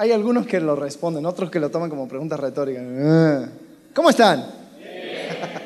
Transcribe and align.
Hay 0.00 0.12
algunos 0.12 0.46
que 0.46 0.60
lo 0.60 0.74
responden, 0.74 1.26
otros 1.26 1.50
que 1.50 1.60
lo 1.60 1.68
toman 1.68 1.90
como 1.90 2.08
pregunta 2.08 2.34
retórica. 2.34 2.80
Ah. 2.82 3.46
¿Cómo 3.92 4.08
están? 4.08 4.46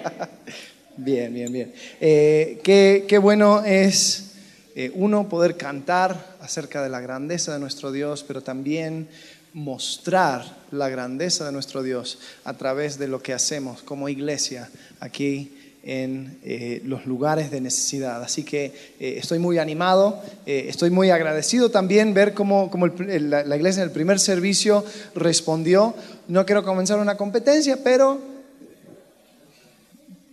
Bien, 0.97 1.33
bien, 1.33 1.53
bien. 1.53 1.73
Eh, 2.01 2.59
qué, 2.65 3.19
bueno 3.19 3.65
es 3.65 4.33
eh, 4.75 4.91
uno 4.97 5.29
poder 5.29 5.57
cantar 5.57 6.37
acerca 6.41 6.83
de 6.83 6.89
la 6.89 7.01
grandeza 7.01 7.53
de 7.53 7.61
nuestro 7.61 7.93
Dios, 7.93 8.25
pero 8.27 8.43
también 8.43 9.09
mostrar 9.53 10.45
la 10.73 10.89
grandeza 10.89 11.47
de 11.47 11.53
nuestro 11.53 11.85
Dios 11.85 12.19
a 12.45 12.55
través 12.55 12.99
de 12.99 13.07
lo 13.07 13.23
que 13.23 13.35
hacemos 13.35 13.83
como 13.83 14.09
iglesia 14.09 14.69
aquí 14.99 15.64
en 15.85 16.39
eh, 16.43 16.81
los 16.85 17.07
lugares 17.07 17.51
de 17.51 17.61
necesidad. 17.61 18.23
Así 18.23 18.43
que 18.43 18.73
eh, 18.99 19.17
estoy 19.19 19.39
muy 19.39 19.59
animado, 19.59 20.21
eh, 20.47 20.67
estoy 20.69 20.91
muy 20.91 21.11
agradecido 21.11 21.71
también 21.71 22.15
ver 22.15 22.33
cómo, 22.33 22.71
la, 22.99 23.45
la, 23.45 23.57
iglesia 23.57 23.83
en 23.83 23.89
el 23.89 23.93
primer 23.93 24.19
servicio 24.19 24.85
respondió. 25.15 25.95
No 26.29 26.47
quiero 26.47 26.65
comenzar 26.65 26.99
una 26.99 27.17
competencia, 27.17 27.79
pero, 27.85 28.19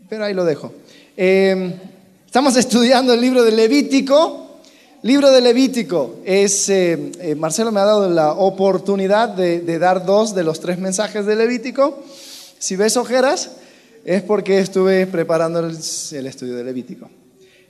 pero 0.09 0.25
ahí 0.25 0.33
lo 0.33 0.45
dejo. 0.45 0.73
estamos 1.17 2.55
estudiando 2.55 3.13
el 3.13 3.21
libro 3.21 3.43
de 3.43 3.51
Levítico. 3.51 4.47
Libro 5.03 5.31
de 5.31 5.41
Levítico 5.41 6.17
es, 6.23 6.71
Marcelo 7.35 7.71
me 7.71 7.79
ha 7.79 7.85
dado 7.85 8.07
la 8.07 8.33
oportunidad 8.33 9.29
de, 9.29 9.59
de 9.61 9.79
dar 9.79 10.05
dos 10.05 10.35
de 10.35 10.43
los 10.43 10.59
tres 10.59 10.77
mensajes 10.77 11.25
de 11.25 11.35
Levítico. 11.35 12.03
Si 12.59 12.75
ves 12.75 12.97
ojeras, 12.97 13.49
es 14.05 14.21
porque 14.23 14.59
estuve 14.59 15.07
preparando 15.07 15.59
el, 15.59 15.75
estudio 16.27 16.55
de 16.55 16.63
Levítico. 16.63 17.09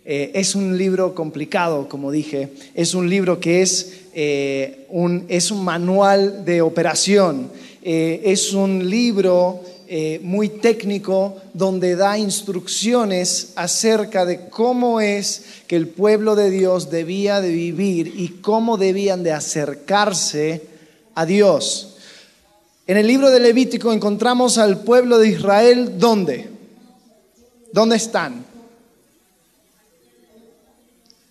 Eh, 0.03 0.31
es 0.33 0.55
un 0.55 0.77
libro 0.77 1.13
complicado, 1.13 1.87
como 1.87 2.11
dije, 2.11 2.49
es 2.73 2.93
un 2.93 3.09
libro 3.09 3.39
que 3.39 3.61
es, 3.61 4.01
eh, 4.13 4.87
un, 4.89 5.25
es 5.27 5.51
un 5.51 5.63
manual 5.63 6.43
de 6.43 6.61
operación, 6.61 7.51
eh, 7.83 8.21
es 8.25 8.53
un 8.53 8.89
libro 8.89 9.61
muy 10.21 10.47
técnico 10.47 11.35
donde 11.53 11.97
da 11.97 12.17
instrucciones 12.17 13.51
acerca 13.57 14.23
de 14.23 14.47
cómo 14.47 15.01
es 15.01 15.43
que 15.67 15.75
el 15.75 15.89
pueblo 15.89 16.37
de 16.37 16.49
Dios 16.49 16.89
debía 16.89 17.41
de 17.41 17.51
vivir 17.51 18.13
y 18.15 18.29
cómo 18.39 18.77
debían 18.77 19.21
de 19.21 19.33
acercarse 19.33 20.61
a 21.13 21.25
Dios. 21.25 21.90
En 22.91 22.97
el 22.97 23.07
libro 23.07 23.31
de 23.31 23.39
Levítico 23.39 23.93
encontramos 23.93 24.57
al 24.57 24.79
pueblo 24.79 25.17
de 25.17 25.29
Israel, 25.29 25.97
¿dónde? 25.97 26.49
¿Dónde 27.71 27.95
están? 27.95 28.43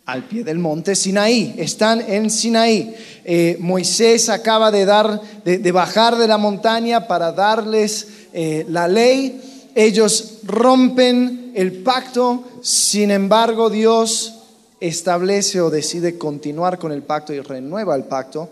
Al 0.07 0.25
pie 0.25 0.43
del 0.43 0.59
monte 0.59 0.97
Sinaí, 0.97 1.55
están 1.59 2.01
en 2.01 2.31
Sinaí. 2.31 2.95
Eh, 3.27 3.59
Moisés 3.61 4.31
acaba 4.31 4.71
de, 4.71 4.87
dar, 4.87 5.21
de, 5.45 5.71
bajar 5.71 6.17
de 6.17 6.29
la 6.29 6.39
montaña 6.39 7.07
para 7.07 7.31
darles 7.31 8.09
eh, 8.33 8.65
la 8.71 8.89
ley. 8.89 9.71
Ellos 9.75 10.39
rompen 10.45 11.53
el 11.55 11.83
pacto, 11.83 12.43
sin 12.63 13.11
embargo 13.11 13.69
Dios 13.69 14.35
establece 14.81 15.61
o 15.61 15.69
decide 15.69 16.17
continuar 16.17 16.79
con 16.79 16.91
el 16.91 17.03
pacto 17.03 17.35
y 17.35 17.41
renueva 17.41 17.95
el 17.97 18.05
pacto 18.05 18.49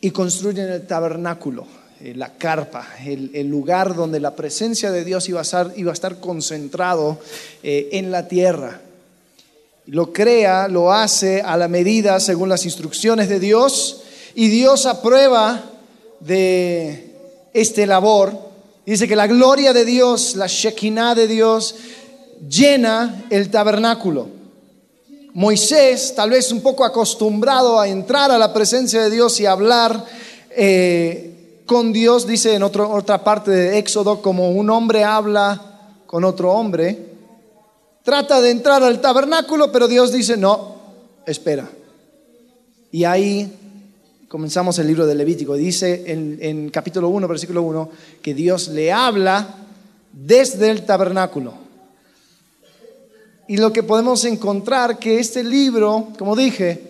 y 0.00 0.10
construyen 0.10 0.68
el 0.68 0.84
tabernáculo 0.84 1.78
eh, 2.02 2.14
la 2.14 2.32
carpa, 2.34 2.86
el, 3.04 3.46
lugar 3.48 3.94
donde 3.94 4.20
la 4.20 4.34
presencia 4.34 4.90
de 4.90 5.04
Dios 5.04 5.28
iba 5.28 5.40
a 5.40 5.42
estar, 5.42 5.72
iba 5.76 5.90
a 5.90 5.94
estar 5.94 6.18
concentrado 6.18 7.18
eh, 7.62 7.90
en 7.92 8.10
la 8.10 8.26
tierra. 8.26 8.80
Lo 9.86 10.12
crea, 10.12 10.68
lo 10.68 10.92
hace 10.92 11.42
a 11.42 11.56
la 11.56 11.68
medida 11.68 12.18
según 12.20 12.48
las 12.48 12.64
instrucciones 12.64 13.28
de 13.28 13.40
Dios 13.40 14.02
y 14.34 14.48
Dios 14.48 14.86
aprueba 14.86 15.62
de 16.20 17.14
este 17.52 17.86
labor. 17.86 18.32
Dice 18.86 19.06
que 19.06 19.16
la 19.16 19.26
gloria 19.26 19.72
de 19.72 19.84
Dios, 19.84 20.36
la 20.36 20.46
Shekinah 20.46 21.14
de 21.14 21.26
Dios, 21.26 21.74
llena 22.48 23.24
el 23.30 23.50
tabernáculo. 23.50 24.28
Moisés, 25.32 26.14
tal 26.16 26.30
vez 26.30 26.50
un 26.50 26.60
poco 26.60 26.84
acostumbrado 26.84 27.78
a 27.78 27.88
entrar 27.88 28.30
a 28.30 28.38
la 28.38 28.52
presencia 28.52 29.02
de 29.02 29.10
Dios 29.10 29.38
y 29.40 29.46
hablar, 29.46 30.04
eh, 30.50 31.39
con 31.70 31.92
Dios, 31.92 32.26
dice 32.26 32.56
en 32.56 32.64
otra 32.64 33.22
parte 33.22 33.52
de 33.52 33.78
Éxodo, 33.78 34.20
como 34.20 34.50
un 34.50 34.70
hombre 34.70 35.04
habla 35.04 35.92
con 36.04 36.24
otro 36.24 36.50
hombre, 36.50 36.98
trata 38.02 38.40
de 38.40 38.50
entrar 38.50 38.82
al 38.82 39.00
tabernáculo, 39.00 39.70
pero 39.70 39.86
Dios 39.86 40.10
dice, 40.10 40.36
no, 40.36 40.74
espera. 41.24 41.70
Y 42.90 43.04
ahí 43.04 43.52
comenzamos 44.26 44.80
el 44.80 44.88
libro 44.88 45.06
de 45.06 45.14
Levítico. 45.14 45.54
Dice 45.54 46.02
en, 46.08 46.40
en 46.42 46.70
capítulo 46.70 47.08
1, 47.08 47.28
versículo 47.28 47.62
1, 47.62 47.88
que 48.20 48.34
Dios 48.34 48.66
le 48.66 48.90
habla 48.90 49.54
desde 50.12 50.70
el 50.70 50.84
tabernáculo. 50.84 51.54
Y 53.46 53.58
lo 53.58 53.72
que 53.72 53.84
podemos 53.84 54.24
encontrar 54.24 54.98
que 54.98 55.20
este 55.20 55.44
libro, 55.44 56.08
como 56.18 56.34
dije, 56.34 56.89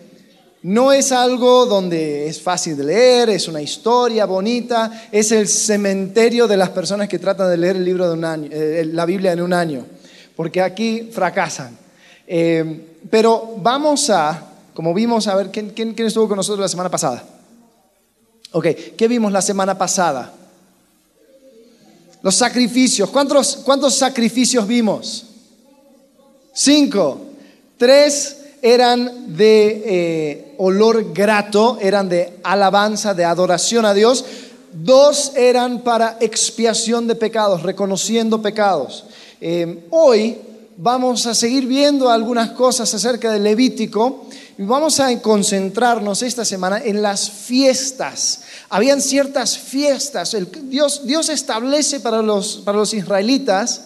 no 0.62 0.92
es 0.92 1.10
algo 1.10 1.64
donde 1.64 2.28
es 2.28 2.42
fácil 2.42 2.76
de 2.76 2.84
leer, 2.84 3.30
es 3.30 3.48
una 3.48 3.62
historia 3.62 4.26
bonita, 4.26 5.08
es 5.10 5.32
el 5.32 5.48
cementerio 5.48 6.46
de 6.46 6.56
las 6.56 6.68
personas 6.70 7.08
que 7.08 7.18
tratan 7.18 7.50
de 7.50 7.56
leer 7.56 7.76
el 7.76 7.84
libro 7.84 8.06
de 8.06 8.14
un 8.14 8.24
año, 8.24 8.48
eh, 8.52 8.84
la 8.92 9.06
Biblia 9.06 9.32
en 9.32 9.40
un 9.40 9.54
año, 9.54 9.86
porque 10.36 10.60
aquí 10.60 11.08
fracasan. 11.12 11.78
Eh, 12.26 12.88
pero 13.08 13.54
vamos 13.56 14.10
a, 14.10 14.48
como 14.74 14.92
vimos, 14.92 15.26
a 15.28 15.34
ver, 15.34 15.50
¿quién, 15.50 15.70
¿quién, 15.70 15.94
estuvo 15.98 16.28
con 16.28 16.36
nosotros 16.36 16.60
la 16.60 16.68
semana 16.68 16.90
pasada? 16.90 17.24
Ok, 18.52 18.66
¿qué 18.98 19.08
vimos 19.08 19.32
la 19.32 19.40
semana 19.40 19.78
pasada? 19.78 20.32
Los 22.22 22.34
sacrificios. 22.34 23.08
¿Cuántos, 23.08 23.56
cuántos 23.64 23.94
sacrificios 23.96 24.66
vimos? 24.66 25.26
Cinco. 26.52 27.22
Tres 27.78 28.39
eran 28.62 29.36
de 29.36 29.82
eh, 29.86 30.54
olor 30.58 31.12
grato, 31.12 31.78
eran 31.80 32.08
de 32.08 32.38
alabanza, 32.42 33.14
de 33.14 33.24
adoración 33.24 33.84
a 33.84 33.94
Dios. 33.94 34.24
Dos 34.72 35.32
eran 35.36 35.80
para 35.80 36.18
expiación 36.20 37.06
de 37.06 37.14
pecados, 37.14 37.62
reconociendo 37.62 38.40
pecados. 38.40 39.04
Eh, 39.40 39.86
hoy 39.90 40.38
vamos 40.76 41.26
a 41.26 41.34
seguir 41.34 41.66
viendo 41.66 42.10
algunas 42.10 42.50
cosas 42.50 42.92
acerca 42.94 43.32
del 43.32 43.44
Levítico 43.44 44.26
y 44.56 44.62
vamos 44.62 45.00
a 45.00 45.20
concentrarnos 45.20 46.22
esta 46.22 46.44
semana 46.44 46.80
en 46.84 47.02
las 47.02 47.30
fiestas. 47.30 48.42
Habían 48.68 49.00
ciertas 49.00 49.58
fiestas. 49.58 50.36
Dios, 50.64 51.06
Dios 51.06 51.28
establece 51.30 52.00
para 52.00 52.22
los, 52.22 52.62
para 52.64 52.78
los 52.78 52.94
israelitas 52.94 53.82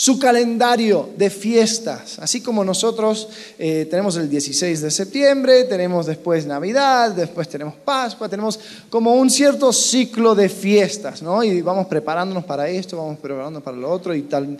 su 0.00 0.18
calendario 0.18 1.10
de 1.18 1.28
fiestas, 1.28 2.18
así 2.20 2.40
como 2.40 2.64
nosotros 2.64 3.28
eh, 3.58 3.86
tenemos 3.90 4.16
el 4.16 4.30
16 4.30 4.80
de 4.80 4.90
septiembre, 4.90 5.64
tenemos 5.64 6.06
después 6.06 6.46
Navidad, 6.46 7.10
después 7.10 7.50
tenemos 7.50 7.74
Pascua, 7.74 8.26
tenemos 8.26 8.58
como 8.88 9.12
un 9.12 9.28
cierto 9.28 9.74
ciclo 9.74 10.34
de 10.34 10.48
fiestas, 10.48 11.20
¿no? 11.20 11.44
Y 11.44 11.60
vamos 11.60 11.86
preparándonos 11.86 12.44
para 12.44 12.66
esto, 12.66 12.96
vamos 12.96 13.18
preparándonos 13.18 13.62
para 13.62 13.76
lo 13.76 13.90
otro 13.90 14.14
y 14.14 14.22
tal. 14.22 14.56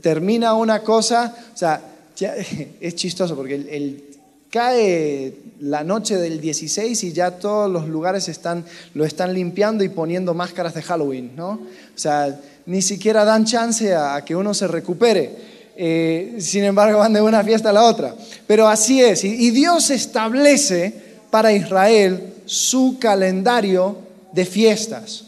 Termina 0.00 0.54
una 0.54 0.80
cosa, 0.80 1.34
o 1.52 1.56
sea, 1.56 1.82
es 2.80 2.94
chistoso 2.94 3.34
porque 3.34 3.56
el, 3.56 4.04
cae 4.48 5.34
la 5.58 5.82
noche 5.82 6.18
del 6.18 6.40
16 6.40 7.02
y 7.02 7.12
ya 7.12 7.32
todos 7.32 7.68
los 7.68 7.88
lugares 7.88 8.28
están, 8.28 8.64
lo 8.94 9.04
están 9.04 9.34
limpiando 9.34 9.82
y 9.82 9.88
poniendo 9.88 10.34
máscaras 10.34 10.74
de 10.74 10.82
Halloween, 10.82 11.32
¿no? 11.34 11.52
O 11.52 11.98
sea, 11.98 12.38
ni 12.66 12.82
siquiera 12.82 13.24
dan 13.24 13.44
chance 13.44 13.94
a, 13.94 14.24
que 14.24 14.36
uno 14.36 14.54
se 14.54 14.66
recupere. 14.66 15.52
Eh, 15.76 16.36
sin 16.38 16.64
embargo, 16.64 16.98
van 16.98 17.12
de 17.12 17.20
una 17.20 17.42
fiesta 17.42 17.70
a 17.70 17.72
la 17.72 17.84
otra. 17.84 18.14
Pero 18.46 18.68
así 18.68 19.00
es. 19.00 19.24
Y, 19.24 19.50
Dios 19.50 19.90
establece 19.90 20.92
para 21.30 21.52
Israel 21.52 22.34
su 22.44 22.98
calendario 23.00 23.96
de 24.32 24.44
fiestas. 24.44 25.24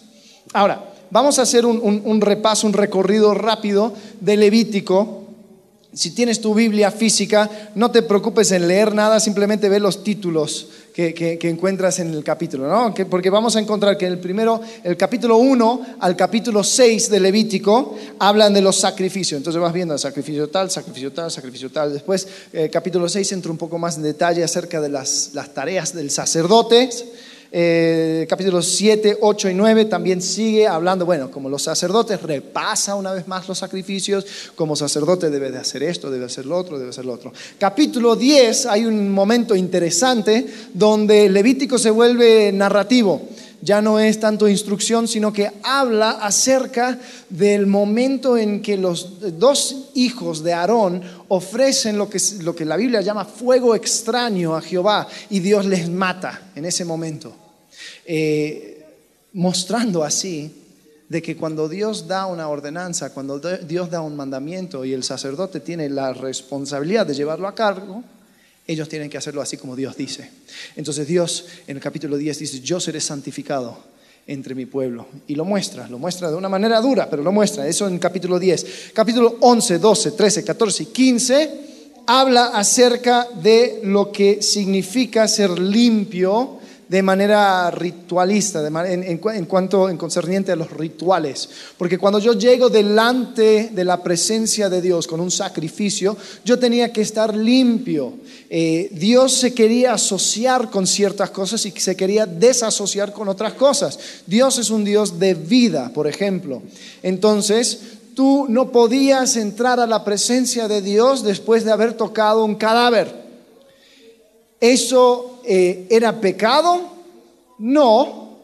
Ahora, 0.52 0.92
vamos 1.10 1.38
a 1.38 1.42
hacer 1.42 1.64
un 1.66 2.20
repaso, 2.20 2.66
un 2.66 2.72
recorrido 2.72 3.34
rápido 3.34 3.94
de 4.20 4.36
Levítico 4.36 5.24
si 5.94 6.10
tienes 6.10 6.40
tu 6.40 6.54
Biblia 6.54 6.90
física, 6.90 7.48
no 7.76 7.90
te 7.90 8.02
preocupes 8.02 8.50
en 8.50 8.66
leer 8.66 8.94
nada, 8.94 9.20
simplemente 9.20 9.68
ve 9.68 9.78
los 9.78 10.02
títulos 10.02 10.68
que, 10.94 11.36
encuentras 11.42 11.98
en 11.98 12.14
el 12.14 12.22
capítulo, 12.22 12.68
¿no? 12.68 12.94
porque 13.10 13.28
vamos 13.28 13.56
a 13.56 13.60
encontrar 13.60 13.98
que 13.98 14.06
el 14.06 14.18
primero, 14.18 14.60
el 14.84 14.96
capítulo 14.96 15.38
1 15.38 15.86
al 15.98 16.14
capítulo 16.14 16.62
6 16.62 17.10
de 17.10 17.18
Levítico, 17.18 17.96
hablan 18.20 18.54
de 18.54 18.60
los 18.60 18.76
sacrificios. 18.76 19.38
Entonces 19.38 19.60
vas 19.60 19.72
viendo 19.72 19.98
sacrificio 19.98 20.48
tal, 20.48 20.70
sacrificio 20.70 21.12
tal, 21.12 21.32
sacrificio 21.32 21.70
tal. 21.70 21.92
Después, 21.92 22.28
el 22.52 22.70
capítulo 22.70 23.08
6 23.08 23.32
entra 23.32 23.50
un 23.50 23.58
poco 23.58 23.76
más 23.76 23.96
en 23.96 24.04
detalle 24.04 24.44
acerca 24.44 24.80
de 24.80 24.88
las 24.88 25.32
tareas 25.52 25.94
del 25.94 26.12
sacerdote 26.12 26.88
eh, 27.56 28.26
capítulos 28.28 28.66
7, 28.66 29.18
8 29.20 29.50
y 29.50 29.54
9 29.54 29.84
también 29.84 30.20
sigue 30.20 30.66
hablando, 30.66 31.06
bueno, 31.06 31.30
como 31.30 31.48
los 31.48 31.62
sacerdotes 31.62 32.20
repasa 32.20 32.96
una 32.96 33.12
vez 33.12 33.28
más 33.28 33.46
los 33.46 33.58
sacrificios, 33.58 34.26
como 34.56 34.74
sacerdote 34.74 35.30
debe 35.30 35.52
de 35.52 35.58
hacer 35.58 35.84
esto, 35.84 36.10
debe 36.10 36.24
hacer 36.24 36.46
lo 36.46 36.58
otro, 36.58 36.80
debe 36.80 36.90
hacer 36.90 37.04
lo 37.04 37.12
otro. 37.12 37.32
Capítulo 37.56 38.16
10 38.16 38.66
hay 38.66 38.86
un 38.86 39.08
momento 39.12 39.54
interesante 39.54 40.44
donde 40.72 41.28
Levítico 41.28 41.78
se 41.78 41.90
vuelve 41.90 42.50
narrativo. 42.50 43.22
ya 43.62 43.80
no 43.80 44.00
es 44.00 44.18
tanto 44.18 44.48
instrucción, 44.48 45.06
sino 45.06 45.32
que 45.32 45.50
habla 45.62 46.10
acerca 46.10 46.98
del 47.30 47.68
momento 47.68 48.36
en 48.36 48.62
que 48.62 48.76
los 48.76 49.38
dos 49.38 49.90
hijos 49.94 50.42
de 50.42 50.52
Aarón 50.52 51.02
ofrecen 51.28 51.96
lo 51.96 52.10
que, 52.10 52.18
lo 52.42 52.54
que 52.54 52.64
la 52.64 52.76
Biblia 52.76 53.00
llama 53.00 53.24
fuego 53.24 53.76
extraño 53.76 54.56
a 54.56 54.60
Jehová 54.60 55.06
y 55.30 55.38
Dios 55.38 55.66
les 55.66 55.88
mata 55.88 56.50
en 56.56 56.64
ese 56.64 56.84
momento. 56.84 57.43
Eh, 58.06 58.84
mostrando 59.32 60.04
así 60.04 60.52
de 61.08 61.22
que 61.22 61.36
cuando 61.36 61.68
Dios 61.68 62.06
da 62.06 62.26
una 62.26 62.48
ordenanza, 62.48 63.12
cuando 63.12 63.38
Dios 63.38 63.90
da 63.90 64.00
un 64.00 64.16
mandamiento 64.16 64.84
y 64.84 64.92
el 64.92 65.02
sacerdote 65.02 65.60
tiene 65.60 65.88
la 65.88 66.12
responsabilidad 66.12 67.06
de 67.06 67.14
llevarlo 67.14 67.46
a 67.46 67.54
cargo, 67.54 68.02
ellos 68.66 68.88
tienen 68.88 69.10
que 69.10 69.18
hacerlo 69.18 69.42
así 69.42 69.56
como 69.56 69.76
Dios 69.76 69.96
dice. 69.96 70.30
Entonces 70.76 71.06
Dios 71.06 71.46
en 71.66 71.76
el 71.76 71.82
capítulo 71.82 72.16
10 72.16 72.38
dice, 72.38 72.60
yo 72.60 72.80
seré 72.80 73.00
santificado 73.00 73.78
entre 74.26 74.54
mi 74.54 74.66
pueblo. 74.66 75.06
Y 75.26 75.34
lo 75.34 75.44
muestra, 75.44 75.86
lo 75.88 75.98
muestra 75.98 76.30
de 76.30 76.36
una 76.36 76.48
manera 76.48 76.80
dura, 76.80 77.08
pero 77.10 77.22
lo 77.22 77.32
muestra. 77.32 77.66
Eso 77.68 77.86
en 77.86 77.98
capítulo 77.98 78.38
10. 78.38 78.92
Capítulo 78.94 79.36
11, 79.40 79.78
12, 79.78 80.10
13, 80.12 80.44
14 80.44 80.82
y 80.82 80.86
15 80.86 81.50
habla 82.06 82.46
acerca 82.46 83.28
de 83.42 83.80
lo 83.84 84.12
que 84.12 84.42
significa 84.42 85.28
ser 85.28 85.58
limpio 85.58 86.58
de 86.94 87.02
manera 87.02 87.72
ritualista, 87.72 88.64
en, 88.86 89.18
cuanto 89.18 89.88
en 89.88 89.96
concerniente 89.96 90.52
a 90.52 90.56
los 90.56 90.70
rituales. 90.70 91.48
Porque 91.76 91.98
cuando 91.98 92.20
yo 92.20 92.34
llego 92.34 92.70
delante 92.70 93.70
de 93.72 93.84
la 93.84 94.00
presencia 94.00 94.68
de 94.68 94.80
Dios 94.80 95.08
con 95.08 95.18
un 95.18 95.32
sacrificio, 95.32 96.16
yo 96.44 96.56
tenía 96.56 96.92
que 96.92 97.00
estar 97.00 97.34
limpio. 97.34 98.12
Eh, 98.48 98.90
Dios 98.92 99.32
se 99.32 99.52
quería 99.52 99.94
asociar 99.94 100.70
con 100.70 100.86
ciertas 100.86 101.30
cosas 101.30 101.66
y 101.66 101.72
se 101.72 101.96
quería 101.96 102.26
desasociar 102.26 103.12
con 103.12 103.26
otras 103.26 103.54
cosas. 103.54 103.98
Dios 104.24 104.58
es 104.58 104.70
un 104.70 104.84
Dios 104.84 105.18
de 105.18 105.34
vida, 105.34 105.90
por 105.92 106.06
ejemplo. 106.06 106.62
Entonces, 107.02 107.80
tú 108.14 108.46
no 108.48 108.70
podías 108.70 109.34
entrar 109.34 109.80
a 109.80 109.88
la 109.88 110.04
presencia 110.04 110.68
de 110.68 110.80
Dios 110.80 111.24
después 111.24 111.64
de 111.64 111.72
haber 111.72 111.94
tocado 111.94 112.44
un 112.44 112.54
cadáver. 112.54 113.23
¿Eso 114.64 115.40
eh, 115.44 115.86
era 115.90 116.18
pecado? 116.18 116.80
No, 117.58 118.38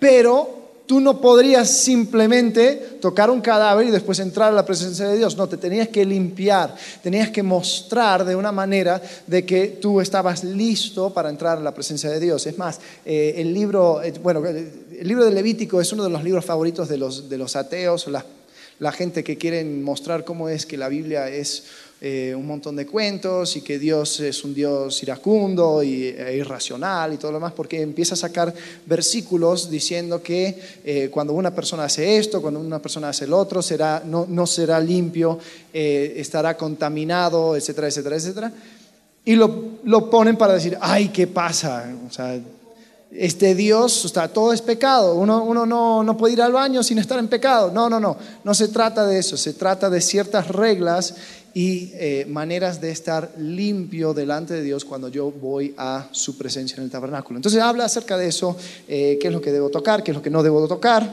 pero 0.00 0.58
tú 0.86 1.00
no 1.00 1.20
podrías 1.20 1.68
simplemente 1.68 2.96
tocar 2.98 3.28
un 3.28 3.42
cadáver 3.42 3.86
y 3.86 3.90
después 3.90 4.18
entrar 4.20 4.48
a 4.48 4.56
la 4.56 4.64
presencia 4.64 5.06
de 5.06 5.18
Dios. 5.18 5.36
No, 5.36 5.46
te 5.46 5.58
tenías 5.58 5.88
que 5.88 6.06
limpiar, 6.06 6.74
tenías 7.02 7.28
que 7.28 7.42
mostrar 7.42 8.24
de 8.24 8.34
una 8.34 8.52
manera 8.52 9.02
de 9.26 9.44
que 9.44 9.76
tú 9.82 10.00
estabas 10.00 10.44
listo 10.44 11.12
para 11.12 11.28
entrar 11.28 11.58
a 11.58 11.60
la 11.60 11.74
presencia 11.74 12.08
de 12.08 12.20
Dios. 12.20 12.46
Es 12.46 12.56
más, 12.56 12.80
eh, 13.04 13.34
el 13.36 13.52
libro, 13.52 14.02
eh, 14.02 14.14
bueno, 14.22 14.42
el 14.46 15.06
libro 15.06 15.26
de 15.26 15.32
Levítico 15.32 15.78
es 15.78 15.92
uno 15.92 16.04
de 16.04 16.10
los 16.10 16.24
libros 16.24 16.46
favoritos 16.46 16.88
de 16.88 16.96
los, 16.96 17.28
de 17.28 17.36
los 17.36 17.54
ateos, 17.54 18.06
la, 18.08 18.92
gente 18.92 19.22
que 19.22 19.36
quieren 19.36 19.82
mostrar 19.82 20.24
cómo 20.24 20.48
es 20.48 20.64
que 20.64 20.78
la 20.78 20.88
Biblia 20.88 21.28
es 21.28 21.64
eh, 22.00 22.32
un 22.32 22.46
montón 22.46 22.76
de 22.76 22.86
cuentos 22.86 23.56
y 23.56 23.60
que 23.62 23.76
Dios 23.76 24.20
es 24.20 24.44
un 24.44 24.54
Dios 24.54 25.02
iracundo 25.02 25.82
y, 25.82 26.04
e 26.04 26.36
irracional 26.36 27.12
y 27.12 27.16
todo 27.16 27.32
lo 27.32 27.38
demás, 27.38 27.52
porque 27.54 27.82
empieza 27.82 28.14
a 28.14 28.16
sacar 28.16 28.54
versículos 28.86 29.68
diciendo 29.68 30.22
que 30.22 30.56
eh, 30.84 31.08
cuando 31.10 31.32
una 31.32 31.52
persona 31.52 31.84
hace 31.84 32.18
esto, 32.18 32.40
cuando 32.40 32.60
una 32.60 32.78
persona 32.78 33.08
hace 33.08 33.24
el 33.24 33.32
otro, 33.32 33.62
será, 33.62 34.00
no, 34.06 34.26
no 34.28 34.46
será 34.46 34.78
limpio, 34.78 35.40
eh, 35.72 36.14
estará 36.18 36.56
contaminado, 36.56 37.56
etcétera, 37.56 37.88
etcétera, 37.88 38.16
etcétera. 38.16 38.52
Y 39.24 39.34
lo, 39.34 39.80
lo, 39.82 40.08
ponen 40.08 40.36
para 40.36 40.54
decir, 40.54 40.78
ay, 40.80 41.08
¿qué 41.08 41.26
pasa? 41.26 41.92
O 42.08 42.12
sea, 42.12 42.40
este 43.10 43.54
Dios, 43.54 44.04
o 44.04 44.08
sea, 44.08 44.28
todo 44.28 44.52
es 44.52 44.60
pecado. 44.60 45.14
Uno, 45.14 45.42
uno 45.42 45.64
no, 45.64 46.02
no, 46.02 46.16
puede 46.16 46.34
ir 46.34 46.42
al 46.42 46.52
baño 46.52 46.82
sin 46.82 46.98
estar 46.98 47.18
en 47.18 47.28
pecado. 47.28 47.70
No, 47.72 47.88
no, 47.88 47.98
no. 47.98 48.16
No 48.44 48.54
se 48.54 48.68
trata 48.68 49.06
de 49.06 49.18
eso. 49.18 49.36
Se 49.36 49.54
trata 49.54 49.88
de 49.88 50.00
ciertas 50.00 50.48
reglas 50.48 51.14
y 51.58 51.90
eh, 51.94 52.24
maneras 52.28 52.80
de 52.80 52.92
estar 52.92 53.32
limpio 53.36 54.14
delante 54.14 54.54
de 54.54 54.62
Dios 54.62 54.84
cuando 54.84 55.08
yo 55.08 55.32
voy 55.32 55.74
a 55.76 56.06
su 56.12 56.38
presencia 56.38 56.76
en 56.76 56.84
el 56.84 56.90
tabernáculo. 56.90 57.36
Entonces 57.36 57.60
habla 57.60 57.86
acerca 57.86 58.16
de 58.16 58.28
eso, 58.28 58.56
eh, 58.86 59.18
qué 59.20 59.26
es 59.26 59.32
lo 59.32 59.40
que 59.40 59.50
debo 59.50 59.68
tocar, 59.68 60.04
qué 60.04 60.12
es 60.12 60.16
lo 60.16 60.22
que 60.22 60.30
no 60.30 60.44
debo 60.44 60.68
tocar. 60.68 61.12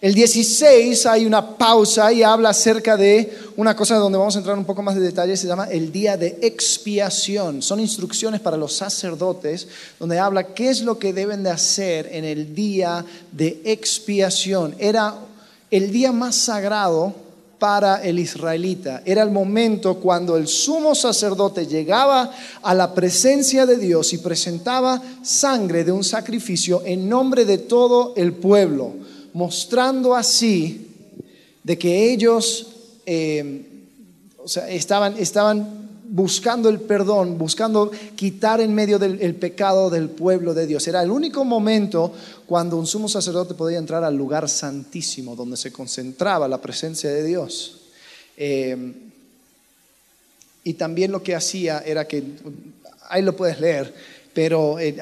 El 0.00 0.14
16 0.14 1.04
hay 1.04 1.26
una 1.26 1.58
pausa 1.58 2.10
y 2.10 2.22
habla 2.22 2.48
acerca 2.48 2.96
de 2.96 3.30
una 3.58 3.76
cosa 3.76 3.96
donde 3.96 4.16
vamos 4.16 4.34
a 4.34 4.38
entrar 4.38 4.56
un 4.56 4.64
poco 4.64 4.82
más 4.82 4.94
de 4.94 5.02
detalle, 5.02 5.36
se 5.36 5.46
llama 5.46 5.68
el 5.70 5.92
día 5.92 6.16
de 6.16 6.38
expiación. 6.40 7.60
Son 7.60 7.80
instrucciones 7.80 8.40
para 8.40 8.56
los 8.56 8.72
sacerdotes 8.72 9.68
donde 10.00 10.18
habla 10.18 10.54
qué 10.54 10.70
es 10.70 10.80
lo 10.80 10.98
que 10.98 11.12
deben 11.12 11.42
de 11.42 11.50
hacer 11.50 12.08
en 12.10 12.24
el 12.24 12.54
día 12.54 13.04
de 13.30 13.60
expiación. 13.66 14.74
Era 14.78 15.16
el 15.70 15.92
día 15.92 16.12
más 16.12 16.34
sagrado 16.34 17.21
para 17.62 18.02
el 18.02 18.18
israelita. 18.18 19.02
Era 19.04 19.22
el 19.22 19.30
momento 19.30 20.00
cuando 20.00 20.36
el 20.36 20.48
sumo 20.48 20.96
sacerdote 20.96 21.64
llegaba 21.64 22.28
a 22.60 22.74
la 22.74 22.92
presencia 22.92 23.66
de 23.66 23.76
Dios 23.76 24.12
y 24.12 24.18
presentaba 24.18 25.00
sangre 25.22 25.84
de 25.84 25.92
un 25.92 26.02
sacrificio 26.02 26.82
en 26.84 27.08
nombre 27.08 27.44
de 27.44 27.58
todo 27.58 28.14
el 28.16 28.32
pueblo, 28.32 28.94
mostrando 29.32 30.16
así 30.16 30.88
de 31.62 31.78
que 31.78 32.12
ellos 32.12 32.66
eh, 33.06 33.64
estaban, 34.68 35.14
estaban 35.16 35.81
buscando 36.12 36.68
el 36.68 36.78
perdón, 36.78 37.38
buscando 37.38 37.90
quitar 38.14 38.60
en 38.60 38.74
medio 38.74 38.98
del 38.98 39.34
pecado 39.34 39.88
del 39.88 40.10
pueblo 40.10 40.52
de 40.52 40.66
Dios. 40.66 40.86
Era 40.86 41.02
el 41.02 41.10
único 41.10 41.42
momento 41.42 42.12
cuando 42.44 42.76
un 42.76 42.86
sumo 42.86 43.08
sacerdote 43.08 43.54
podía 43.54 43.78
entrar 43.78 44.04
al 44.04 44.14
lugar 44.14 44.46
santísimo, 44.46 45.34
donde 45.34 45.56
se 45.56 45.72
concentraba 45.72 46.46
la 46.48 46.60
presencia 46.60 47.08
de 47.10 47.24
Dios. 47.24 47.80
Eh, 48.36 48.92
y 50.64 50.74
también 50.74 51.12
lo 51.12 51.22
que 51.22 51.34
hacía 51.34 51.78
era 51.78 52.06
que, 52.06 52.22
ahí 53.08 53.22
lo 53.22 53.34
puedes 53.34 53.58
leer, 53.58 53.94
pero 54.34 54.78
eh, 54.78 54.94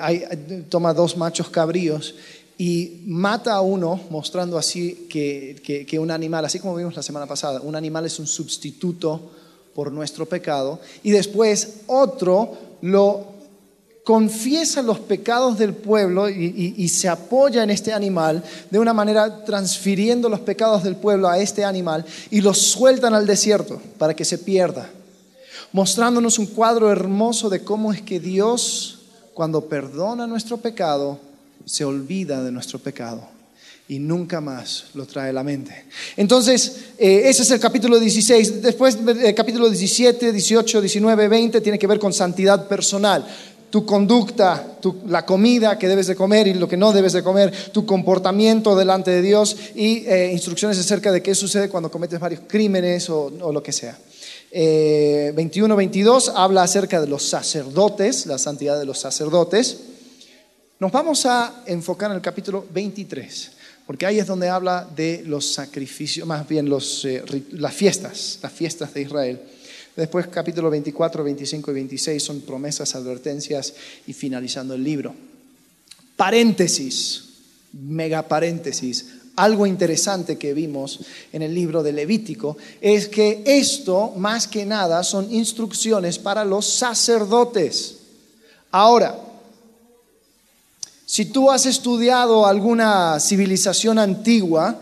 toma 0.69 0.95
dos 0.95 1.17
machos 1.17 1.51
cabríos 1.51 2.15
y 2.57 3.01
mata 3.07 3.55
a 3.55 3.63
uno 3.63 4.01
mostrando 4.11 4.57
así 4.57 5.09
que, 5.11 5.85
que 5.89 5.99
un 5.99 6.13
animal, 6.13 6.45
así 6.45 6.61
como 6.61 6.77
vimos 6.77 6.95
la 6.95 7.03
semana 7.03 7.27
pasada, 7.27 7.61
un 7.63 7.75
animal 7.75 8.07
es 8.07 8.21
un 8.21 8.29
sustituto 8.29 9.40
por 9.75 9.93
nuestro 9.93 10.27
pecado, 10.27 10.81
y 11.03 11.11
después 11.11 11.81
otro 11.87 12.57
lo 12.83 13.31
confiesa 14.05 14.83
los 14.83 14.99
pecados 14.99 15.59
del 15.59 15.75
pueblo 15.75 16.29
y, 16.29 16.89
se 16.89 17.09
apoya 17.09 17.63
en 17.63 17.71
este 17.71 17.93
animal 17.93 18.43
de 18.71 18.79
una 18.79 18.93
manera 18.93 19.45
transfiriendo 19.45 20.29
los 20.29 20.41
pecados 20.41 20.83
del 20.83 20.97
pueblo 20.97 21.29
a 21.29 21.39
este 21.39 21.65
animal 21.65 22.05
y 22.31 22.41
los 22.41 22.59
sueltan 22.59 23.15
al 23.15 23.27
desierto 23.27 23.81
para 23.99 24.15
que 24.15 24.25
se 24.25 24.39
pierda, 24.39 24.91
mostrándonos 25.73 26.39
un 26.39 26.47
cuadro 26.47 26.91
hermoso 26.91 27.49
de 27.49 27.63
cómo 27.63 27.93
es 27.93 28.03
que 28.03 28.19
Dios, 28.19 29.01
cuando 29.35 29.67
perdona 29.67 30.27
nuestro 30.27 30.57
pecado, 30.57 31.19
se 31.65 31.85
olvida 31.85 32.43
de 32.43 32.51
nuestro 32.51 32.79
pecado 32.79 33.40
y 33.91 33.99
nunca 33.99 34.41
más 34.41 34.85
lo 34.95 35.05
trae 35.05 35.31
a 35.31 35.33
la 35.33 35.43
mente. 35.43 35.87
Entonces, 36.17 36.93
eh, 36.97 37.23
ese 37.25 37.43
es 37.43 37.51
el 37.51 37.59
capítulo 37.59 37.99
16. 37.99 38.63
Después, 38.63 38.97
el 39.05 39.25
eh, 39.25 39.35
capítulo 39.35 39.69
17, 39.69 40.31
18, 40.31 40.81
19, 40.81 41.27
20 41.27 41.61
tiene 41.61 41.77
que 41.77 41.89
ver 41.89 41.99
con 41.99 42.13
santidad 42.13 42.69
personal. 42.69 43.27
Tu 43.69 43.85
conducta, 43.85 44.79
la 45.09 45.27
comida 45.27 45.77
que 45.77 45.89
debes 45.89 46.07
de 46.07 46.15
comer 46.15 46.47
y 46.47 46.55
lo 46.55 46.69
que 46.69 46.77
no 46.77 46.93
debes 46.93 47.15
de 47.15 47.25
comer, 47.25 47.53
tu 47.73 47.85
comportamiento 47.85 48.77
delante 48.77 49.11
de 49.11 49.23
Dios 49.23 49.57
y 49.75 50.07
eh, 50.07 50.31
instrucciones 50.33 50.79
acerca 50.79 51.11
de 51.11 51.21
qué 51.21 51.35
sucede 51.35 51.69
cuando 51.69 51.91
cometes 51.91 52.21
varios 52.21 52.43
crímenes 52.47 53.11
o, 53.11 53.29
lo 53.31 53.61
que 53.61 53.73
sea. 53.73 53.99
21, 54.53 55.75
22 55.75 56.33
habla 56.37 56.63
acerca 56.63 57.01
de 57.01 57.09
los 57.09 57.29
sacerdotes, 57.29 58.27
la 58.27 58.39
santidad 58.39 58.79
de 58.79 58.87
los 58.87 59.01
sacerdotes. 59.01 59.79
Nos 60.79 60.93
vamos 60.93 61.27
a 61.27 61.65
enfocar 61.67 62.11
en 62.13 62.17
el 62.19 62.23
capítulo 62.23 62.65
23 62.73 63.59
porque 63.91 64.07
ahí 64.07 64.21
es 64.21 64.27
donde 64.29 64.49
habla 64.49 64.89
de 64.95 65.25
los 65.27 65.53
sacrificios, 65.53 66.25
más 66.25 66.47
bien 66.47 66.73
eh, 67.03 67.25
las 67.51 67.75
fiestas, 67.75 68.39
las 68.41 68.53
fiestas 68.53 68.95
de 68.95 69.03
Israel. 69.03 69.41
Después 69.97 70.29
capítulo 70.29 70.71
24, 70.71 71.25
25 71.25 71.73
y 71.73 71.75
26 71.75 72.23
son 72.23 72.41
promesas, 72.43 72.95
advertencias 72.95 73.75
y 74.07 74.13
finalizando 74.13 74.75
el 74.75 74.85
libro. 74.85 75.13
Paréntesis, 76.15 77.31
mega 77.73 78.29
paréntesis. 78.29 79.07
Algo 79.35 79.67
interesante 79.67 80.39
que 80.39 80.55
vimos 80.55 81.01
en 81.33 81.43
el 81.43 81.53
libro 81.53 81.83
de 81.83 81.93
Levítico 81.93 82.57
es 82.81 83.09
que 83.09 83.43
esto, 83.45 84.13
más 84.17 84.47
que 84.47 84.65
nada, 84.65 85.03
son 85.03 85.35
instrucciones 85.35 86.17
para 86.17 86.45
los 86.45 86.65
sacerdotes. 86.65 87.97
Ahora, 88.71 89.30
si 91.11 91.25
tú 91.25 91.51
has 91.51 91.67
estudiado 91.67 92.47
alguna 92.47 93.19
civilización 93.19 93.99
antigua, 93.99 94.77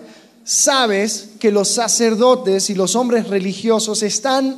sabes 0.45 1.31
que 1.41 1.51
los 1.51 1.69
sacerdotes 1.69 2.69
y 2.69 2.75
los 2.75 2.97
hombres 2.97 3.29
religiosos 3.29 4.03
están 4.03 4.55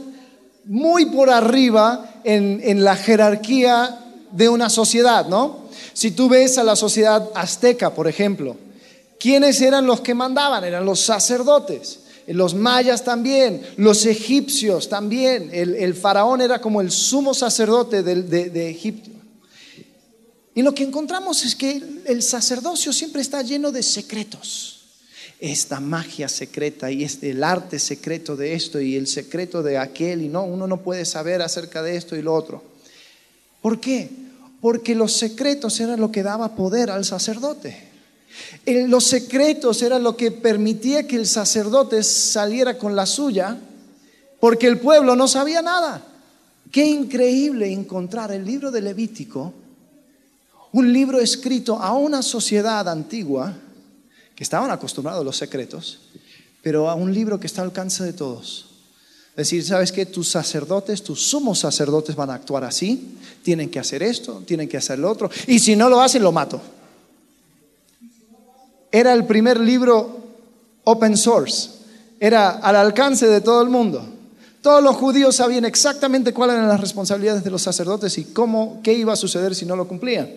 muy 0.64 1.06
por 1.06 1.30
arriba 1.30 2.22
en, 2.24 2.82
la 2.82 2.96
jerarquía 2.96 4.00
de 4.32 4.48
una 4.48 4.68
sociedad, 4.68 5.26
¿no? 5.28 5.58
Si 5.92 6.10
tú 6.10 6.28
ves 6.28 6.58
a 6.58 6.64
la 6.64 6.74
sociedad 6.74 7.30
azteca, 7.36 7.94
por 7.94 8.08
ejemplo, 8.08 8.56
¿quiénes 9.20 9.60
eran 9.60 9.86
los 9.86 10.00
que 10.00 10.12
mandaban? 10.12 10.64
Eran 10.64 10.84
los 10.84 10.98
sacerdotes. 10.98 12.00
Los 12.26 12.52
mayas 12.52 13.04
también, 13.04 13.62
los 13.76 14.06
egipcios 14.06 14.88
también. 14.88 15.50
El, 15.52 15.94
faraón 15.94 16.40
era 16.40 16.60
como 16.60 16.80
el 16.80 16.90
sumo 16.90 17.32
sacerdote 17.32 18.02
de, 18.02 18.24
de 18.50 18.70
Egipto. 18.70 19.19
Y 20.54 20.62
lo 20.62 20.74
que 20.74 20.82
encontramos 20.82 21.44
es 21.44 21.54
que 21.54 21.82
el 22.06 22.22
sacerdocio 22.22 22.92
siempre 22.92 23.22
está 23.22 23.42
lleno 23.42 23.70
de 23.70 23.82
secretos 23.82 24.80
esta 25.40 25.80
magia 25.80 26.28
secreta 26.28 26.90
y 26.90 27.02
este, 27.02 27.30
el 27.30 27.42
arte 27.42 27.78
secreto 27.78 28.36
de 28.36 28.52
esto 28.52 28.78
y 28.78 28.96
el 28.96 29.06
secreto 29.06 29.62
de 29.62 29.78
aquel 29.78 30.22
y 30.22 30.28
no, 30.28 30.44
uno 30.44 30.66
no 30.66 30.82
puede 30.82 31.06
saber 31.06 31.40
acerca 31.40 31.82
de 31.82 31.96
esto 31.96 32.14
y 32.14 32.22
lo 32.22 32.34
otro. 32.34 32.62
¿Por 33.62 33.80
qué? 33.80 34.10
Porque 34.60 34.94
los 34.94 35.14
secretos 35.14 35.80
eran 35.80 35.98
lo 35.98 36.12
que 36.12 36.22
daba 36.22 36.54
poder 36.54 36.90
al 36.90 37.06
sacerdote. 37.06 37.88
Los 38.66 39.04
secretos 39.04 39.82
eran 39.82 40.02
lo 40.02 40.16
que 40.16 40.30
permitía 40.30 41.06
que 41.06 41.16
el 41.16 41.26
sacerdote 41.26 42.02
saliera 42.02 42.76
con 42.76 42.94
la 42.94 43.06
suya, 43.06 43.58
porque 44.38 44.66
el 44.66 44.78
pueblo 44.78 45.16
no 45.16 45.26
sabía 45.26 45.62
nada. 45.62 46.04
Qué 46.70 46.84
increíble 46.84 47.72
encontrar 47.72 48.30
el 48.30 48.44
libro 48.44 48.70
de 48.70 48.82
Levítico, 48.82 49.54
un 50.72 50.92
libro 50.92 51.20
escrito 51.20 51.76
a 51.76 51.92
una 51.94 52.22
sociedad 52.22 52.88
antigua, 52.88 53.54
que 54.34 54.44
estaban 54.44 54.70
acostumbrados 54.70 55.20
a 55.20 55.24
los 55.24 55.36
secretos, 55.36 55.98
pero 56.62 56.88
a 56.88 56.94
un 56.94 57.12
libro 57.12 57.38
que 57.38 57.46
está 57.46 57.62
al 57.62 57.68
alcance 57.68 58.04
de 58.04 58.12
todos. 58.12 58.66
Es 59.30 59.36
decir, 59.36 59.64
¿sabes 59.64 59.92
qué? 59.92 60.06
Tus 60.06 60.28
sacerdotes, 60.28 61.02
tus 61.02 61.22
sumos 61.22 61.58
sacerdotes 61.58 62.16
van 62.16 62.30
a 62.30 62.34
actuar 62.34 62.64
así, 62.64 63.16
tienen 63.42 63.70
que 63.70 63.78
hacer 63.78 64.02
esto, 64.02 64.42
tienen 64.46 64.68
que 64.68 64.76
hacer 64.76 64.98
lo 64.98 65.10
otro, 65.10 65.30
y 65.46 65.58
si 65.58 65.76
no 65.76 65.88
lo 65.88 66.00
hacen, 66.00 66.22
lo 66.22 66.32
mato. 66.32 66.60
Era 68.92 69.12
el 69.12 69.26
primer 69.26 69.60
libro 69.60 70.20
open 70.84 71.16
source, 71.16 71.70
era 72.18 72.50
al 72.50 72.76
alcance 72.76 73.26
de 73.26 73.40
todo 73.40 73.62
el 73.62 73.68
mundo. 73.68 74.19
Todos 74.62 74.82
los 74.82 74.96
judíos 74.96 75.36
sabían 75.36 75.64
exactamente 75.64 76.34
cuáles 76.34 76.56
eran 76.56 76.68
las 76.68 76.80
responsabilidades 76.80 77.42
de 77.42 77.50
los 77.50 77.62
sacerdotes 77.62 78.18
y 78.18 78.24
cómo, 78.24 78.80
qué 78.82 78.92
iba 78.92 79.14
a 79.14 79.16
suceder 79.16 79.54
si 79.54 79.64
no 79.64 79.74
lo 79.74 79.88
cumplían. 79.88 80.28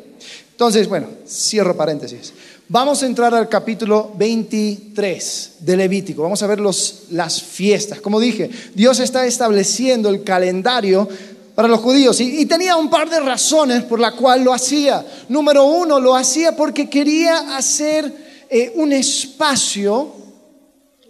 Entonces, 0.52 0.88
bueno, 0.88 1.08
cierro 1.28 1.76
paréntesis. 1.76 2.32
Vamos 2.70 3.04
a 3.04 3.06
entrar 3.06 3.36
al 3.36 3.50
capítulo 3.50 4.14
23 4.16 5.56
de 5.60 5.76
Levítico. 5.76 6.22
Vamos 6.22 6.42
a 6.42 6.48
ver 6.48 6.62
los, 6.62 7.04
las 7.10 7.42
fiestas. 7.42 8.00
Como 8.00 8.22
dije, 8.22 8.50
Dios 8.74 9.02
está 9.02 9.26
estableciendo 9.26 10.08
el 10.08 10.24
calendario 10.24 11.10
para 11.54 11.68
los 11.68 11.82
judíos 11.82 12.20
y, 12.22 12.46
tenía 12.46 12.78
un 12.78 12.90
par 12.90 13.10
de 13.10 13.20
razones 13.20 13.84
por 13.84 14.00
la 14.00 14.14
cual 14.14 14.44
lo 14.44 14.54
hacía. 14.54 15.06
Número 15.28 15.66
uno, 15.66 16.00
lo 16.00 16.16
hacía 16.16 16.56
porque 16.56 16.90
quería 16.90 17.58
hacer 17.58 18.46
eh, 18.50 18.72
un 18.76 18.94
espacio 18.94 20.14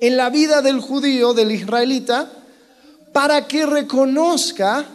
en 0.02 0.18
la 0.18 0.32
vida 0.32 0.62
del 0.62 0.80
judío, 0.80 1.34
del 1.34 1.52
israelita, 1.52 2.43
para 3.14 3.48
que 3.48 3.66
reconozca 3.66 4.86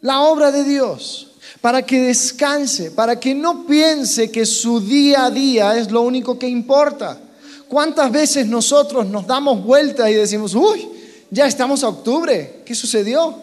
la 0.00 0.22
obra 0.22 0.50
de 0.50 0.64
Dios 0.64 1.28
para 1.64 1.80
que 1.80 1.98
descanse, 2.02 2.90
para 2.90 3.18
que 3.18 3.34
no 3.34 3.64
piense 3.64 4.30
que 4.30 4.44
su 4.44 4.80
día 4.80 5.24
a 5.24 5.30
día 5.30 5.78
es 5.78 5.90
lo 5.90 6.02
único 6.02 6.38
que 6.38 6.46
importa. 6.46 7.18
¿Cuántas 7.68 8.12
veces 8.12 8.46
nosotros 8.46 9.06
nos 9.06 9.26
damos 9.26 9.64
vuelta 9.64 10.10
y 10.10 10.14
decimos, 10.14 10.54
uy, 10.54 10.86
ya 11.30 11.46
estamos 11.46 11.82
a 11.82 11.88
octubre, 11.88 12.60
¿qué 12.66 12.74
sucedió? 12.74 13.34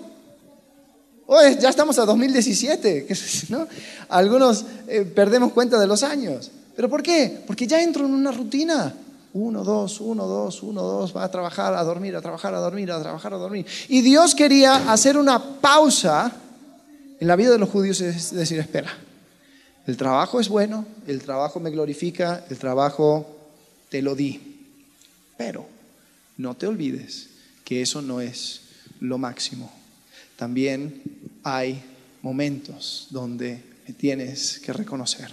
Oye, 1.25 1.57
ya 1.59 1.69
estamos 1.69 1.97
a 1.97 2.05
2017, 2.05 3.07
¿no? 3.49 3.67
Algunos 4.09 4.65
eh, 4.87 5.01
perdemos 5.01 5.51
cuenta 5.51 5.79
de 5.79 5.87
los 5.87 6.03
años. 6.03 6.51
¿Pero 6.75 6.89
por 6.89 7.01
qué? 7.01 7.41
Porque 7.47 7.65
ya 7.65 7.81
entro 7.81 8.05
en 8.05 8.13
una 8.13 8.31
rutina. 8.31 8.93
Uno, 9.33 9.63
dos, 9.63 10.01
uno, 10.01 10.27
dos, 10.27 10.61
uno, 10.61 10.81
dos, 10.81 11.15
va 11.15 11.23
a 11.23 11.31
trabajar, 11.31 11.73
a 11.73 11.83
dormir, 11.83 12.15
a 12.15 12.21
trabajar, 12.21 12.53
a 12.53 12.59
dormir, 12.59 12.91
a 12.91 13.01
trabajar, 13.01 13.33
a 13.33 13.37
dormir. 13.37 13.65
Y 13.87 14.01
Dios 14.01 14.35
quería 14.35 14.91
hacer 14.91 15.17
una 15.17 15.61
pausa 15.61 16.31
en 17.19 17.27
la 17.27 17.35
vida 17.35 17.51
de 17.51 17.59
los 17.59 17.69
judíos 17.69 18.01
es 18.01 18.31
decir, 18.31 18.59
espera, 18.59 18.91
el 19.87 19.97
trabajo 19.97 20.39
es 20.39 20.49
bueno, 20.49 20.85
el 21.07 21.21
trabajo 21.21 21.59
me 21.59 21.69
glorifica, 21.69 22.45
el 22.49 22.57
trabajo 22.57 23.25
te 23.89 24.01
lo 24.01 24.15
di, 24.15 24.39
pero 25.37 25.65
no 26.37 26.55
te 26.55 26.67
olvides 26.67 27.29
que 27.63 27.81
eso 27.81 28.01
no 28.01 28.21
es 28.21 28.61
lo 28.99 29.17
máximo. 29.17 29.71
También 30.35 31.01
hay 31.43 31.83
momentos 32.21 33.07
donde 33.09 33.63
tienes 33.97 34.59
que 34.59 34.73
reconocer. 34.73 35.31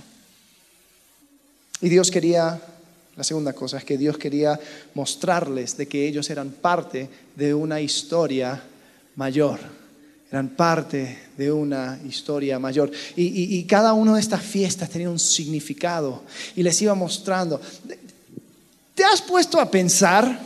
Y 1.80 1.88
Dios 1.88 2.10
quería, 2.10 2.60
la 3.18 3.24
segunda 3.24 3.52
cosa 3.52 3.76
es 3.76 3.84
que 3.84 3.98
Dios 3.98 4.16
quería 4.16 4.58
mostrarles 4.94 5.76
de 5.76 5.88
que 5.88 6.06
ellos 6.06 6.30
eran 6.30 6.52
parte 6.52 7.10
de 7.36 7.52
una 7.52 7.80
historia 7.80 8.62
mayor 9.16 9.58
eran 10.30 10.50
parte 10.50 11.18
de 11.36 11.50
una 11.50 11.98
historia 12.06 12.58
mayor. 12.58 12.90
Y, 13.16 13.64
cada 13.64 13.94
una 13.94 14.14
de 14.14 14.20
estas 14.20 14.42
fiestas 14.42 14.90
tenía 14.90 15.08
un 15.08 15.18
significado 15.18 16.22
y 16.54 16.62
les 16.62 16.80
iba 16.82 16.94
mostrando. 16.94 17.60
¿Te 18.94 19.04
has 19.04 19.22
puesto 19.22 19.58
a 19.58 19.70
pensar 19.70 20.38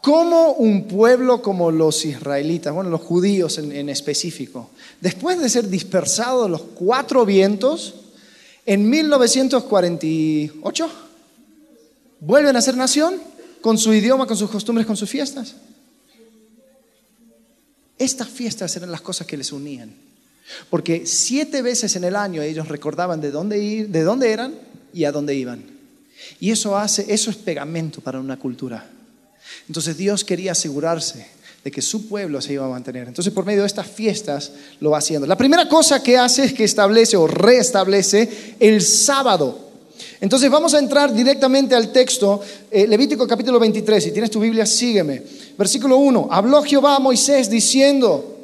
cómo 0.00 0.52
un 0.52 0.86
pueblo 0.86 1.42
como 1.42 1.72
los 1.72 2.04
israelitas, 2.04 2.72
bueno, 2.72 2.90
los 2.90 3.00
judíos 3.00 3.58
en, 3.58 3.72
en 3.72 3.88
específico, 3.88 4.70
después 5.00 5.40
de 5.40 5.48
ser 5.48 5.68
dispersados 5.68 6.48
los 6.48 6.62
cuatro 6.62 7.26
vientos, 7.26 8.05
en 8.66 8.90
1948, 8.90 10.90
vuelven 12.20 12.56
a 12.56 12.60
ser 12.60 12.76
nación 12.76 13.20
con 13.60 13.78
su 13.78 13.94
idioma, 13.94 14.26
con 14.26 14.36
sus 14.36 14.50
costumbres, 14.50 14.86
con 14.86 14.96
sus 14.96 15.08
fiestas? 15.08 15.54
Estas 17.98 18.28
fiestas 18.28 18.76
eran 18.76 18.90
las 18.90 19.00
cosas 19.00 19.26
que 19.26 19.36
les 19.36 19.52
unían. 19.52 19.94
Porque 20.70 21.06
siete 21.06 21.62
veces 21.62 21.96
en 21.96 22.04
el 22.04 22.16
año 22.16 22.42
ellos 22.42 22.68
recordaban 22.68 23.20
de 23.20 23.30
dónde, 23.30 23.58
ir, 23.58 23.88
de 23.88 24.02
dónde 24.02 24.32
eran 24.32 24.54
y 24.92 25.04
a 25.04 25.12
dónde 25.12 25.34
iban. 25.34 25.64
Y 26.40 26.50
eso, 26.50 26.76
hace, 26.76 27.12
eso 27.12 27.30
es 27.30 27.36
pegamento 27.36 28.00
para 28.00 28.20
una 28.20 28.38
cultura. 28.38 28.88
Entonces 29.68 29.96
Dios 29.96 30.24
quería 30.24 30.52
asegurarse 30.52 31.26
de 31.66 31.72
que 31.72 31.82
su 31.82 32.06
pueblo 32.06 32.40
se 32.40 32.52
iba 32.52 32.64
a 32.64 32.68
mantener. 32.68 33.08
Entonces 33.08 33.32
por 33.32 33.44
medio 33.44 33.62
de 33.62 33.66
estas 33.66 33.88
fiestas 33.88 34.52
lo 34.78 34.90
va 34.90 34.98
haciendo. 34.98 35.26
La 35.26 35.36
primera 35.36 35.68
cosa 35.68 36.00
que 36.00 36.16
hace 36.16 36.44
es 36.44 36.52
que 36.52 36.62
establece 36.62 37.16
o 37.16 37.26
reestablece 37.26 38.54
el 38.60 38.80
sábado. 38.80 39.58
Entonces 40.20 40.48
vamos 40.48 40.74
a 40.74 40.78
entrar 40.78 41.12
directamente 41.12 41.74
al 41.74 41.90
texto, 41.90 42.40
eh, 42.70 42.86
Levítico 42.86 43.26
capítulo 43.26 43.58
23, 43.58 44.04
si 44.04 44.12
tienes 44.12 44.30
tu 44.30 44.38
Biblia, 44.38 44.64
sígueme. 44.64 45.24
Versículo 45.58 45.96
1, 45.96 46.28
habló 46.30 46.62
Jehová 46.62 46.94
a 46.94 47.00
Moisés 47.00 47.50
diciendo, 47.50 48.36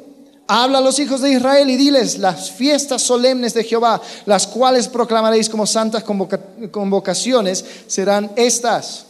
habla 0.45 0.79
a 0.79 0.81
los 0.81 0.99
hijos 0.99 1.21
de 1.21 1.31
Israel 1.31 1.69
y 1.69 1.77
diles 1.77 2.17
las 2.17 2.51
fiestas 2.51 3.03
solemnes 3.03 3.53
de 3.53 3.63
Jehová, 3.63 4.01
las 4.25 4.47
cuales 4.47 4.89
proclamaréis 4.89 5.47
como 5.47 5.65
santas 5.65 6.03
convocaciones, 6.03 7.63
serán 7.87 8.33
estas. 8.35 9.05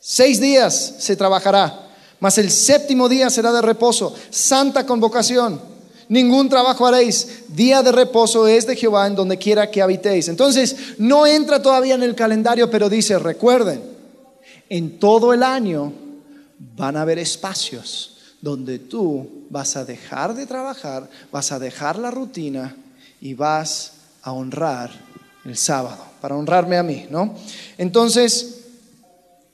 Seis 0.00 0.40
días 0.40 0.94
se 0.98 1.14
trabajará, 1.14 1.85
mas 2.20 2.38
el 2.38 2.50
séptimo 2.50 3.08
día 3.08 3.30
será 3.30 3.52
de 3.52 3.62
reposo, 3.62 4.14
santa 4.30 4.86
convocación 4.86 5.76
ningún 6.08 6.48
trabajo 6.48 6.86
haréis. 6.86 7.44
Día 7.48 7.82
de 7.82 7.92
reposo 7.92 8.46
es 8.46 8.66
de 8.66 8.76
Jehová 8.76 9.06
en 9.06 9.14
donde 9.14 9.38
quiera 9.38 9.70
que 9.70 9.82
habitéis. 9.82 10.28
Entonces, 10.28 10.76
no 10.98 11.26
entra 11.26 11.62
todavía 11.62 11.94
en 11.94 12.02
el 12.02 12.14
calendario, 12.14 12.70
pero 12.70 12.88
dice, 12.88 13.18
recuerden, 13.18 13.82
en 14.68 14.98
todo 14.98 15.32
el 15.32 15.42
año 15.42 15.92
van 16.76 16.96
a 16.96 17.02
haber 17.02 17.18
espacios 17.18 18.16
donde 18.40 18.78
tú 18.78 19.46
vas 19.50 19.76
a 19.76 19.84
dejar 19.84 20.34
de 20.34 20.46
trabajar, 20.46 21.08
vas 21.32 21.52
a 21.52 21.58
dejar 21.58 21.98
la 21.98 22.10
rutina 22.10 22.76
y 23.20 23.34
vas 23.34 23.92
a 24.22 24.32
honrar 24.32 24.90
el 25.44 25.56
sábado, 25.56 26.04
para 26.20 26.36
honrarme 26.36 26.76
a 26.76 26.82
mí, 26.82 27.06
¿no? 27.08 27.34
Entonces, 27.78 28.55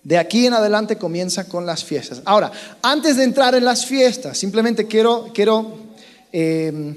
de 0.05 0.19
aquí 0.19 0.47
en 0.47 0.55
adelante 0.55 0.97
comienza 0.97 1.49
con 1.49 1.65
las 1.65 1.85
fiestas. 1.85 2.23
Ahora, 2.25 2.51
antes 2.83 3.17
de 3.17 3.25
entrar 3.25 3.55
en 3.55 3.65
las 3.65 3.87
fiestas, 3.87 4.37
simplemente 4.37 4.87
quiero, 4.87 5.31
quiero 5.33 5.93
Em, 6.33 6.97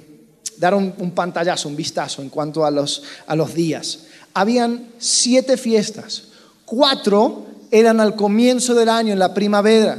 dar 0.57 0.73
un, 0.73 1.11
pantallazo, 1.11 1.67
un 1.67 1.75
vistazo 1.75 2.21
en 2.21 2.29
cuanto 2.29 2.65
a 2.65 2.71
los, 2.71 3.03
a 3.27 3.35
los 3.35 3.53
días. 3.53 3.99
Habían 4.33 4.87
siete 4.97 5.57
fiestas, 5.57 6.23
cuatro 6.63 7.45
eran 7.71 7.99
al 7.99 8.15
comienzo 8.15 8.73
del 8.73 8.87
año, 8.87 9.11
en 9.11 9.19
la 9.19 9.33
primavera. 9.33 9.97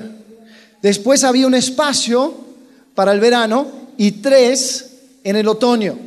Después 0.80 1.25
había 1.25 1.46
un 1.46 1.54
espacio 1.54 2.32
para 2.94 3.12
el 3.12 3.20
verano 3.20 3.66
y 3.98 4.12
tres 4.12 4.92
en 5.22 5.36
el 5.36 5.46
otoño. 5.46 5.98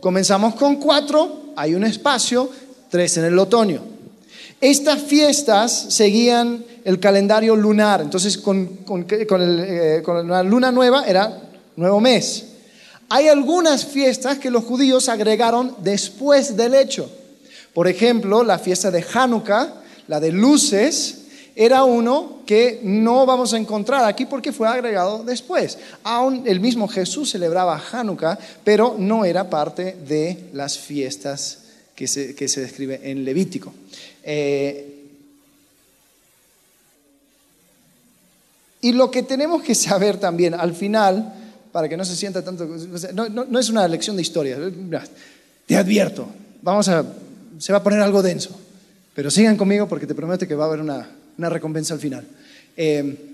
Comenzamos 0.00 0.56
con 0.56 0.76
cuatro, 0.76 1.52
hay 1.54 1.76
un 1.76 1.84
espacio, 1.84 2.50
tres 2.90 3.16
en 3.18 3.26
el 3.26 3.38
otoño. 3.38 3.84
Estas 4.60 5.02
fiestas 5.02 5.72
seguían 5.88 6.64
el 6.84 7.00
calendario 7.00 7.56
lunar, 7.56 8.02
entonces 8.02 8.36
eh, 8.36 10.02
con 10.04 10.28
la 10.28 10.42
luna 10.42 10.70
nueva 10.70 11.04
era 11.04 11.40
nuevo 11.76 12.00
mes. 12.00 12.46
Hay 13.08 13.28
algunas 13.28 13.86
fiestas 13.86 14.38
que 14.38 14.50
los 14.50 14.64
judíos 14.64 15.08
agregaron 15.08 15.74
después 15.82 16.56
del 16.56 16.74
hecho. 16.74 17.10
Por 17.72 17.88
ejemplo, 17.88 18.44
la 18.44 18.58
fiesta 18.58 18.90
de 18.90 19.04
Hanukkah, 19.12 19.82
la 20.08 20.20
de 20.20 20.30
luces, 20.30 21.16
era 21.56 21.84
uno 21.84 22.42
que 22.46 22.80
no 22.82 23.26
vamos 23.26 23.52
a 23.52 23.58
encontrar 23.58 24.04
aquí 24.04 24.26
porque 24.26 24.52
fue 24.52 24.68
agregado 24.68 25.24
después. 25.24 25.78
Aún 26.04 26.44
el 26.46 26.60
mismo 26.60 26.86
Jesús 26.86 27.30
celebraba 27.30 27.82
Hanukkah, 27.92 28.38
pero 28.62 28.94
no 28.98 29.24
era 29.24 29.48
parte 29.48 29.96
de 30.06 30.50
las 30.52 30.78
fiestas 30.78 31.58
que 31.94 32.06
se, 32.06 32.34
que 32.34 32.48
se 32.48 32.60
describe 32.60 33.00
en 33.02 33.24
Levítico. 33.24 33.72
Eh, 34.22 34.96
y 38.82 38.92
lo 38.92 39.10
que 39.10 39.22
tenemos 39.22 39.62
que 39.62 39.74
saber 39.74 40.18
también 40.18 40.54
al 40.54 40.74
final, 40.74 41.34
para 41.72 41.88
que 41.88 41.96
no 41.96 42.04
se 42.04 42.16
sienta 42.16 42.42
tanto, 42.42 42.66
no, 42.66 43.58
es 43.58 43.68
una 43.68 43.86
lección 43.86 44.16
de 44.16 44.22
historia, 44.22 44.58
te 45.66 45.76
advierto, 45.76 46.26
vamos 46.62 46.88
a, 46.88 47.04
se 47.58 47.72
va 47.72 47.78
a 47.78 47.82
poner 47.82 48.00
algo 48.00 48.22
denso, 48.22 48.58
pero 49.14 49.30
sigan 49.30 49.56
conmigo 49.56 49.86
porque 49.86 50.06
te 50.06 50.14
prometo 50.14 50.46
que 50.48 50.54
va 50.54 50.64
a 50.64 50.68
haber 50.68 50.80
una, 50.80 51.08
una 51.36 51.50
recompensa 51.50 51.94
al 51.94 52.00
final. 52.00 52.26
Eh, 52.76 53.30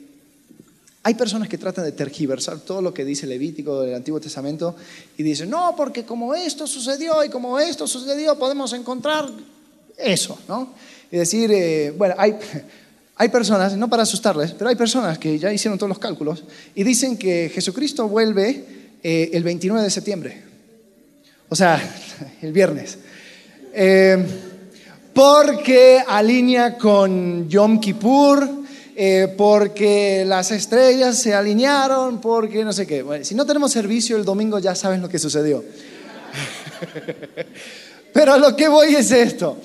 hay 1.07 1.15
personas 1.15 1.49
que 1.49 1.57
tratan 1.57 1.85
de 1.85 1.93
tergiversar 1.93 2.59
todo 2.59 2.83
lo 2.83 2.93
que 2.93 3.05
dice 3.05 3.29
Levítico 3.29 3.83
del 3.83 3.95
Antiguo 3.95 4.19
Testamento 4.19 4.75
y 5.17 5.23
dicen, 5.23 5.49
no, 5.49 5.75
porque 5.77 6.05
como 6.05 6.35
esto 6.35 6.67
sucedió 6.67 7.23
y 7.23 7.29
como 7.29 7.61
esto 7.61 7.87
sucedió, 7.87 8.37
podemos 8.37 8.73
encontrar 8.73 9.31
eso, 9.97 10.39
¿no? 10.49 10.75
Y 11.11 11.17
decir, 11.17 11.51
eh, 11.53 11.93
bueno, 11.97 12.15
hay, 12.19 12.37
hay 13.17 13.29
personas, 13.29 13.77
no 13.77 13.89
para 13.89 14.03
asustarles, 14.03 14.53
pero 14.53 14.69
hay 14.69 14.77
personas 14.77 15.19
que 15.19 15.39
ya 15.39 15.53
hicieron 15.53 15.79
todos 15.79 15.89
los 15.89 15.99
cálculos 15.99 16.45
y 16.75 16.83
dicen 16.83 17.17
que 17.17 17.51
Jesucristo 17.55 18.09
vuelve 18.09 18.65
eh, 19.03 19.31
el 19.33 19.43
29 19.43 19.83
de 19.83 19.91
septiembre, 19.91 20.43
o 21.49 21.57
sea, 21.57 21.81
el 22.43 22.53
viernes 22.53 22.99
porque 25.17 26.05
alinea 26.07 26.77
con 26.77 27.49
Yom 27.49 27.81
Kippur, 27.81 28.47
eh, 28.95 29.33
porque 29.35 30.27
las 30.27 30.51
estrellas 30.51 31.17
se 31.17 31.33
alinearon, 31.33 32.21
porque 32.21 32.63
no 32.63 32.73
sé 32.75 32.87
qué. 32.87 33.03
si 33.23 33.35
no 33.35 33.47
tenemos 33.47 33.73
servicio 33.73 34.19
el 34.19 34.27
domingo 34.27 34.59
ya 34.59 34.75
saben 34.75 35.01
lo 35.01 35.09
que 35.09 35.19
sucedió. 35.19 35.65
Pero 38.13 38.37
lo 38.37 38.55
que 38.55 38.69
voy 38.69 38.95
es 38.95 39.11
esto. 39.11 39.57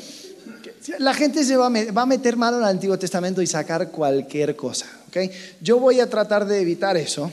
La 1.00 1.14
gente 1.14 1.44
se 1.44 1.56
va 1.58 1.68
a 1.68 2.06
meter 2.06 2.38
mano 2.38 2.58
al 2.58 2.66
Antiguo 2.66 2.98
Testamento 2.98 3.42
y 3.42 3.48
sacar 3.48 3.92
cualquier 3.92 4.56
cosa. 4.56 4.88
¿okay? 5.08 5.30
Yo 5.62 5.80
voy 5.80 6.00
a 6.00 6.10
tratar 6.10 6.46
de 6.46 6.60
evitar 6.60 6.98
eso, 6.98 7.32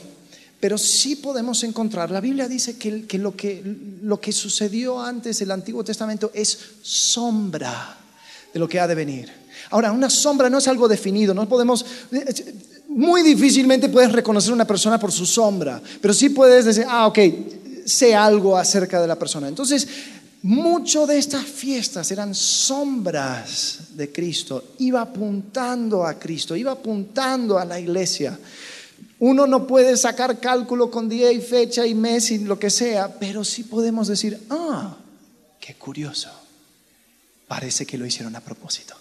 pero 0.59 0.77
sí 0.77 1.15
podemos 1.15 1.63
encontrar, 1.63 2.11
la 2.11 2.21
Biblia 2.21 2.47
dice 2.47 2.77
que, 2.77 3.17
lo, 3.17 3.35
que 3.35 3.63
lo 4.01 4.19
que 4.19 4.31
sucedió 4.31 5.01
antes 5.01 5.39
del 5.39 5.51
Antiguo 5.51 5.83
Testamento 5.83 6.31
es 6.33 6.59
sombra 6.81 7.97
de 8.53 8.59
lo 8.59 8.67
que 8.67 8.79
ha 8.79 8.87
de 8.87 8.95
venir. 8.95 9.31
Ahora, 9.71 9.91
una 9.91 10.09
sombra 10.09 10.49
no 10.49 10.57
es 10.57 10.67
algo 10.67 10.87
definido, 10.87 11.33
no 11.33 11.47
podemos, 11.47 11.85
muy 12.87 13.21
difícilmente 13.21 13.89
puedes 13.89 14.11
reconocer 14.11 14.51
a 14.51 14.55
una 14.55 14.65
persona 14.67 14.99
por 14.99 15.11
su 15.11 15.25
sombra, 15.25 15.81
pero 16.01 16.13
sí 16.13 16.29
puedes 16.29 16.65
decir, 16.65 16.85
ah, 16.87 17.07
ok, 17.07 17.19
sé 17.85 18.15
algo 18.15 18.57
acerca 18.57 19.01
de 19.01 19.07
la 19.07 19.17
persona. 19.17 19.47
Entonces, 19.47 19.87
mucho 20.41 21.05
de 21.05 21.17
estas 21.17 21.45
fiestas 21.45 22.11
eran 22.11 22.33
sombras 22.33 23.95
de 23.95 24.11
Cristo, 24.11 24.75
iba 24.79 25.01
apuntando 25.01 26.05
a 26.05 26.17
Cristo, 26.17 26.55
iba 26.55 26.71
apuntando 26.71 27.57
a 27.57 27.65
la 27.65 27.79
iglesia. 27.79 28.37
Uno 29.19 29.45
no 29.45 29.67
puede 29.67 29.97
sacar 29.97 30.39
cálculo 30.39 30.89
con 30.89 31.09
día 31.09 31.31
y 31.31 31.41
fecha 31.41 31.85
y 31.85 31.93
mes 31.93 32.31
y 32.31 32.39
lo 32.39 32.57
que 32.57 32.69
sea, 32.69 33.19
pero 33.19 33.43
sí 33.43 33.63
podemos 33.63 34.07
decir, 34.07 34.39
ah, 34.49 34.95
qué 35.59 35.75
curioso 35.75 36.29
parece 37.49 37.85
que 37.85 37.97
lo 37.97 38.05
hicieron 38.05 38.35
a 38.35 38.39
propósito. 38.39 38.95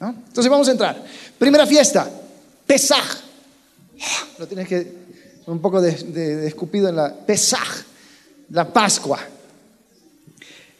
Entonces 0.00 0.48
vamos 0.48 0.66
a 0.68 0.70
entrar. 0.70 1.04
Primera 1.38 1.66
fiesta, 1.66 2.10
Pesaj. 2.66 3.04
Lo 4.38 4.46
tienes 4.46 4.66
que, 4.66 4.94
un 5.46 5.60
poco 5.60 5.82
de, 5.82 6.46
escupido 6.46 6.88
en 6.88 6.96
la 6.96 7.14
Pesaj, 7.14 7.84
la 8.50 8.72
Pascua. 8.72 9.18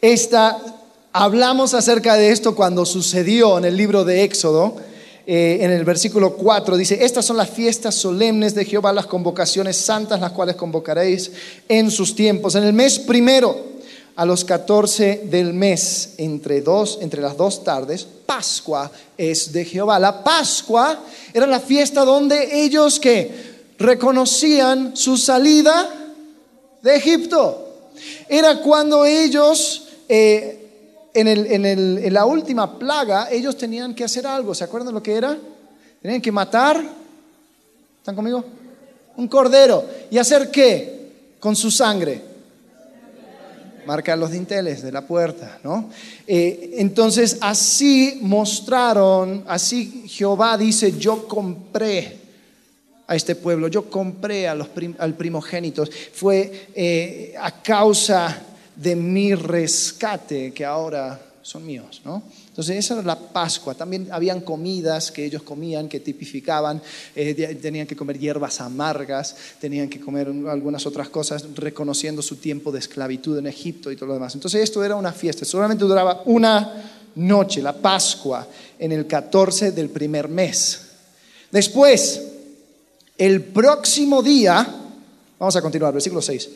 Esta, 0.01 0.57
hablamos 1.13 1.75
acerca 1.75 2.15
de 2.15 2.31
esto 2.31 2.55
cuando 2.55 2.87
sucedió 2.87 3.59
en 3.59 3.65
el 3.65 3.77
libro 3.77 4.03
de 4.03 4.23
Éxodo. 4.23 4.75
Eh, 5.27 5.59
en 5.61 5.69
el 5.69 5.85
versículo 5.85 6.33
4 6.33 6.75
dice, 6.75 7.05
estas 7.05 7.23
son 7.23 7.37
las 7.37 7.51
fiestas 7.51 7.93
solemnes 7.93 8.55
de 8.55 8.65
Jehová, 8.65 8.93
las 8.93 9.05
convocaciones 9.05 9.77
santas, 9.77 10.19
las 10.19 10.31
cuales 10.31 10.55
convocaréis 10.55 11.31
en 11.69 11.91
sus 11.91 12.15
tiempos. 12.15 12.55
En 12.55 12.63
el 12.63 12.73
mes 12.73 12.97
primero 12.97 13.55
a 14.15 14.25
los 14.25 14.43
14 14.43 15.21
del 15.25 15.53
mes, 15.53 16.15
entre, 16.17 16.61
dos, 16.61 16.97
entre 17.01 17.21
las 17.21 17.37
dos 17.37 17.63
tardes, 17.63 18.07
Pascua 18.25 18.91
es 19.15 19.51
de 19.53 19.65
Jehová. 19.65 19.99
La 19.99 20.23
Pascua 20.23 20.99
era 21.31 21.45
la 21.45 21.59
fiesta 21.59 22.03
donde 22.03 22.63
ellos 22.63 22.99
que 22.99 23.51
reconocían 23.77 24.97
su 24.97 25.15
salida 25.15 25.87
de 26.81 26.95
Egipto. 26.95 27.67
Era 28.27 28.61
cuando 28.61 29.05
ellos, 29.05 29.83
eh, 30.13 31.09
en, 31.13 32.13
la 32.13 32.25
última 32.25 32.77
plaga, 32.77 33.29
ellos 33.31 33.57
tenían 33.57 33.95
que 33.95 34.03
hacer 34.03 34.27
algo. 34.27 34.53
¿Se 34.53 34.65
acuerdan 34.65 34.93
lo 34.93 35.01
que 35.01 35.13
era? 35.13 35.37
Tenían 36.01 36.21
que 36.21 36.33
matar, 36.33 36.83
¿están 37.97 38.13
conmigo? 38.13 38.43
Un 39.15 39.29
cordero. 39.29 39.85
¿Y 40.09 40.17
hacer 40.17 40.51
qué? 40.51 41.37
Con 41.39 41.55
su 41.55 41.71
sangre 41.71 42.29
marca 43.85 44.15
los 44.17 44.31
dinteles 44.31 44.83
de 44.83 44.91
la 44.91 45.07
puerta, 45.07 45.59
¿no? 45.63 45.89
Eh, 46.27 46.75
entonces 46.77 47.37
así 47.39 48.19
mostraron, 48.21 49.45
así 49.47 50.03
Jehová 50.07 50.57
dice, 50.57 50.97
yo 50.99 51.25
compré 51.25 52.17
a 53.07 53.15
este 53.15 53.35
pueblo, 53.35 53.69
yo 53.69 53.89
compré 53.89 54.47
al 54.47 55.15
primogénitos, 55.15 55.89
fue 56.13 56.69
eh, 56.75 57.33
a 57.39 57.63
causa 57.63 58.50
de 58.75 58.95
mi 58.95 59.35
rescate 59.35 60.53
que 60.53 60.65
ahora 60.65 61.19
son 61.41 61.65
míos, 61.65 62.01
¿no? 62.05 62.23
Entonces 62.47 62.77
esa 62.77 62.95
era 62.95 63.03
la 63.03 63.17
Pascua. 63.17 63.73
También 63.73 64.09
habían 64.11 64.41
comidas 64.41 65.11
que 65.11 65.25
ellos 65.25 65.43
comían 65.43 65.87
que 65.87 65.99
tipificaban, 65.99 66.81
eh, 67.15 67.57
tenían 67.61 67.87
que 67.87 67.95
comer 67.95 68.19
hierbas 68.19 68.61
amargas, 68.61 69.35
tenían 69.59 69.89
que 69.89 69.99
comer 69.99 70.27
algunas 70.47 70.85
otras 70.85 71.09
cosas, 71.09 71.45
reconociendo 71.55 72.21
su 72.21 72.35
tiempo 72.35 72.71
de 72.71 72.79
esclavitud 72.79 73.37
en 73.37 73.47
Egipto 73.47 73.91
y 73.91 73.95
todo 73.95 74.07
lo 74.07 74.13
demás. 74.13 74.35
Entonces 74.35 74.61
esto 74.61 74.83
era 74.83 74.95
una 74.95 75.13
fiesta, 75.13 75.45
solamente 75.45 75.85
duraba 75.85 76.23
una 76.25 76.91
noche, 77.15 77.61
la 77.61 77.73
Pascua, 77.73 78.47
en 78.77 78.91
el 78.91 79.07
14 79.07 79.71
del 79.71 79.89
primer 79.89 80.27
mes. 80.27 80.81
Después, 81.51 82.21
el 83.17 83.43
próximo 83.43 84.21
día, 84.21 84.67
vamos 85.39 85.55
a 85.55 85.61
continuar, 85.61 85.93
versículo 85.93 86.21
6. 86.21 86.49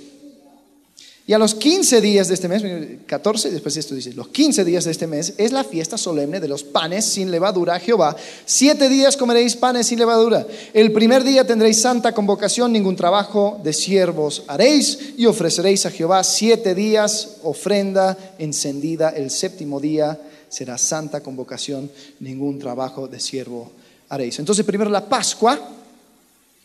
Y 1.28 1.34
a 1.34 1.40
los 1.40 1.56
15 1.56 2.02
días 2.02 2.28
de 2.28 2.36
este 2.36 2.48
mes, 2.48 2.62
14, 3.08 3.50
después 3.50 3.76
esto 3.78 3.96
dice, 3.96 4.14
los 4.14 4.28
15 4.28 4.64
días 4.64 4.84
de 4.86 4.92
este 4.92 5.08
mes 5.08 5.34
es 5.40 5.52
la 5.52 5.64
fiesta 5.64 5.98
solemne 5.98 6.40
de 6.40 6.48
los 6.48 6.64
panes 6.64 7.04
sin 7.04 7.32
levadura 7.32 7.76
a 7.76 7.80
Jehová. 7.80 8.16
Siete 8.46 8.90
días 8.90 9.18
comeréis 9.18 9.56
panes 9.56 9.88
sin 9.88 9.98
levadura. 9.98 10.46
El 10.72 10.92
primer 10.92 11.24
día 11.24 11.48
tendréis 11.48 11.82
santa 11.82 12.12
convocación, 12.14 12.72
ningún 12.72 12.96
trabajo 12.96 13.60
de 13.64 13.74
siervos 13.74 14.44
haréis 14.46 15.16
y 15.18 15.26
ofreceréis 15.26 15.88
a 15.88 15.92
Jehová 15.92 16.24
siete 16.24 16.76
días 16.76 17.38
ofrenda 17.42 18.16
encendida. 18.38 19.10
El 19.10 19.32
séptimo 19.32 19.80
día 19.80 20.20
será 20.48 20.78
santa 20.78 21.22
convocación, 21.22 21.90
ningún 22.20 22.60
trabajo 22.60 23.08
de 23.08 23.20
siervo 23.20 23.72
haréis. 24.10 24.38
Entonces 24.38 24.64
primero 24.64 24.92
la 24.92 25.10
Pascua, 25.10 25.60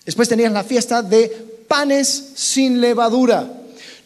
después 0.05 0.29
tenías 0.29 0.53
la 0.53 0.65
fiesta 0.65 1.01
de 1.03 1.29
panes 1.67 2.33
sin 2.35 2.79
levadura. 2.79 3.57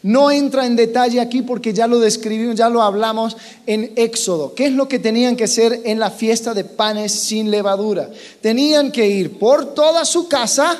No 0.05 0.29
entra 0.29 0.67
en 0.67 0.75
detalle 0.75 1.19
aquí 1.19 1.41
porque 1.41 1.73
ya 1.73 1.87
lo 1.87 1.97
describimos, 1.97 2.55
ya 2.55 2.69
lo 2.69 2.83
hablamos 2.83 3.35
en 3.65 3.91
Éxodo. 3.95 4.53
¿Qué 4.53 4.67
es 4.67 4.71
lo 4.71 4.87
que 4.87 4.99
tenían 4.99 5.35
que 5.35 5.45
hacer 5.45 5.81
en 5.83 5.99
la 5.99 6.11
fiesta 6.11 6.53
de 6.53 6.63
panes 6.63 7.11
sin 7.11 7.49
levadura? 7.49 8.11
Tenían 8.39 8.91
que 8.91 9.07
ir 9.07 9.39
por 9.39 9.73
toda 9.73 10.05
su 10.05 10.27
casa 10.27 10.77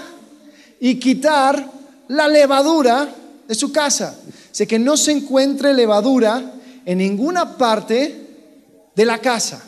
y 0.80 1.00
quitar 1.00 1.72
la 2.08 2.28
levadura 2.28 3.10
de 3.48 3.56
su 3.56 3.72
casa. 3.72 4.16
Sé 4.52 4.68
que 4.68 4.78
no 4.78 4.96
se 4.96 5.14
encuentre 5.14 5.74
levadura 5.74 6.54
en 6.86 7.00
ninguna 7.00 7.58
parte 7.58 8.28
de 8.96 9.06
la 9.06 9.18
casa. 9.18 9.66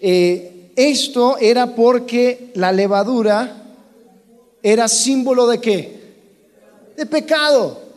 Eh, 0.00 0.70
esto 0.74 1.36
era 1.36 1.74
porque 1.74 2.50
la 2.54 2.72
levadura 2.72 3.62
era 4.62 4.88
símbolo 4.88 5.46
de 5.48 5.60
qué? 5.60 6.00
De 6.96 7.04
pecado. 7.04 7.89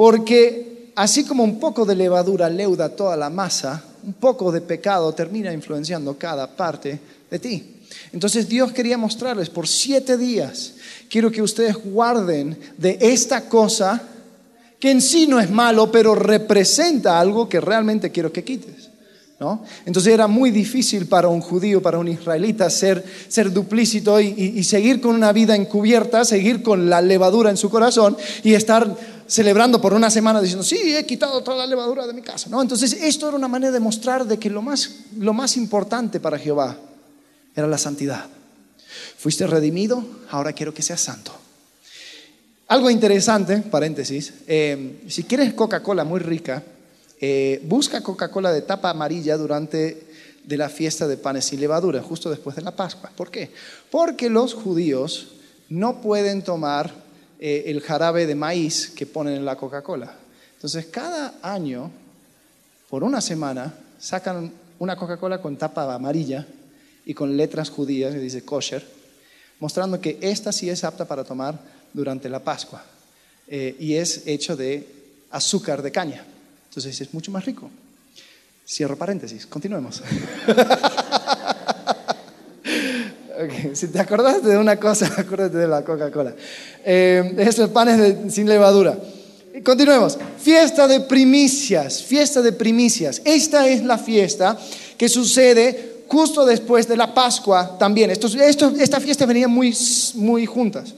Porque 0.00 0.92
así 0.96 1.24
como 1.24 1.44
un 1.44 1.60
poco 1.60 1.84
de 1.84 1.94
levadura 1.94 2.48
leuda 2.48 2.88
toda 2.88 3.18
la 3.18 3.28
masa, 3.28 3.84
un 4.02 4.14
poco 4.14 4.50
de 4.50 4.62
pecado 4.62 5.12
termina 5.12 5.52
influenciando 5.52 6.16
cada 6.16 6.56
parte 6.56 6.98
de 7.30 7.38
ti. 7.38 7.82
Entonces 8.10 8.48
Dios 8.48 8.72
quería 8.72 8.96
mostrarles 8.96 9.50
por 9.50 9.68
siete 9.68 10.16
días, 10.16 10.72
quiero 11.10 11.30
que 11.30 11.42
ustedes 11.42 11.76
guarden 11.76 12.58
de 12.78 12.96
esta 12.98 13.46
cosa 13.46 14.02
que 14.78 14.90
en 14.90 15.02
sí 15.02 15.26
no 15.26 15.38
es 15.38 15.50
malo, 15.50 15.92
pero 15.92 16.14
representa 16.14 17.20
algo 17.20 17.46
que 17.46 17.60
realmente 17.60 18.10
quiero 18.10 18.32
que 18.32 18.42
quites. 18.42 18.89
Entonces 19.86 20.12
era 20.12 20.26
muy 20.26 20.50
difícil 20.50 21.06
para 21.06 21.28
un 21.28 21.40
judío, 21.40 21.80
para 21.80 21.98
un 21.98 22.08
israelita, 22.08 22.68
ser, 22.68 23.02
ser 23.28 23.50
duplícito 23.50 24.20
y, 24.20 24.62
seguir 24.64 25.00
con 25.00 25.14
una 25.14 25.32
vida 25.32 25.56
encubierta, 25.56 26.26
seguir 26.26 26.62
con 26.62 26.90
la 26.90 27.00
levadura 27.00 27.48
en 27.48 27.56
su 27.56 27.70
corazón 27.70 28.18
y 28.42 28.52
estar 28.52 28.94
celebrando 29.26 29.80
por 29.80 29.94
una 29.94 30.10
semana 30.10 30.42
diciendo, 30.42 30.62
sí, 30.62 30.94
he 30.94 31.06
quitado 31.06 31.42
toda 31.42 31.56
la 31.56 31.66
levadura 31.66 32.06
de 32.06 32.12
mi 32.12 32.20
casa. 32.20 32.50
¿No? 32.50 32.60
Entonces 32.60 32.92
esto 32.92 33.28
era 33.28 33.36
una 33.36 33.48
manera 33.48 33.72
de 33.72 33.80
mostrar 33.80 34.26
de 34.26 34.38
que 34.38 34.50
lo 34.50 34.60
más, 34.60 34.90
lo 35.16 35.32
más 35.32 35.56
importante 35.56 36.20
para 36.20 36.38
Jehová 36.38 36.76
era 37.56 37.66
la 37.66 37.78
santidad. 37.78 38.26
Fuiste 39.16 39.46
redimido, 39.46 40.04
ahora 40.30 40.52
quiero 40.52 40.74
que 40.74 40.82
seas 40.82 41.00
santo. 41.00 41.32
Algo 42.68 42.90
interesante, 42.90 43.56
paréntesis, 43.58 44.34
eh, 44.46 45.00
si 45.08 45.24
quieres 45.24 45.54
Coca-Cola 45.54 46.04
muy 46.04 46.20
rica, 46.20 46.62
eh, 47.20 47.60
busca 47.64 48.02
Coca-Cola 48.02 48.52
de 48.52 48.62
tapa 48.62 48.90
amarilla 48.90 49.36
durante 49.36 50.08
de 50.44 50.56
la 50.56 50.68
fiesta 50.68 51.06
de 51.06 51.16
panes 51.16 51.44
sin 51.44 51.60
levadura, 51.60 52.02
justo 52.02 52.30
después 52.30 52.56
de 52.56 52.62
la 52.62 52.74
Pascua. 52.74 53.12
¿Por 53.14 53.30
qué? 53.30 53.50
Porque 53.90 54.30
los 54.30 54.54
judíos 54.54 55.28
no 55.68 56.00
pueden 56.00 56.42
tomar 56.42 56.92
eh, 57.38 57.64
el 57.66 57.80
jarabe 57.80 58.26
de 58.26 58.34
maíz 58.34 58.90
que 58.90 59.06
ponen 59.06 59.34
en 59.34 59.44
la 59.44 59.56
Coca-Cola. 59.56 60.12
Entonces, 60.54 60.86
cada 60.86 61.34
año, 61.42 61.90
por 62.88 63.04
una 63.04 63.20
semana, 63.20 63.74
sacan 63.98 64.52
una 64.78 64.96
Coca-Cola 64.96 65.40
con 65.40 65.56
tapa 65.56 65.94
amarilla 65.94 66.46
y 67.04 67.14
con 67.14 67.36
letras 67.36 67.70
judías 67.70 68.12
que 68.14 68.20
dice 68.20 68.44
kosher, 68.44 68.84
mostrando 69.58 70.00
que 70.00 70.18
esta 70.20 70.52
sí 70.52 70.70
es 70.70 70.84
apta 70.84 71.06
para 71.06 71.24
tomar 71.24 71.58
durante 71.92 72.28
la 72.28 72.42
Pascua 72.42 72.82
eh, 73.46 73.76
y 73.78 73.94
es 73.94 74.26
hecho 74.26 74.56
de 74.56 74.86
azúcar 75.30 75.82
de 75.82 75.92
caña. 75.92 76.24
Entonces 76.70 77.00
es 77.00 77.12
mucho 77.12 77.32
más 77.32 77.44
rico. 77.44 77.68
Cierro 78.64 78.96
paréntesis, 78.96 79.44
continuemos. 79.46 80.02
Si 83.72 83.88
te 83.88 83.98
acordaste 83.98 84.48
de 84.48 84.58
una 84.58 84.76
cosa, 84.76 85.10
acuérdate 85.16 85.56
de 85.56 85.66
la 85.66 85.82
Coca-Cola. 85.82 86.34
Eh, 86.84 87.34
es 87.38 87.58
el 87.58 87.70
pan 87.70 88.30
sin 88.30 88.46
levadura. 88.46 88.98
Continuemos. 89.64 90.18
Fiesta 90.38 90.86
de 90.86 91.00
primicias, 91.00 92.02
fiesta 92.02 92.42
de 92.42 92.52
primicias. 92.52 93.22
Esta 93.24 93.66
es 93.66 93.82
la 93.82 93.96
fiesta 93.96 94.58
que 94.98 95.08
sucede 95.08 96.02
justo 96.06 96.44
después 96.44 96.86
de 96.86 96.98
la 96.98 97.14
Pascua 97.14 97.78
también. 97.78 98.10
Esto, 98.10 98.26
esto, 98.26 98.74
esta 98.78 99.00
fiesta 99.00 99.24
venía 99.24 99.48
muy, 99.48 99.74
muy 100.16 100.44
juntas. 100.44 100.92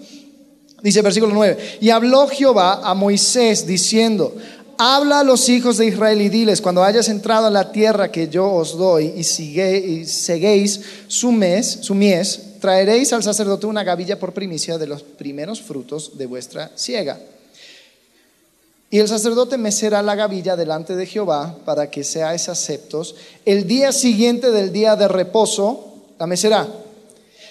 Dice 0.82 1.00
versículo 1.00 1.32
9, 1.32 1.78
y 1.80 1.90
habló 1.90 2.26
Jehová 2.26 2.80
a 2.82 2.92
Moisés 2.92 3.64
diciendo, 3.64 4.35
habla 4.83 5.21
a 5.21 5.25
los 5.25 5.49
hijos 5.49 5.79
de 5.79 5.87
Israel 5.87 6.21
y 6.21 6.29
diles, 6.29 6.61
cuando 6.61 6.83
hayas 6.83 7.09
entrado 7.09 7.47
a 7.47 7.51
la 7.51 7.71
tierra 7.71 8.11
que 8.11 8.29
yo 8.29 8.53
os 8.53 8.77
doy 8.77 9.12
y, 9.16 9.23
sigue, 9.23 10.05
su 11.07 11.31
mes, 11.31 11.79
su 11.83 11.95
mies, 11.95 12.59
traeréis 12.61 13.12
al 13.12 13.23
sacerdote 13.23 13.66
una 13.66 13.85
gavilla 13.85 14.18
por 14.18 14.33
primicia 14.33 14.79
de 14.79 14.88
los 14.88 15.03
primeros 15.03 15.62
frutos 15.62 16.18
de 16.18 16.27
vuestra 16.27 16.73
siega. 16.75 17.21
Y 18.90 18.99
el 18.99 19.07
sacerdote 19.07 19.57
mecerá 19.57 20.03
la 20.03 20.16
gavilla 20.16 20.57
delante 20.57 20.97
de 20.97 21.07
Jehová 21.07 21.57
para 21.64 21.88
que 21.88 22.03
seáis 22.03 22.49
aceptos. 22.49 23.14
El 23.45 23.68
día 23.68 23.92
siguiente 23.92 24.51
del 24.51 24.73
día 24.73 24.97
de 24.97 25.07
reposo 25.07 25.95
la 26.18 26.27
mecerá. 26.27 26.68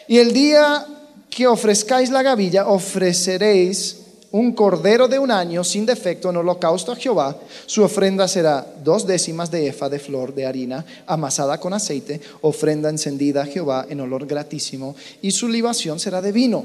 Y 0.07 0.17
el 0.17 0.33
día 0.33 0.85
que 1.29 1.47
ofrezcáis 1.47 2.11
la 2.11 2.23
gavilla, 2.23 2.67
ofreceréis 2.67 4.00
un 4.31 4.53
cordero 4.53 5.07
de 5.07 5.19
un 5.19 5.29
año 5.29 5.63
sin 5.63 5.85
defecto 5.85 6.29
en 6.29 6.37
holocausto 6.37 6.91
a 6.91 6.95
Jehová. 6.95 7.37
Su 7.65 7.83
ofrenda 7.83 8.27
será 8.27 8.65
dos 8.83 9.05
décimas 9.05 9.51
de 9.51 9.67
efa 9.67 9.89
de 9.89 9.99
flor 9.99 10.33
de 10.33 10.45
harina 10.45 10.85
amasada 11.05 11.59
con 11.59 11.73
aceite, 11.73 12.21
ofrenda 12.41 12.89
encendida 12.89 13.43
a 13.43 13.45
Jehová 13.45 13.85
en 13.89 13.99
olor 13.99 14.25
gratísimo, 14.25 14.95
y 15.21 15.31
su 15.31 15.47
libación 15.47 15.99
será 15.99 16.21
de 16.21 16.31
vino, 16.31 16.63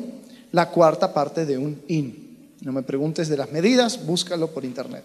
la 0.52 0.70
cuarta 0.70 1.12
parte 1.12 1.44
de 1.44 1.58
un 1.58 1.82
hin. 1.88 2.54
No 2.62 2.72
me 2.72 2.82
preguntes 2.82 3.28
de 3.28 3.36
las 3.36 3.50
medidas, 3.52 4.06
búscalo 4.06 4.48
por 4.48 4.64
internet. 4.64 5.04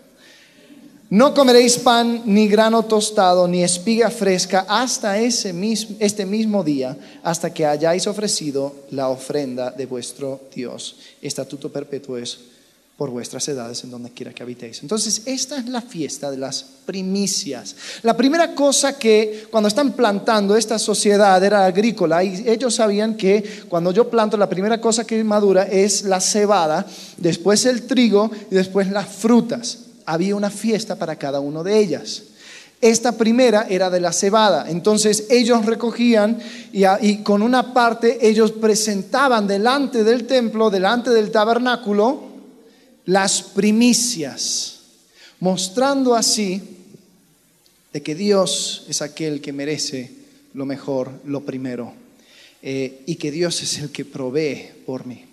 No 1.09 1.33
comeréis 1.33 1.77
pan, 1.77 2.21
ni 2.25 2.47
grano 2.47 2.83
tostado, 2.83 3.45
ni 3.45 3.65
espiga 3.65 4.09
fresca 4.09 4.65
hasta 4.69 5.19
ese 5.19 5.53
este 5.99 6.25
mismo 6.25 6.63
día, 6.63 6.95
hasta 7.21 7.53
que 7.53 7.65
hayáis 7.65 8.07
ofrecido 8.07 8.73
la 8.91 9.09
ofrenda 9.09 9.71
de 9.71 9.87
vuestro 9.87 10.39
Dios. 10.55 10.95
Estatuto 11.21 11.69
perpetuo 11.69 12.17
es 12.17 12.50
por 13.01 13.09
vuestras 13.09 13.47
edades 13.47 13.83
en 13.83 13.89
donde 13.89 14.11
quiera 14.11 14.31
que 14.31 14.43
habitéis. 14.43 14.83
Entonces, 14.83 15.23
esta 15.25 15.57
es 15.57 15.67
la 15.67 15.81
fiesta 15.81 16.29
de 16.29 16.37
las 16.37 16.63
primicias. 16.85 17.75
La 18.03 18.15
primera 18.15 18.53
cosa 18.53 18.99
que 18.99 19.47
cuando 19.49 19.69
están 19.69 19.93
plantando 19.93 20.55
esta 20.55 20.77
sociedad 20.77 21.43
era 21.43 21.65
agrícola 21.65 22.23
y 22.23 22.43
ellos 22.47 22.75
sabían 22.75 23.17
que 23.17 23.63
cuando 23.67 23.91
yo 23.91 24.07
planto 24.07 24.37
la 24.37 24.47
primera 24.47 24.79
cosa 24.79 25.03
que 25.03 25.23
madura 25.23 25.63
es 25.63 26.03
la 26.03 26.21
cebada, 26.21 26.85
después 27.17 27.65
el 27.65 27.87
trigo 27.87 28.29
y 28.51 28.53
después 28.53 28.91
las 28.91 29.07
frutas 29.07 29.79
había 30.05 30.35
una 30.35 30.51
fiesta 30.51 30.95
para 30.95 31.15
cada 31.15 31.39
uno 31.39 31.63
de 31.63 31.79
ellas. 31.79 32.21
Esta 32.81 33.13
primera 33.13 33.65
era 33.67 33.89
de 33.89 33.99
la 33.99 34.13
cebada, 34.13 34.69
entonces 34.69 35.25
ellos 35.31 35.65
recogían 35.65 36.37
y, 36.71 37.17
con 37.23 37.41
una 37.41 37.73
parte 37.73 38.27
ellos 38.27 38.51
presentaban 38.51 39.47
delante 39.47 40.03
del 40.03 40.27
templo, 40.27 40.69
delante 40.69 41.09
del 41.09 41.31
tabernáculo, 41.31 42.29
las 43.05 43.41
primicias, 43.41 44.79
mostrando 45.39 46.15
así 46.15 46.61
de 47.93 48.01
que 48.01 48.15
Dios 48.15 48.85
es 48.87 49.01
aquel 49.01 49.41
que 49.41 49.53
merece 49.53 50.11
lo 50.53 50.65
mejor, 50.65 51.11
lo 51.25 51.41
primero, 51.41 51.93
eh, 52.61 53.01
y 53.05 53.15
que 53.15 53.31
Dios 53.31 53.61
es 53.63 53.79
el 53.79 53.91
que 53.91 54.05
provee 54.05 54.69
por 54.85 55.05
mí. 55.05 55.25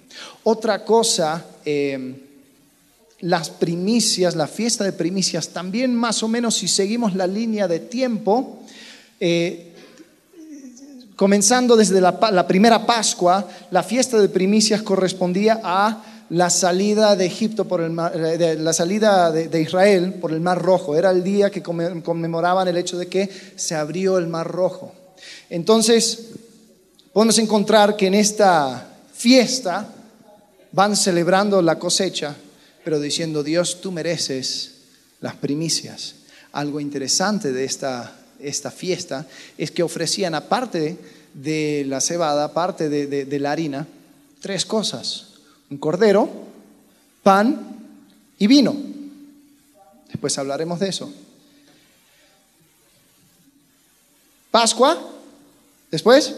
Otra 0.45 0.85
cosa... 0.85 1.47
Eh, 1.65 2.25
las 3.21 3.51
primicias, 3.51 4.37
la 4.37 4.47
fiesta 4.47 4.85
de 4.85 4.93
primicias, 4.93 5.49
también 5.49 5.95
más 5.95 6.23
o 6.23 6.29
menos 6.29 6.57
si 6.57 6.69
seguimos 6.69 7.15
la 7.15 7.27
línea 7.27 7.67
de 7.67 7.81
tiempo, 7.81 8.63
eh, 9.19 9.73
comenzando 11.17 11.77
desde 11.77 12.01
la, 12.01 12.47
primera 12.47 12.87
Pascua, 12.87 13.49
la 13.73 13.83
fiesta 13.83 14.19
de 14.19 14.29
primicias 14.29 14.83
correspondía 14.83 15.61
a 15.65 16.18
la 16.31 16.51
salida 16.51 17.17
de 17.17 17.27
Egipto 17.27 17.67
por 17.67 17.81
el 17.81 17.97
eh, 18.15 18.57
la 18.59 18.73
salida 18.73 19.33
de, 19.33 19.61
Israel 19.61 20.15
por 20.15 20.33
el 20.33 20.41
Mar 20.41 20.61
Rojo. 20.61 20.97
Era 20.97 21.11
el 21.11 21.25
día 21.25 21.51
que 21.51 21.63
conmemoraban 21.63 22.69
el 22.69 22.77
hecho 22.77 22.99
de 22.99 23.07
que 23.07 23.29
se 23.57 23.75
abrió 23.75 24.19
el 24.19 24.27
Mar 24.27 24.47
Rojo. 24.47 24.95
Entonces, 25.51 26.27
podemos 27.13 27.39
encontrar 27.39 27.97
que 27.97 28.07
en 28.07 28.15
esta 28.15 28.89
fiesta 29.13 29.89
van 30.73 30.97
celebrando 30.97 31.63
la 31.63 31.79
cosecha 31.79 32.37
pero 32.89 33.01
diciendo, 33.01 33.43
Dios, 33.43 33.83
tú 33.83 33.93
mereces 33.93 34.77
las 35.21 35.37
primicias. 35.37 36.15
Algo 36.53 36.81
interesante 36.81 37.53
de 37.53 37.67
esta, 37.67 38.17
esta 38.41 38.71
fiesta 38.71 39.27
es 39.59 39.71
que 39.71 39.83
ofrecían, 39.83 40.35
aparte 40.35 40.97
de 41.35 41.85
la 41.87 42.01
cebada, 42.01 42.45
aparte 42.45 42.89
de, 42.89 43.27
de 43.27 43.39
la 43.39 43.53
harina, 43.53 43.87
tres 44.41 44.65
cosas. 44.65 45.28
Un 45.71 45.79
cordero, 45.79 46.29
pan 47.23 47.77
y 48.39 48.47
vino. 48.47 48.75
Después 50.09 50.37
hablaremos 50.39 50.81
de 50.81 50.89
eso. 50.89 51.13
Pascua, 54.51 54.99
después, 55.91 56.35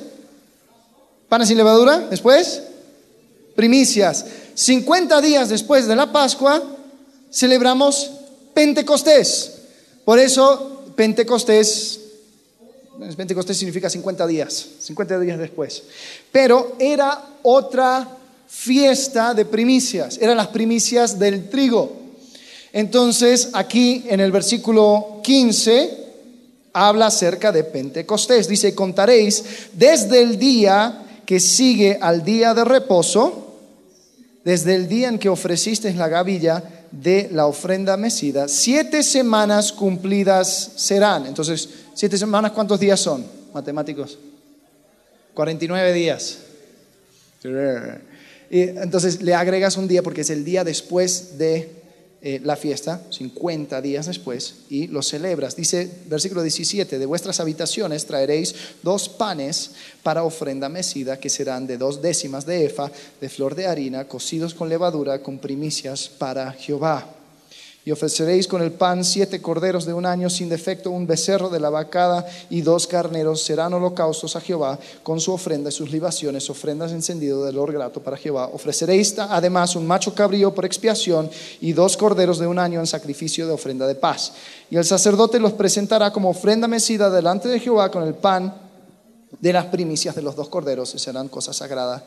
panes 1.28 1.48
sin 1.48 1.56
levadura, 1.56 1.98
después, 1.98 2.62
primicias. 3.54 4.26
50 4.54 5.20
días 5.20 5.48
después 5.48 5.86
de 5.86 5.96
la 5.96 6.12
Pascua, 6.12 6.62
celebramos 7.30 8.10
Pentecostés. 8.52 9.52
Por 10.04 10.18
eso, 10.18 10.92
Pentecostés, 10.96 12.00
Pentecostés 13.16 13.56
significa 13.56 13.88
50 13.88 14.26
días, 14.26 14.66
50 14.80 15.20
días 15.20 15.38
después. 15.38 15.84
Pero 16.32 16.74
era 16.78 17.22
otra 17.42 18.06
fiesta 18.50 19.32
de 19.32 19.44
primicias, 19.44 20.18
eran 20.20 20.36
las 20.36 20.48
primicias 20.48 21.18
del 21.18 21.48
trigo. 21.48 21.92
Entonces, 22.72 23.50
aquí 23.52 24.04
en 24.08 24.20
el 24.20 24.32
versículo 24.32 25.20
15 25.22 25.98
habla 26.72 27.06
acerca 27.06 27.52
de 27.52 27.64
Pentecostés. 27.64 28.48
Dice, 28.48 28.74
contaréis 28.74 29.44
desde 29.72 30.20
el 30.20 30.38
día 30.38 31.06
que 31.24 31.40
sigue 31.40 31.98
al 32.00 32.24
día 32.24 32.52
de 32.52 32.64
reposo, 32.64 33.56
desde 34.44 34.74
el 34.74 34.88
día 34.88 35.08
en 35.08 35.18
que 35.18 35.28
ofrecisteis 35.28 35.96
la 35.96 36.08
gavilla 36.08 36.62
de 36.90 37.28
la 37.32 37.46
ofrenda 37.46 37.96
mecida, 37.96 38.48
siete 38.48 39.02
semanas 39.02 39.72
cumplidas 39.72 40.72
serán. 40.76 41.26
Entonces, 41.26 41.68
siete 41.94 42.18
semanas, 42.18 42.50
¿cuántos 42.52 42.80
días 42.80 42.98
son? 42.98 43.24
Matemáticos. 43.54 44.18
49 45.34 45.92
días. 45.92 46.38
Entonces 48.50 49.22
le 49.22 49.34
agregas 49.34 49.76
un 49.76 49.86
día 49.86 50.02
porque 50.02 50.22
es 50.22 50.30
el 50.30 50.44
día 50.44 50.64
después 50.64 51.38
de 51.38 51.80
eh, 52.22 52.38
la 52.44 52.54
fiesta 52.54 53.00
50 53.08 53.80
días 53.80 54.04
después 54.04 54.56
y 54.68 54.88
lo 54.88 55.00
celebras. 55.00 55.56
Dice 55.56 55.90
versículo 56.06 56.42
17, 56.42 56.98
de 56.98 57.06
vuestras 57.06 57.40
habitaciones 57.40 58.04
traeréis 58.04 58.54
dos 58.82 59.08
panes 59.08 59.70
para 60.02 60.24
ofrenda 60.24 60.68
mecida 60.68 61.18
que 61.18 61.30
serán 61.30 61.66
de 61.66 61.78
dos 61.78 62.02
décimas 62.02 62.44
de 62.44 62.66
efa 62.66 62.90
de 63.22 63.28
flor 63.30 63.54
de 63.54 63.68
harina, 63.68 64.06
cocidos 64.06 64.52
con 64.52 64.68
levadura, 64.68 65.22
con 65.22 65.38
primicias 65.38 66.10
para 66.10 66.52
Jehová. 66.52 67.19
Y 67.82 67.92
ofreceréis 67.92 68.46
con 68.46 68.60
el 68.60 68.72
pan 68.72 69.04
siete 69.04 69.40
corderos 69.40 69.86
de 69.86 69.94
un 69.94 70.04
año 70.04 70.28
sin 70.28 70.50
defecto, 70.50 70.90
un 70.90 71.06
becerro 71.06 71.48
de 71.48 71.60
la 71.60 71.70
vacada 71.70 72.26
y 72.50 72.60
dos 72.60 72.86
carneros. 72.86 73.42
Serán 73.42 73.72
holocaustos 73.72 74.36
a 74.36 74.40
Jehová 74.40 74.78
con 75.02 75.18
su 75.18 75.32
ofrenda 75.32 75.70
y 75.70 75.72
sus 75.72 75.90
libaciones, 75.90 76.50
ofrendas 76.50 76.92
encendido 76.92 77.44
del 77.44 77.56
olor 77.56 77.72
grato 77.72 78.02
para 78.02 78.18
Jehová. 78.18 78.50
Ofreceréis 78.52 79.18
además 79.18 79.76
un 79.76 79.86
macho 79.86 80.14
cabrío 80.14 80.54
por 80.54 80.66
expiación 80.66 81.30
y 81.62 81.72
dos 81.72 81.96
corderos 81.96 82.38
de 82.38 82.46
un 82.46 82.58
año 82.58 82.80
en 82.80 82.86
sacrificio 82.86 83.46
de 83.46 83.54
ofrenda 83.54 83.86
de 83.86 83.94
paz. 83.94 84.32
Y 84.70 84.76
el 84.76 84.84
sacerdote 84.84 85.40
los 85.40 85.54
presentará 85.54 86.12
como 86.12 86.28
ofrenda 86.28 86.68
mecida 86.68 87.08
delante 87.08 87.48
de 87.48 87.60
Jehová 87.60 87.90
con 87.90 88.02
el 88.02 88.14
pan 88.14 88.54
de 89.40 89.52
las 89.54 89.66
primicias 89.66 90.14
de 90.14 90.22
los 90.22 90.36
dos 90.36 90.50
corderos, 90.50 90.94
y 90.94 90.98
serán 90.98 91.28
cosas 91.28 91.56
sagradas 91.56 92.02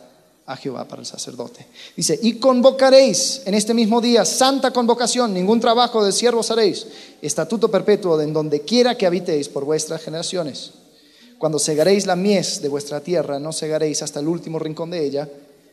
a 0.45 0.57
Jehová 0.57 0.85
para 0.87 1.01
el 1.01 1.05
sacerdote. 1.05 1.65
Dice, 1.95 2.19
y 2.21 2.33
convocaréis 2.33 3.43
en 3.45 3.53
este 3.53 3.73
mismo 3.73 4.01
día 4.01 4.25
santa 4.25 4.71
convocación, 4.71 5.33
ningún 5.33 5.59
trabajo 5.59 6.03
de 6.03 6.11
siervos 6.11 6.51
haréis, 6.51 6.85
estatuto 7.21 7.71
perpetuo 7.71 8.19
en 8.19 8.33
donde 8.33 8.61
quiera 8.61 8.95
que 8.95 9.05
habitéis 9.05 9.47
por 9.47 9.63
vuestras 9.63 10.01
generaciones. 10.01 10.71
Cuando 11.37 11.59
segaréis 11.59 12.05
la 12.05 12.15
mies 12.15 12.61
de 12.61 12.69
vuestra 12.69 13.01
tierra, 13.01 13.39
no 13.39 13.51
segaréis 13.51 14.01
hasta 14.01 14.19
el 14.19 14.27
último 14.27 14.59
rincón 14.59 14.91
de 14.91 15.05
ella, 15.05 15.29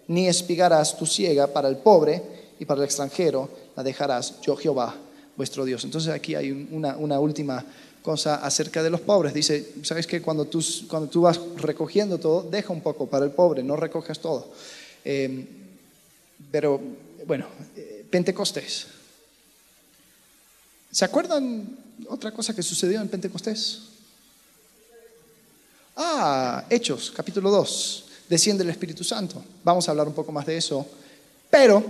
ni 0.09 0.28
espigarás 0.28 0.96
tu 0.96 1.06
siega 1.06 1.48
para 1.48 1.68
el 1.68 1.76
pobre 1.76 2.22
y 2.59 2.64
para 2.64 2.80
el 2.80 2.85
extranjero, 2.85 3.48
la 3.76 3.83
dejarás 3.83 4.40
yo 4.42 4.56
Jehová, 4.56 4.94
vuestro 5.37 5.64
Dios. 5.64 5.85
Entonces 5.85 6.12
aquí 6.12 6.35
hay 6.35 6.50
una, 6.50 6.96
una 6.96 7.18
última 7.20 7.64
cosa 8.02 8.36
acerca 8.36 8.82
de 8.82 8.90
los 8.90 9.00
pobres. 9.00 9.34
Dice, 9.34 9.74
¿sabes 9.82 10.06
que 10.06 10.22
cuando 10.22 10.46
tú, 10.46 10.64
cuando 10.88 11.08
tú 11.08 11.22
vas 11.22 11.40
recogiendo 11.56 12.18
todo, 12.18 12.42
deja 12.42 12.72
un 12.72 12.80
poco 12.80 13.06
para 13.06 13.24
el 13.24 13.30
pobre, 13.32 13.62
no 13.62 13.76
recoges 13.76 14.18
todo. 14.18 14.48
Em, 15.04 15.46
pero, 16.50 16.80
bueno, 17.26 17.46
eh, 17.76 18.04
Pentecostés. 18.10 18.86
¿Se 20.90 21.04
acuerdan 21.04 21.78
otra 22.08 22.32
cosa 22.32 22.54
que 22.54 22.62
sucedió 22.62 23.00
en 23.00 23.08
Pentecostés? 23.08 23.82
Ah, 25.96 26.64
Hechos, 26.70 27.12
capítulo 27.14 27.50
2. 27.50 28.04
Desciende 28.28 28.64
el 28.64 28.70
Espíritu 28.70 29.04
Santo. 29.04 29.42
Vamos 29.62 29.86
a 29.86 29.90
hablar 29.90 30.08
un 30.08 30.14
poco 30.14 30.32
más 30.32 30.46
de 30.46 30.56
eso. 30.56 30.86
Pero 31.50 31.84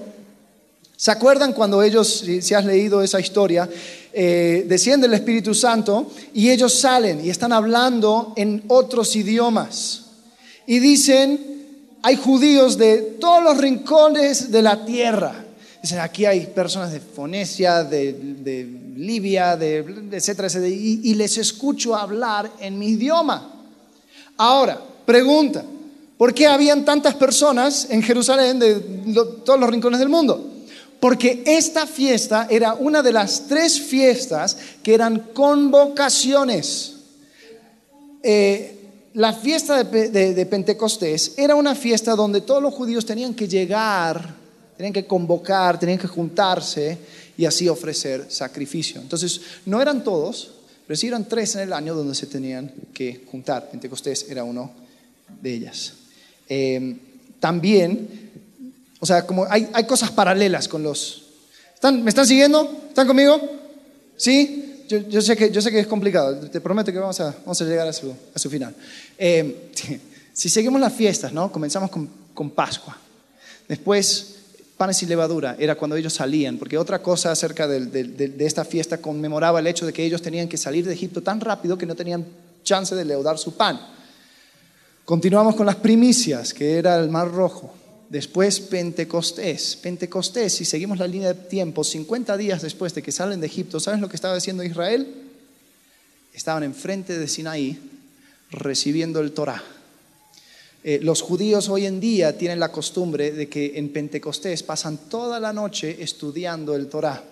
¿Se 1.00 1.10
acuerdan 1.10 1.54
cuando 1.54 1.82
ellos, 1.82 2.24
si 2.42 2.52
has 2.52 2.66
leído 2.66 3.02
esa 3.02 3.18
historia, 3.18 3.66
eh, 4.12 4.64
desciende 4.68 5.06
el 5.06 5.14
Espíritu 5.14 5.54
Santo 5.54 6.10
y 6.34 6.50
ellos 6.50 6.78
salen 6.78 7.24
y 7.24 7.30
están 7.30 7.52
hablando 7.52 8.32
en 8.36 8.64
otros 8.68 9.14
idiomas? 9.16 10.06
Y 10.66 10.78
dicen, 10.78 11.96
hay 12.02 12.16
judíos 12.16 12.78
de 12.78 12.98
todos 13.20 13.42
los 13.42 13.58
rincones 13.58 14.50
de 14.50 14.62
la 14.62 14.84
tierra. 14.84 15.44
Dicen, 15.82 15.98
aquí 15.98 16.26
hay 16.26 16.46
personas 16.46 16.92
de 16.92 17.00
Fonesia, 17.00 17.84
de, 17.84 18.68
Libia, 18.96 19.56
de, 19.56 19.78
etcétera, 20.12 20.48
etcétera, 20.48 20.68
y 20.68 21.14
les 21.14 21.38
escucho 21.38 21.96
hablar 21.96 22.50
en 22.60 22.78
mi 22.78 22.88
idioma. 22.88 23.54
Ahora, 24.36 24.80
pregunta, 25.04 25.64
¿por 26.16 26.32
qué 26.32 26.46
habían 26.46 26.84
tantas 26.84 27.14
personas 27.14 27.88
en 27.90 28.02
Jerusalén 28.02 28.58
de 28.58 28.74
todos 29.44 29.58
los 29.58 29.68
rincones 29.68 30.00
del 30.00 30.08
mundo? 30.08 30.59
Porque 31.00 31.42
esta 31.46 31.86
fiesta 31.86 32.46
era 32.50 32.74
una 32.74 33.02
de 33.02 33.12
las 33.12 33.46
tres 33.48 33.80
fiestas 33.80 34.56
que 34.82 34.94
eran 34.94 35.30
convocaciones. 35.32 36.96
Eh, 38.22 38.76
la 39.14 39.32
fiesta 39.32 39.82
de, 39.82 40.46
Pentecostés 40.46 41.34
era 41.36 41.54
una 41.54 41.74
fiesta 41.74 42.14
donde 42.14 42.42
todos 42.42 42.62
los 42.62 42.74
judíos 42.74 43.06
tenían 43.06 43.34
que 43.34 43.48
llegar, 43.48 44.36
tenían 44.76 44.92
que 44.92 45.06
convocar, 45.06 45.80
tenían 45.80 45.98
que 45.98 46.06
juntarse 46.06 46.98
y 47.36 47.46
así 47.46 47.68
ofrecer 47.68 48.26
sacrificio. 48.28 49.00
Entonces, 49.00 49.40
no 49.66 49.80
eran 49.80 50.04
todos, 50.04 50.52
pero 50.86 50.96
sí 50.96 51.08
eran 51.08 51.26
tres 51.28 51.54
en 51.56 51.62
el 51.62 51.72
año 51.72 51.94
donde 51.94 52.14
se 52.14 52.26
tenían 52.26 52.70
que 52.92 53.24
juntar. 53.30 53.70
Pentecostés 53.70 54.26
era 54.28 54.44
uno 54.44 54.70
de 55.40 55.54
ellas. 55.54 55.94
Eh, 56.48 56.96
también 57.40 58.29
o 59.00 59.06
sea, 59.06 59.26
como 59.26 59.46
hay, 59.48 59.66
cosas 59.88 60.10
paralelas 60.10 60.68
con 60.68 60.82
los... 60.82 61.24
¿Están, 61.74 62.04
¿Me 62.04 62.10
están 62.10 62.26
siguiendo? 62.26 62.70
¿Están 62.88 63.06
conmigo? 63.06 63.40
¿Sí? 64.16 64.84
Yo, 65.08 65.22
sé, 65.22 65.36
que, 65.36 65.50
yo 65.50 65.62
sé 65.62 65.70
que 65.70 65.80
es 65.80 65.86
complicado. 65.86 66.36
Te 66.48 66.60
prometo 66.60 66.92
que 66.92 66.98
vamos 66.98 67.18
a, 67.20 67.34
vamos 67.40 67.60
a 67.60 67.64
llegar 67.64 67.88
a 67.88 67.92
su, 67.92 68.14
a 68.34 68.38
su 68.38 68.50
final. 68.50 68.74
Eh, 69.16 69.70
si 70.32 70.48
seguimos 70.50 70.80
las 70.80 70.92
fiestas, 70.92 71.32
¿no? 71.32 71.50
Comenzamos 71.50 71.90
con, 71.90 72.08
con 72.34 72.50
Pascua. 72.50 72.98
Después, 73.66 74.34
panes 74.76 75.02
y 75.02 75.06
levadura, 75.06 75.56
era 75.58 75.76
cuando 75.76 75.96
ellos 75.96 76.12
salían, 76.12 76.58
porque 76.58 76.76
otra 76.76 77.00
cosa 77.00 77.30
acerca 77.30 77.68
de, 77.68 77.86
de, 77.86 78.46
esta 78.46 78.64
fiesta 78.64 78.98
conmemoraba 78.98 79.60
el 79.60 79.66
hecho 79.66 79.86
de 79.86 79.92
que 79.92 80.04
ellos 80.04 80.22
tenían 80.22 80.48
que 80.48 80.56
salir 80.56 80.86
de 80.86 80.92
Egipto 80.92 81.22
tan 81.22 81.40
rápido 81.40 81.78
que 81.78 81.86
no 81.86 81.94
tenían 81.94 82.26
chance 82.64 82.94
de 82.94 83.04
leudar 83.04 83.38
su 83.38 83.56
pan. 83.56 83.80
Continuamos 85.04 85.54
con 85.54 85.66
las 85.66 85.76
primicias, 85.76 86.52
que 86.52 86.78
era 86.78 86.96
el 86.98 87.10
mar 87.10 87.30
rojo. 87.30 87.74
Después 88.10 88.58
Pentecostés. 88.58 89.76
Pentecostés, 89.76 90.52
si 90.52 90.64
seguimos 90.64 90.98
la 90.98 91.06
línea 91.06 91.32
de 91.32 91.48
tiempo, 91.48 91.84
50 91.84 92.36
días 92.36 92.60
después 92.60 92.92
de 92.92 93.02
que 93.02 93.12
salen 93.12 93.40
de 93.40 93.46
Egipto, 93.46 93.78
¿sabes 93.78 94.00
lo 94.00 94.08
que 94.08 94.16
estaba 94.16 94.34
haciendo 94.34 94.64
Israel? 94.64 95.06
Estaban 96.34 96.64
enfrente 96.64 97.16
de 97.16 97.28
Sinaí 97.28 97.78
recibiendo 98.50 99.20
el 99.20 99.30
Torah. 99.30 99.62
Eh, 100.82 100.98
los 101.00 101.22
judíos 101.22 101.68
hoy 101.68 101.86
en 101.86 102.00
día 102.00 102.36
tienen 102.36 102.58
la 102.58 102.72
costumbre 102.72 103.30
de 103.30 103.48
que 103.48 103.78
en 103.78 103.92
Pentecostés 103.92 104.64
pasan 104.64 105.08
toda 105.08 105.38
la 105.38 105.52
noche 105.52 106.02
estudiando 106.02 106.74
el 106.74 106.88
Torah 106.88 107.22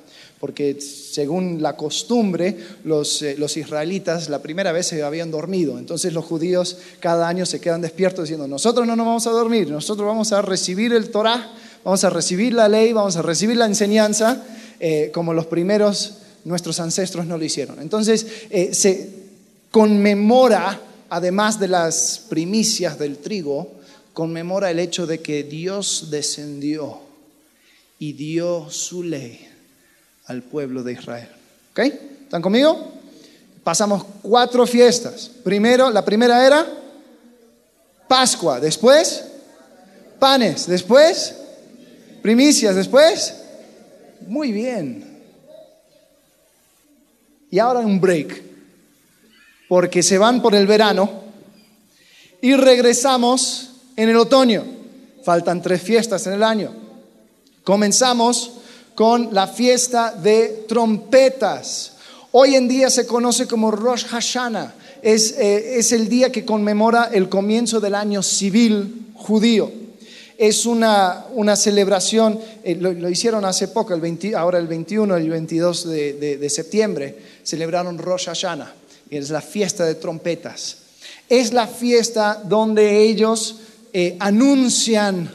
porque 0.41 0.81
según 0.81 1.63
la 1.63 1.77
costumbre, 1.77 2.57
los, 2.85 3.23
eh, 3.23 3.35
los, 3.39 3.57
israelitas 3.57 4.29
la 4.29 4.41
primera 4.41 4.73
vez 4.73 4.87
se 4.87 5.03
habían 5.03 5.31
dormido. 5.31 5.79
Entonces 5.79 6.13
los 6.13 6.25
judíos 6.25 6.79
cada 7.01 7.29
año 7.29 7.45
se 7.45 7.61
quedan 7.61 7.81
despiertos 7.81 8.25
diciendo, 8.25 8.47
nosotros 8.47 8.87
no 8.87 8.95
nos 8.95 9.07
vamos 9.07 9.27
a 9.27 9.31
dormir, 9.31 9.71
nosotros 9.71 10.07
vamos 10.07 10.33
a 10.33 10.43
recibir 10.43 10.93
el 10.93 11.11
Torah, 11.11 11.53
vamos 11.85 12.05
a 12.05 12.11
recibir 12.11 12.53
la 12.53 12.69
ley, 12.69 12.93
vamos 12.93 13.17
a 13.17 13.23
recibir 13.23 13.57
la 13.57 13.67
enseñanza, 13.67 14.45
eh, 14.79 15.11
como 15.13 15.35
los 15.35 15.47
primeros, 15.47 16.19
nuestros 16.45 16.79
ancestros 16.79 17.27
no 17.27 17.37
lo 17.37 17.45
hicieron. 17.45 17.81
Entonces 17.81 18.27
eh, 18.51 18.73
se 18.75 19.11
conmemora, 19.73 20.81
además 21.11 21.59
de 21.59 21.69
las 21.69 22.23
primicias 22.29 22.99
del 22.99 23.19
trigo, 23.19 23.73
conmemora 24.13 24.71
el 24.71 24.79
hecho 24.79 25.07
de 25.07 25.21
que 25.21 25.43
Dios 25.43 26.09
descendió 26.11 27.01
y 27.99 28.13
dio 28.13 28.71
su 28.71 29.03
ley 29.03 29.48
al 30.29 30.43
pueblo 30.43 30.83
de 30.83 30.93
Israel. 30.93 31.29
¿Ok? 31.73 31.79
¿Están 31.81 32.43
conmigo? 32.43 32.93
Pasamos 33.65 34.05
cuatro 34.23 34.67
fiestas. 34.67 35.31
Primero, 35.43 35.91
la 35.91 36.05
primera 36.05 36.47
era 36.47 36.67
Pascua, 38.07 38.61
después 38.61 39.25
panes, 40.19 40.67
después 40.67 41.35
primicias, 42.23 42.75
después 42.75 43.35
muy 44.27 44.53
bien. 44.53 45.05
Y 47.51 47.59
ahora 47.59 47.81
un 47.81 48.01
break, 48.01 48.43
porque 49.69 50.03
se 50.03 50.19
van 50.19 50.43
por 50.43 50.55
el 50.55 50.67
verano 50.67 51.11
y 52.41 52.55
regresamos 52.55 53.71
en 53.97 54.09
el 54.11 54.17
otoño. 54.17 54.65
Faltan 55.25 55.63
tres 55.63 55.83
fiestas 55.83 56.27
en 56.27 56.35
el 56.35 56.43
año. 56.43 56.75
Comenzamos 57.65 58.58
con 58.99 59.29
la 59.33 59.47
fiesta 59.47 60.11
de 60.11 60.65
trompetas. 60.67 61.93
Hoy 62.33 62.57
en 62.57 62.67
día 62.67 62.91
se 62.91 63.07
conoce 63.07 63.47
como 63.47 63.71
Rosh 63.71 64.07
Hashanah. 64.07 64.75
Es, 65.01 65.37
eh, 65.39 65.79
es 65.79 65.93
el 65.93 66.09
día 66.09 66.33
que 66.33 66.45
conmemora 66.45 67.09
el 67.13 67.29
comienzo 67.29 67.79
del 67.79 67.95
año 67.95 68.25
civil 68.25 69.13
judío. 69.15 69.71
Es 70.37 70.67
una, 70.67 71.27
una 71.33 71.55
celebración, 71.55 72.41
eh, 72.65 72.75
lo, 72.75 73.09
hicieron 73.09 73.45
hace 73.45 73.69
poco, 73.69 73.95
el 73.95 74.01
20, 74.01 74.35
ahora 74.35 74.59
el 74.59 74.67
21 74.67 75.17
y 75.17 75.23
el 75.23 75.31
22 75.31 75.89
de, 75.89 76.37
de, 76.37 76.51
septiembre, 76.51 77.17
celebraron 77.45 77.99
Rosh 77.99 78.25
Hashanah, 78.25 78.75
es 79.11 79.31
la 79.31 79.41
fiesta 79.41 79.87
de 79.87 79.95
trompetas. 79.95 80.79
Es 81.29 81.53
la 81.53 81.69
fiesta 81.69 82.43
donde 82.45 83.01
ellos 83.01 83.61
eh, 83.93 84.17
anuncian 84.19 85.31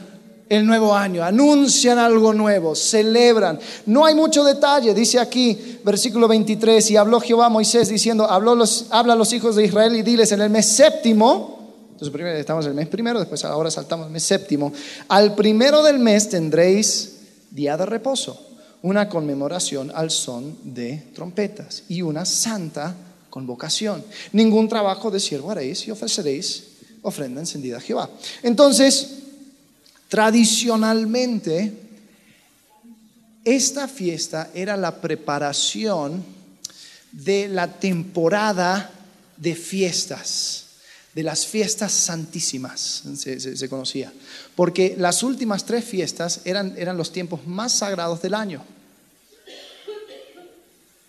el 0.54 0.66
nuevo 0.66 0.94
año, 0.94 1.22
anuncian 1.22 1.98
algo 1.98 2.32
nuevo, 2.32 2.74
celebran. 2.74 3.58
No 3.86 4.04
hay 4.04 4.14
mucho 4.14 4.44
detalle, 4.44 4.94
dice 4.94 5.18
aquí, 5.18 5.78
versículo 5.84 6.26
23, 6.28 6.90
y 6.90 6.96
habló 6.96 7.20
Jehová 7.20 7.46
a 7.46 7.50
Moisés 7.50 7.88
diciendo, 7.88 8.28
habló 8.28 8.54
los, 8.54 8.86
habla 8.90 9.12
a 9.12 9.16
los 9.16 9.32
hijos 9.32 9.56
de 9.56 9.64
Israel 9.64 9.94
y 9.96 10.02
diles 10.02 10.32
en 10.32 10.40
el 10.40 10.50
mes 10.50 10.66
séptimo, 10.66 11.54
entonces 11.92 12.10
primero 12.10 12.36
estamos 12.36 12.64
en 12.64 12.70
el 12.70 12.76
mes 12.76 12.88
primero, 12.88 13.18
después 13.18 13.44
ahora 13.44 13.70
saltamos 13.70 14.06
al 14.06 14.12
mes 14.12 14.22
séptimo, 14.22 14.72
al 15.08 15.34
primero 15.34 15.82
del 15.82 15.98
mes 15.98 16.28
tendréis 16.28 17.20
día 17.50 17.76
de 17.76 17.86
reposo. 17.86 18.50
una 18.82 19.08
conmemoración 19.08 19.90
al 19.94 20.10
son 20.10 20.58
de 20.62 21.08
trompetas 21.14 21.84
y 21.88 22.02
una 22.02 22.26
santa 22.26 22.94
convocación. 23.30 24.04
Ningún 24.32 24.68
trabajo 24.68 25.10
de 25.10 25.20
siervo 25.20 25.50
haréis 25.50 25.88
y 25.88 25.90
ofreceréis 25.90 26.64
ofrenda 27.00 27.40
encendida 27.40 27.78
a 27.78 27.80
Jehová. 27.80 28.10
Entonces, 28.42 29.23
tradicionalmente, 30.14 31.72
esta 33.44 33.88
fiesta 33.88 34.48
era 34.54 34.76
la 34.76 35.00
preparación 35.00 36.24
de 37.10 37.48
la 37.48 37.66
temporada 37.80 38.92
de 39.36 39.56
fiestas 39.56 40.60
de 41.14 41.22
las 41.24 41.46
fiestas 41.46 41.92
santísimas, 41.92 43.04
se, 43.16 43.68
conocía. 43.68 44.12
Porque 44.56 44.96
las 44.98 45.22
últimas 45.22 45.64
tres 45.64 45.84
fiestas 45.84 46.40
eran, 46.44 46.74
eran 46.76 46.96
los 46.96 47.12
tiempos 47.12 47.46
más 47.46 47.72
sagrados 47.72 48.20
del 48.20 48.34
año. 48.34 48.64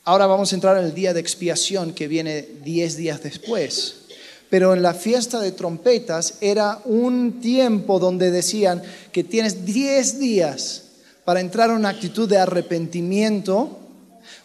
Ahora 0.04 0.28
vamos 0.28 0.52
a 0.52 0.56
entrar 0.56 0.78
en 0.78 0.86
el 0.86 0.94
día 0.94 1.14
de 1.14 1.20
expiación 1.20 1.94
que 1.94 2.08
viene 2.08 2.48
diez 2.64 2.98
días 2.98 3.24
después. 3.24 4.05
Pero 4.56 4.74
en 4.74 4.82
la 4.82 4.94
fiesta 4.94 5.42
de 5.42 5.52
trompetas 5.52 6.36
era 6.40 6.80
un 6.86 7.42
tiempo 7.42 8.00
donde 8.00 8.32
decían 8.32 8.82
que 9.12 9.22
tienes 9.22 9.66
diez 9.66 10.18
días 10.18 10.84
para 11.26 11.42
entrar 11.42 11.72
en 11.72 11.76
una 11.76 11.90
actitud 11.90 12.30
de 12.30 12.38
arrepentimiento 12.38 13.80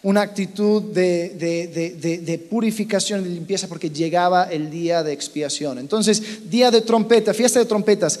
una 0.03 0.19
actitud 0.19 0.81
de, 0.81 2.47
purificación 2.49 3.25
y 3.25 3.29
limpieza 3.29 3.69
porque 3.69 3.89
llegaba 3.89 4.51
el 4.51 4.69
día 4.69 5.01
de 5.01 5.13
expiación. 5.13 5.79
Entonces, 5.79 6.49
día 6.49 6.71
de 6.71 6.81
trompeta, 6.81 7.33
fiesta 7.33 7.59
de 7.59 7.65
trompetas, 7.65 8.19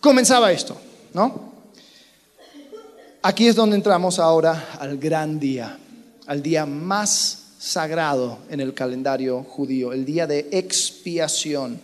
comenzaba 0.00 0.50
esto, 0.52 0.74
¿no? 1.12 1.52
Aquí 3.20 3.46
es 3.46 3.54
donde 3.54 3.76
entramos 3.76 4.18
ahora 4.18 4.70
al 4.80 4.96
gran 4.96 5.38
día, 5.38 5.76
al 6.26 6.42
día 6.42 6.64
más 6.64 7.45
sagrado 7.66 8.38
en 8.48 8.60
el 8.60 8.74
calendario 8.74 9.42
judío, 9.42 9.92
el 9.92 10.04
día 10.04 10.26
de 10.28 10.46
expiación. 10.52 11.80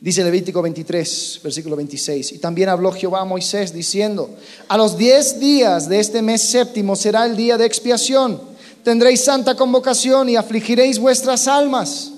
Dice 0.00 0.24
Levítico 0.24 0.62
23, 0.62 1.40
versículo 1.44 1.76
26. 1.76 2.32
Y 2.32 2.38
también 2.38 2.70
habló 2.70 2.90
Jehová 2.90 3.20
a 3.20 3.24
Moisés 3.26 3.74
diciendo, 3.74 4.30
a 4.68 4.78
los 4.78 4.96
diez 4.96 5.38
días 5.38 5.86
de 5.86 6.00
este 6.00 6.22
mes 6.22 6.40
séptimo 6.40 6.96
será 6.96 7.26
el 7.26 7.36
día 7.36 7.58
de 7.58 7.66
expiación. 7.66 8.40
Tendréis 8.82 9.22
santa 9.22 9.54
convocación 9.54 10.30
y 10.30 10.36
afligiréis 10.36 10.98
vuestras 10.98 11.46
almas 11.46 12.12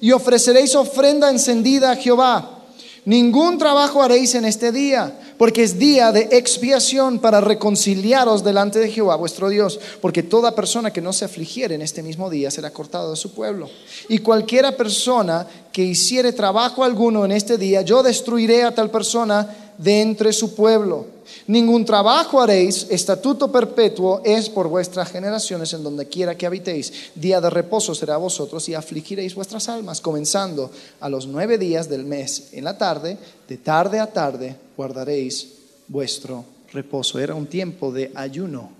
y 0.00 0.10
ofreceréis 0.10 0.74
ofrenda 0.74 1.30
encendida 1.30 1.92
a 1.92 1.96
Jehová. 1.96 2.64
Ningún 3.04 3.58
trabajo 3.58 4.02
haréis 4.02 4.34
en 4.34 4.44
este 4.44 4.72
día, 4.72 5.16
porque 5.38 5.62
es 5.62 5.78
día 5.78 6.12
de 6.12 6.28
expiación 6.32 7.20
para 7.20 7.40
reconciliaros 7.40 8.44
delante 8.44 8.80
de 8.80 8.90
Jehová 8.90 9.16
vuestro 9.16 9.48
Dios, 9.48 9.78
porque 10.00 10.22
toda 10.22 10.54
persona 10.54 10.92
que 10.92 11.00
no 11.00 11.12
se 11.12 11.24
afligiere 11.24 11.76
en 11.76 11.82
este 11.82 12.02
mismo 12.02 12.28
día 12.28 12.50
será 12.50 12.70
cortada 12.70 13.08
de 13.10 13.16
su 13.16 13.32
pueblo. 13.32 13.70
Y 14.08 14.18
cualquiera 14.18 14.76
persona 14.76 15.46
que 15.72 15.84
hiciere 15.84 16.32
trabajo 16.32 16.82
alguno 16.82 17.24
en 17.24 17.32
este 17.32 17.56
día, 17.56 17.82
yo 17.82 18.02
destruiré 18.02 18.64
a 18.64 18.74
tal 18.74 18.90
persona 18.90 19.67
de 19.78 20.02
entre 20.02 20.32
su 20.32 20.54
pueblo. 20.54 21.06
Ningún 21.46 21.84
trabajo 21.84 22.40
haréis, 22.40 22.86
estatuto 22.90 23.50
perpetuo 23.50 24.20
es 24.24 24.48
por 24.50 24.68
vuestras 24.68 25.10
generaciones 25.10 25.72
en 25.72 25.82
donde 25.82 26.08
quiera 26.08 26.36
que 26.36 26.46
habitéis. 26.46 27.10
Día 27.14 27.40
de 27.40 27.48
reposo 27.48 27.94
será 27.94 28.16
vosotros 28.16 28.68
y 28.68 28.74
afligiréis 28.74 29.34
vuestras 29.34 29.68
almas, 29.68 30.00
comenzando 30.00 30.70
a 31.00 31.08
los 31.08 31.26
nueve 31.26 31.56
días 31.56 31.88
del 31.88 32.04
mes 32.04 32.48
en 32.52 32.64
la 32.64 32.76
tarde, 32.76 33.16
de 33.48 33.56
tarde 33.56 34.00
a 34.00 34.08
tarde 34.08 34.56
guardaréis 34.76 35.48
vuestro 35.86 36.44
reposo. 36.72 37.18
Era 37.18 37.34
un 37.34 37.46
tiempo 37.46 37.92
de 37.92 38.10
ayuno, 38.14 38.70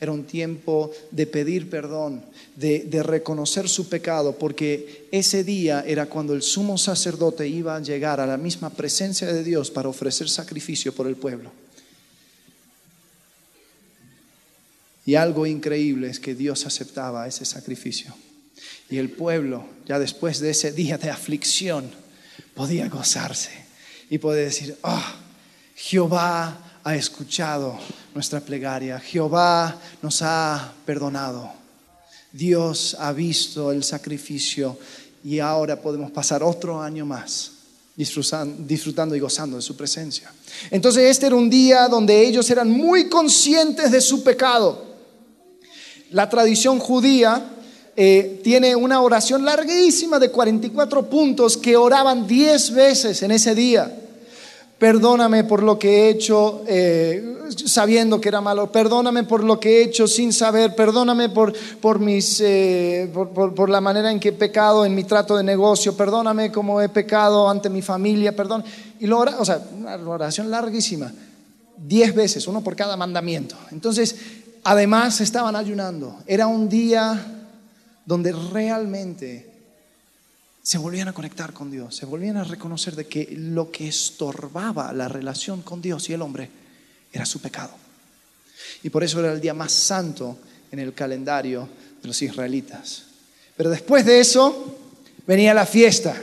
era 0.00 0.12
un 0.12 0.24
tiempo 0.24 0.90
de 1.10 1.26
pedir 1.26 1.70
perdón, 1.70 2.22
de, 2.58 3.02
reconocer 3.04 3.68
su 3.68 3.88
pecado, 3.88 4.36
porque 4.36 5.06
ese 5.12 5.44
día 5.44 5.84
era 5.86 6.06
cuando 6.06 6.34
el 6.34 6.42
sumo 6.42 6.76
sacerdote 6.76 7.46
iba 7.46 7.76
a 7.76 7.80
llegar 7.80 8.18
a 8.18 8.26
la 8.26 8.36
misma 8.36 8.70
presencia 8.70 9.32
de 9.32 9.44
Dios 9.44 9.70
para 9.70 9.88
ofrecer 9.88 10.28
sacrificio 10.28 10.92
por 10.92 11.06
el 11.06 11.14
pueblo. 11.14 11.52
Y 15.06 15.14
algo 15.14 15.46
increíble 15.46 16.10
es 16.10 16.18
que 16.18 16.34
Dios 16.34 16.66
aceptaba 16.66 17.28
ese 17.28 17.44
sacrificio. 17.44 18.14
Y 18.90 18.98
el 18.98 19.10
pueblo, 19.10 19.64
ya 19.86 20.00
después 20.00 20.40
de 20.40 20.50
ese 20.50 20.72
día 20.72 20.98
de 20.98 21.10
aflicción, 21.10 21.88
podía 22.54 22.88
gozarse 22.88 23.50
y 24.10 24.18
poder 24.18 24.46
decir, 24.46 24.76
oh, 24.82 25.04
Jehová 25.76 26.80
ha 26.82 26.96
escuchado 26.96 27.78
nuestra 28.14 28.40
plegaria, 28.40 28.98
Jehová 28.98 29.80
nos 30.02 30.22
ha 30.22 30.72
perdonado, 30.84 31.57
Dios 32.32 32.96
ha 32.98 33.12
visto 33.12 33.72
el 33.72 33.84
sacrificio 33.84 34.78
y 35.24 35.38
ahora 35.38 35.80
podemos 35.80 36.10
pasar 36.10 36.42
otro 36.42 36.80
año 36.80 37.06
más 37.06 37.52
disfrutando 37.96 39.16
y 39.16 39.20
gozando 39.20 39.56
de 39.56 39.62
su 39.62 39.76
presencia. 39.76 40.32
Entonces 40.70 41.10
este 41.10 41.26
era 41.26 41.34
un 41.34 41.50
día 41.50 41.88
donde 41.88 42.26
ellos 42.26 42.48
eran 42.48 42.70
muy 42.70 43.08
conscientes 43.08 43.90
de 43.90 44.00
su 44.00 44.22
pecado 44.22 44.88
la 46.10 46.28
tradición 46.28 46.78
judía 46.78 47.50
eh, 47.94 48.40
tiene 48.42 48.74
una 48.76 49.02
oración 49.02 49.44
larguísima 49.44 50.18
de 50.18 50.30
44 50.30 51.10
puntos 51.10 51.56
que 51.56 51.76
oraban 51.76 52.26
10 52.26 52.70
veces 52.72 53.22
en 53.22 53.32
ese 53.32 53.54
día. 53.54 53.97
Perdóname 54.78 55.44
por 55.44 55.62
lo 55.62 55.78
que 55.78 55.88
he 55.88 56.10
hecho 56.10 56.62
eh, 56.66 57.36
sabiendo 57.66 58.20
que 58.20 58.28
era 58.28 58.40
malo. 58.40 58.70
Perdóname 58.70 59.24
por 59.24 59.42
lo 59.42 59.58
que 59.58 59.78
he 59.78 59.82
hecho 59.84 60.06
sin 60.06 60.32
saber. 60.32 60.74
Perdóname 60.74 61.30
por, 61.30 61.52
por, 61.80 61.98
mis, 61.98 62.40
eh, 62.40 63.10
por, 63.12 63.68
la 63.68 63.80
manera 63.80 64.12
en 64.12 64.20
que 64.20 64.28
he 64.28 64.32
pecado 64.32 64.84
en 64.84 64.94
mi 64.94 65.04
trato 65.04 65.36
de 65.36 65.42
negocio. 65.42 65.96
Perdóname 65.96 66.52
como 66.52 66.80
he 66.80 66.88
pecado 66.88 67.48
ante 67.48 67.68
mi 67.68 67.82
familia. 67.82 68.36
Perdón. 68.36 68.64
Y 69.00 69.06
lo 69.06 69.18
o 69.18 69.44
sea, 69.44 69.60
una 69.76 69.96
oración 69.96 70.50
larguísima. 70.50 71.12
Diez 71.76 72.14
veces, 72.14 72.46
uno 72.46 72.62
por 72.62 72.76
cada 72.76 72.96
mandamiento. 72.96 73.56
Entonces, 73.70 74.14
Además 74.64 75.20
estaban 75.22 75.56
ayunando. 75.56 76.16
Era 76.26 76.46
un 76.46 76.68
día 76.68 77.46
donde 78.04 78.32
realmente 78.32 79.47
se 80.68 80.76
volvían 80.76 81.08
a 81.08 81.14
conectar 81.14 81.54
con 81.54 81.70
Dios, 81.70 81.96
se 81.96 82.04
volvían 82.04 82.36
a 82.36 82.44
reconocer 82.44 82.94
de 82.94 83.06
que 83.06 83.26
lo 83.34 83.70
que 83.70 83.88
estorbaba 83.88 84.92
la 84.92 85.08
relación 85.08 85.62
con 85.62 85.80
Dios 85.80 86.10
y 86.10 86.12
el 86.12 86.20
hombre 86.20 86.50
era 87.10 87.24
su 87.24 87.40
pecado. 87.40 87.70
Y 88.82 88.90
por 88.90 89.02
eso 89.02 89.18
era 89.20 89.32
el 89.32 89.40
día 89.40 89.54
más 89.54 89.72
santo 89.72 90.36
en 90.70 90.78
el 90.80 90.92
calendario 90.92 91.66
de 92.02 92.08
los 92.08 92.20
israelitas. 92.20 93.04
Pero 93.56 93.70
después 93.70 94.04
de 94.04 94.20
eso 94.20 94.76
venía 95.26 95.54
la 95.54 95.64
fiesta, 95.64 96.14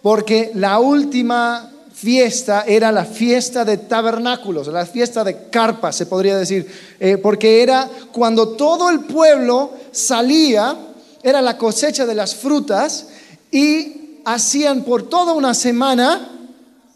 porque 0.00 0.52
la 0.54 0.78
última 0.78 1.70
fiesta 1.92 2.64
era 2.66 2.90
la 2.90 3.04
fiesta 3.04 3.62
de 3.66 3.76
tabernáculos, 3.76 4.68
la 4.68 4.86
fiesta 4.86 5.22
de 5.22 5.50
carpas, 5.50 5.96
se 5.96 6.06
podría 6.06 6.38
decir, 6.38 6.66
eh, 6.98 7.18
porque 7.18 7.62
era 7.62 7.90
cuando 8.10 8.56
todo 8.56 8.88
el 8.88 9.00
pueblo 9.00 9.74
salía, 9.92 10.74
era 11.22 11.42
la 11.42 11.58
cosecha 11.58 12.06
de 12.06 12.14
las 12.14 12.34
frutas 12.34 13.08
y 13.50 14.20
hacían 14.24 14.82
por 14.82 15.08
toda 15.08 15.32
una 15.32 15.54
semana 15.54 16.30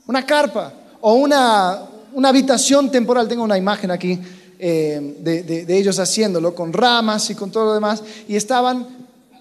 una 0.06 0.26
carpa 0.26 0.72
o 1.00 1.14
una, 1.14 1.82
una 2.12 2.28
habitación 2.28 2.90
temporal. 2.90 3.28
Tengo 3.28 3.44
una 3.44 3.58
imagen 3.58 3.90
aquí 3.90 4.18
eh, 4.58 5.16
de, 5.20 5.78
ellos 5.78 5.98
haciéndolo 5.98 6.54
con 6.54 6.72
ramas 6.72 7.30
y 7.30 7.34
con 7.34 7.50
todo 7.50 7.66
lo 7.66 7.74
demás 7.74 8.02
y 8.28 8.36
estaban 8.36 8.86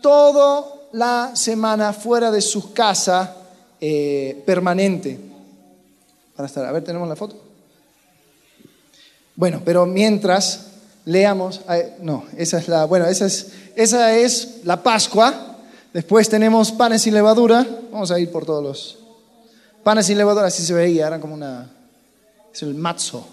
toda 0.02 0.65
la 0.91 1.36
semana 1.36 1.93
fuera 1.93 2.32
de 2.32 2.41
su 2.41 2.74
casa 2.74 3.36
eh, 3.82 4.41
permanente 4.45 5.30
estar. 6.45 6.65
A 6.65 6.72
ver, 6.72 6.84
tenemos 6.84 7.08
la 7.08 7.15
foto. 7.15 7.36
Bueno, 9.36 9.62
pero 9.63 9.86
mientras 9.86 10.67
leamos, 11.06 11.62
no, 12.02 12.25
esa 12.38 12.60
es 12.60 12.67
la, 12.67 12.86
bueno, 12.86 13.06
esa 13.06 13.25
es, 13.25 13.52
esa 13.75 14.15
es 14.15 14.60
la 14.63 14.83
Pascua. 14.83 15.48
Después 16.00 16.29
tenemos 16.29 16.71
panes 16.71 17.02
sin 17.02 17.13
levadura. 17.13 17.67
Vamos 17.91 18.10
a 18.10 18.17
ir 18.17 18.31
por 18.31 18.45
todos 18.45 18.63
los 18.63 19.00
panes 19.83 20.06
sin 20.06 20.17
levadura, 20.17 20.47
así 20.47 20.63
se 20.63 20.73
veía, 20.73 21.08
era 21.08 21.19
como 21.19 21.33
una, 21.33 21.69
es 22.54 22.62
el 22.63 22.73
matzo. 22.73 23.27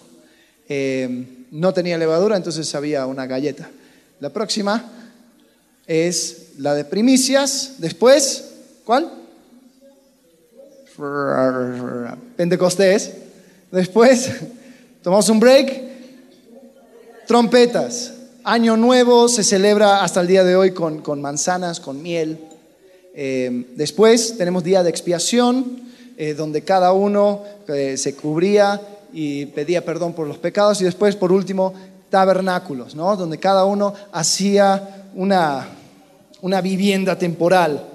Eh, 0.69 1.47
no 1.53 1.73
tenía 1.73 1.97
levadura, 1.97 2.37
entonces 2.37 2.75
había 2.75 3.07
una 3.07 3.25
galleta. 3.25 3.71
La 4.19 4.31
próxima 4.31 4.85
es 5.87 6.55
la 6.59 6.75
de 6.75 6.85
primicias. 6.85 7.75
Después, 7.79 8.55
¿cuál? 8.85 9.13
Pentecostés. 12.37 13.13
Después 13.71 14.29
tomamos 15.05 15.29
un 15.29 15.39
break. 15.39 15.83
Trompetas. 17.29 18.13
Año 18.43 18.77
nuevo 18.77 19.29
se 19.29 19.45
celebra 19.45 20.03
hasta 20.03 20.21
el 20.21 20.27
día 20.27 20.43
de 20.43 20.57
hoy 20.57 20.73
con, 20.73 21.23
manzanas, 21.23 21.79
con 21.79 22.03
miel. 22.03 22.41
Eh, 23.19 23.65
después 23.75 24.37
tenemos 24.37 24.63
día 24.63 24.83
de 24.83 24.91
expiación, 24.91 25.81
eh, 26.19 26.35
donde 26.35 26.63
cada 26.63 26.93
uno 26.93 27.45
eh, 27.67 27.97
se 27.97 28.15
cubría 28.15 28.79
y 29.11 29.47
pedía 29.47 29.83
perdón 29.83 30.13
por 30.13 30.27
los 30.27 30.37
pecados. 30.37 30.83
Y 30.83 30.85
después, 30.85 31.17
por 31.17 31.33
último, 31.33 31.73
tabernáculos, 32.11 32.95
¿no? 32.95 33.17
donde 33.17 33.39
cada 33.39 33.65
uno 33.65 33.95
hacía 34.13 35.07
una, 35.15 35.67
una 36.43 36.61
vivienda 36.61 37.19
temporal. 37.19 37.89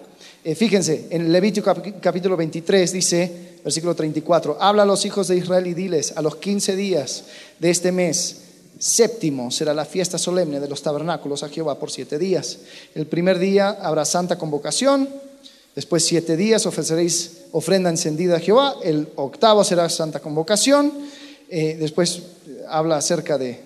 Fíjense, 0.44 1.06
en 1.12 1.32
Levítico 1.32 1.72
capítulo 2.02 2.36
23 2.36 2.92
dice, 2.92 3.60
versículo 3.64 3.94
34, 3.94 4.58
habla 4.60 4.82
a 4.82 4.86
los 4.88 5.06
hijos 5.06 5.28
de 5.28 5.38
Israel 5.38 5.68
y 5.68 5.76
diles, 5.76 6.14
a 6.16 6.22
los 6.24 6.38
15 6.38 6.76
días 6.76 7.26
de 7.60 7.70
este 7.70 7.92
mes 7.92 8.41
séptimo 8.82 9.52
será 9.52 9.76
la 9.76 9.86
fiesta 9.86 10.18
solemne 10.18 10.60
de 10.60 10.68
los 10.68 10.82
tabernáculos 10.82 11.44
a 11.44 11.50
Jehová 11.50 11.78
por 11.78 11.92
siete 11.92 12.18
días. 12.18 12.58
El 12.96 13.06
primer 13.06 13.38
día 13.38 13.78
habrá 13.80 14.06
santa 14.06 14.40
convocación, 14.40 15.08
después 15.76 16.04
siete 16.04 16.36
días 16.36 16.66
ofreceréis 16.66 17.44
ofrenda 17.52 17.92
encendida 17.92 18.38
a 18.38 18.40
Jehová, 18.40 18.76
el 18.84 19.08
octavo 19.18 19.64
será 19.64 19.88
santa 19.88 20.20
convocación, 20.20 20.92
eh, 21.48 21.78
después 21.80 22.24
habla 22.70 22.98
acerca 22.98 23.38
de, 23.38 23.60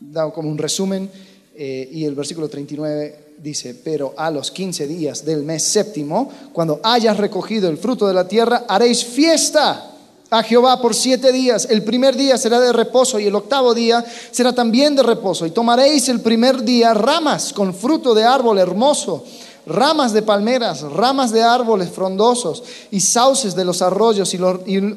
da 0.00 0.30
como 0.30 0.48
un 0.48 0.56
resumen, 0.56 1.10
eh, 1.54 1.90
y 1.92 2.06
el 2.06 2.14
versículo 2.14 2.48
39 2.48 3.34
dice, 3.42 3.74
pero 3.74 4.14
a 4.16 4.30
los 4.30 4.50
15 4.50 4.86
días 4.86 5.22
del 5.22 5.42
mes 5.42 5.62
séptimo, 5.62 6.32
cuando 6.54 6.80
hayas 6.82 7.18
recogido 7.18 7.68
el 7.68 7.76
fruto 7.76 8.08
de 8.08 8.14
la 8.14 8.26
tierra, 8.26 8.64
haréis 8.66 9.04
fiesta 9.04 9.89
a 10.30 10.44
Jehová 10.44 10.80
por 10.80 10.94
siete 10.94 11.32
días. 11.32 11.66
El 11.68 11.82
primer 11.82 12.16
día 12.16 12.38
será 12.38 12.60
de 12.60 12.72
reposo 12.72 13.18
y 13.18 13.26
el 13.26 13.34
octavo 13.34 13.74
día 13.74 14.04
será 14.30 14.52
también 14.52 14.94
de 14.94 15.02
reposo. 15.02 15.44
Y 15.44 15.50
tomaréis 15.50 16.08
el 16.08 16.20
primer 16.20 16.62
día 16.62 16.94
ramas 16.94 17.52
con 17.52 17.74
fruto 17.74 18.14
de 18.14 18.22
árbol 18.22 18.58
hermoso, 18.58 19.24
ramas 19.66 20.12
de 20.12 20.22
palmeras, 20.22 20.82
ramas 20.82 21.32
de 21.32 21.42
árboles 21.42 21.90
frondosos 21.90 22.62
y 22.92 23.00
sauces 23.00 23.56
de 23.56 23.64
los 23.64 23.82
arroyos 23.82 24.32
y, 24.32 24.38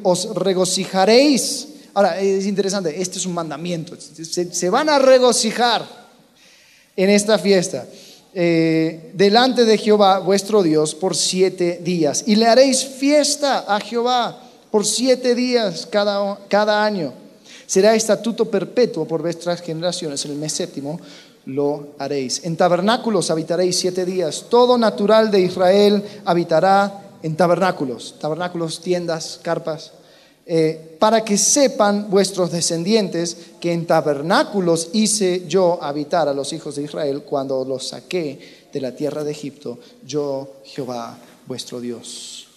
os 0.03 0.35
regocijaréis. 0.35 1.67
Ahora, 1.95 2.19
es 2.19 2.45
interesante, 2.45 3.01
este 3.01 3.17
es 3.17 3.25
un 3.25 3.33
mandamiento. 3.33 3.95
Se, 3.97 4.69
van 4.69 4.89
a 4.89 4.99
regocijar 4.99 5.83
en 6.95 7.09
esta 7.09 7.39
fiesta. 7.39 7.87
Eh, 8.35 9.11
delante 9.13 9.63
de 9.63 9.77
Jehová 9.77 10.17
vuestro 10.17 10.63
Dios 10.63 10.95
por 10.95 11.15
siete 11.15 11.79
días 11.83 12.23
y 12.25 12.35
le 12.35 12.47
haréis 12.47 12.83
fiesta 12.83 13.59
a 13.67 13.79
Jehová 13.79 14.42
por 14.73 14.87
siete 14.87 15.35
días 15.35 15.85
cada, 15.85 16.35
cada 16.47 16.83
año. 16.83 17.13
Será 17.67 17.93
estatuto 17.93 18.49
perpetuo 18.49 19.05
por 19.05 19.21
vuestras 19.21 19.61
generaciones. 19.61 20.25
En 20.25 20.31
el 20.31 20.37
mes 20.37 20.53
séptimo 20.53 20.99
lo 21.45 21.89
haréis. 21.99 22.43
En 22.43 22.57
tabernáculos 22.57 23.29
habitaréis 23.29 23.77
siete 23.77 24.03
días. 24.03 24.47
Todo 24.49 24.75
natural 24.79 25.29
de 25.29 25.41
Israel 25.41 26.03
habitará 26.25 27.19
en 27.21 27.35
tabernáculos. 27.35 28.15
Tabernáculos, 28.19 28.81
tiendas, 28.81 29.39
carpas. 29.43 29.91
Eh, 30.43 30.97
para 30.97 31.23
que 31.23 31.37
sepan 31.37 32.09
vuestros 32.09 32.51
descendientes 32.51 33.37
que 33.59 33.73
en 33.73 33.85
tabernáculos 33.85 34.89
hice 34.93 35.45
yo 35.47 35.77
habitar 35.83 36.27
a 36.27 36.33
los 36.33 36.51
hijos 36.51 36.77
de 36.77 36.81
Israel 36.81 37.21
cuando 37.21 37.63
los 37.63 37.89
saqué 37.89 38.65
de 38.73 38.81
la 38.81 38.95
tierra 38.95 39.23
de 39.23 39.33
Egipto, 39.33 39.77
yo 40.03 40.61
Jehová 40.63 41.15
vuestro 41.45 41.79
Dios. 41.79 42.47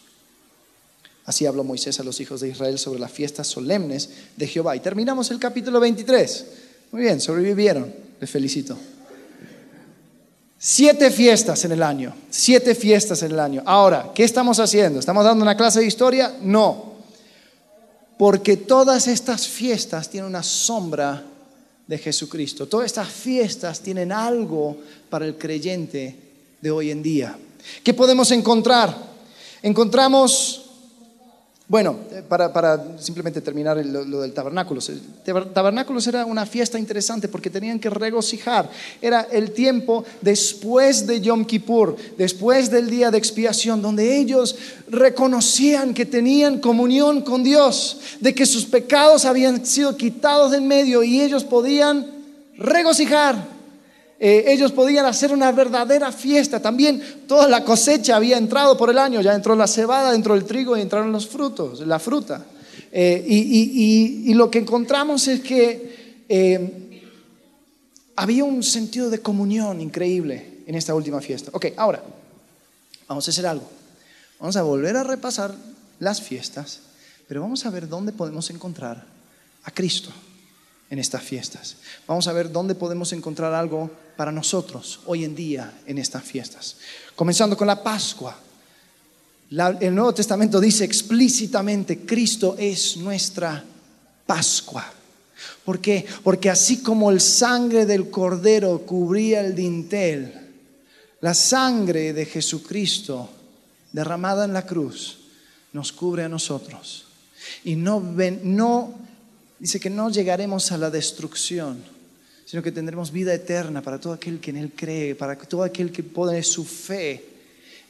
Así 1.26 1.44
habló 1.44 1.64
Moisés 1.64 1.98
a 1.98 2.04
los 2.04 2.20
hijos 2.20 2.40
de 2.40 2.48
Israel 2.48 2.78
sobre 2.78 3.00
las 3.00 3.10
fiestas 3.10 3.48
solemnes 3.48 4.08
de 4.36 4.46
Jehová. 4.46 4.76
Y 4.76 4.80
terminamos 4.80 5.30
el 5.32 5.40
capítulo 5.40 5.80
23. 5.80 6.46
Muy 6.92 7.02
bien, 7.02 7.20
sobrevivieron. 7.20 7.92
Les 8.20 8.30
felicito. 8.30 8.76
Siete 10.56 11.10
fiestas 11.10 11.64
en 11.64 11.72
el 11.72 11.82
año. 11.82 12.14
Siete 12.30 12.76
fiestas 12.76 13.22
en 13.24 13.32
el 13.32 13.40
año. 13.40 13.62
Ahora, 13.66 14.12
¿qué 14.14 14.22
estamos 14.22 14.60
haciendo? 14.60 15.00
¿Estamos 15.00 15.24
dando 15.24 15.42
una 15.42 15.56
clase 15.56 15.80
de 15.80 15.86
historia? 15.86 16.32
No. 16.42 16.94
Porque 18.16 18.56
todas 18.56 19.08
estas 19.08 19.48
fiestas 19.48 20.08
tienen 20.08 20.30
una 20.30 20.44
sombra 20.44 21.24
de 21.88 21.98
Jesucristo. 21.98 22.68
Todas 22.68 22.86
estas 22.86 23.08
fiestas 23.08 23.80
tienen 23.80 24.12
algo 24.12 24.76
para 25.10 25.26
el 25.26 25.36
creyente 25.36 26.16
de 26.60 26.70
hoy 26.70 26.92
en 26.92 27.02
día. 27.02 27.36
¿Qué 27.82 27.94
podemos 27.94 28.30
encontrar? 28.30 28.96
Encontramos 29.60 30.65
bueno, 31.68 31.96
eh, 32.12 32.22
para, 32.28 32.96
simplemente 32.98 33.40
terminar 33.40 33.76
lo, 33.84 34.20
del 34.20 34.32
tabernáculos. 34.32 34.88
Tabernáculos 35.52 36.06
era 36.06 36.24
una 36.24 36.46
fiesta 36.46 36.78
interesante 36.78 37.26
porque 37.26 37.50
tenían 37.50 37.80
que 37.80 37.90
regocijar. 37.90 38.70
Era 39.02 39.22
el 39.32 39.50
tiempo 39.50 40.04
después 40.20 41.08
de 41.08 41.20
Yom 41.20 41.44
Kippur, 41.44 41.96
después 42.16 42.70
del 42.70 42.88
día 42.88 43.10
de 43.10 43.18
expiación, 43.18 43.82
donde 43.82 44.16
ellos 44.16 44.56
reconocían 44.88 45.92
que 45.92 46.06
tenían 46.06 46.60
comunión 46.60 47.22
con 47.22 47.42
Dios, 47.42 47.98
de 48.20 48.32
que 48.32 48.46
sus 48.46 48.64
pecados 48.64 49.24
habían 49.24 49.66
sido 49.66 49.96
quitados 49.96 50.52
del 50.52 50.62
medio 50.62 51.02
y 51.02 51.20
ellos 51.20 51.42
podían 51.42 52.06
regocijar 52.56 53.55
eh, 54.18 54.44
ellos 54.48 54.72
podían 54.72 55.04
hacer 55.04 55.32
una 55.32 55.52
verdadera 55.52 56.10
fiesta. 56.10 56.60
También 56.60 57.24
toda 57.26 57.48
la 57.48 57.64
cosecha 57.64 58.16
había 58.16 58.38
entrado 58.38 58.76
por 58.76 58.90
el 58.90 58.98
año, 58.98 59.20
ya 59.20 59.34
entró 59.34 59.54
la 59.54 59.66
cebada, 59.66 60.14
entró 60.14 60.34
el 60.34 60.44
trigo 60.44 60.76
y 60.76 60.80
entraron 60.80 61.12
los 61.12 61.26
frutos, 61.26 61.80
la 61.80 61.98
fruta. 61.98 62.44
Eh, 62.92 63.24
y, 63.26 64.32
lo 64.34 64.50
que 64.50 64.58
encontramos 64.60 65.28
es 65.28 65.40
que 65.40 66.24
eh, 66.28 67.02
había 68.16 68.44
un 68.44 68.62
sentido 68.62 69.10
de 69.10 69.20
comunión 69.20 69.80
increíble 69.80 70.62
en 70.66 70.74
esta 70.74 70.94
última 70.94 71.20
fiesta. 71.20 71.50
Ok, 71.52 71.66
ahora, 71.76 72.02
vamos 73.08 73.26
a 73.26 73.30
hacer 73.30 73.46
algo. 73.46 73.68
Vamos 74.40 74.56
a 74.56 74.62
volver 74.62 74.96
a 74.96 75.04
repasar 75.04 75.54
las 75.98 76.22
fiestas, 76.22 76.80
pero 77.28 77.42
vamos 77.42 77.66
a 77.66 77.70
ver 77.70 77.88
dónde 77.88 78.12
podemos 78.12 78.48
encontrar 78.50 79.04
a 79.64 79.70
Cristo 79.70 80.10
en 80.90 80.98
estas 80.98 81.22
fiestas. 81.22 81.76
Vamos 82.06 82.28
a 82.28 82.32
ver 82.32 82.50
dónde 82.50 82.74
podemos 82.74 83.12
encontrar 83.12 83.52
algo 83.54 83.90
para 84.16 84.32
nosotros 84.32 85.00
hoy 85.06 85.24
en 85.24 85.34
día 85.34 85.80
en 85.86 85.98
estas 85.98 86.22
fiestas. 86.24 86.76
Comenzando 87.14 87.56
con 87.56 87.66
la 87.66 87.82
Pascua. 87.82 88.36
el 89.50 89.94
Nuevo 89.94 90.14
Testamento 90.14 90.60
dice 90.60 90.84
explícitamente, 90.84 92.00
Cristo 92.00 92.56
es 92.58 92.96
nuestra 92.96 93.64
Pascua. 94.26 94.92
¿Por 95.64 95.80
qué? 95.80 96.06
Porque 96.22 96.50
así 96.50 96.82
como 96.82 97.10
el 97.10 97.20
sangre 97.20 97.86
del 97.86 98.10
cordero 98.10 98.82
cubría 98.86 99.40
el 99.40 99.54
dintel, 99.54 100.32
la 101.20 101.34
sangre 101.34 102.12
de 102.12 102.24
Jesucristo 102.24 103.30
derramada 103.92 104.44
en 104.44 104.52
la 104.52 104.66
cruz 104.66 105.18
nos 105.72 105.92
cubre 105.92 106.24
a 106.24 106.28
nosotros. 106.28 107.04
Y 107.64 107.76
no, 107.76 108.00
ven, 108.00 108.40
no 108.44 109.05
dice 109.58 109.80
que 109.80 109.90
no 109.90 110.10
llegaremos 110.10 110.72
a 110.72 110.78
la 110.78 110.90
destrucción, 110.90 111.82
sino 112.44 112.62
que 112.62 112.72
tendremos 112.72 113.10
vida 113.10 113.34
eterna 113.34 113.82
para 113.82 114.00
todo 114.00 114.12
aquel 114.12 114.40
que 114.40 114.50
en 114.50 114.58
Él 114.58 114.72
cree, 114.74 115.14
para 115.14 115.36
todo 115.36 115.62
aquel 115.62 115.90
que 115.90 116.02
pone 116.02 116.42
su 116.42 116.64
fe 116.64 117.24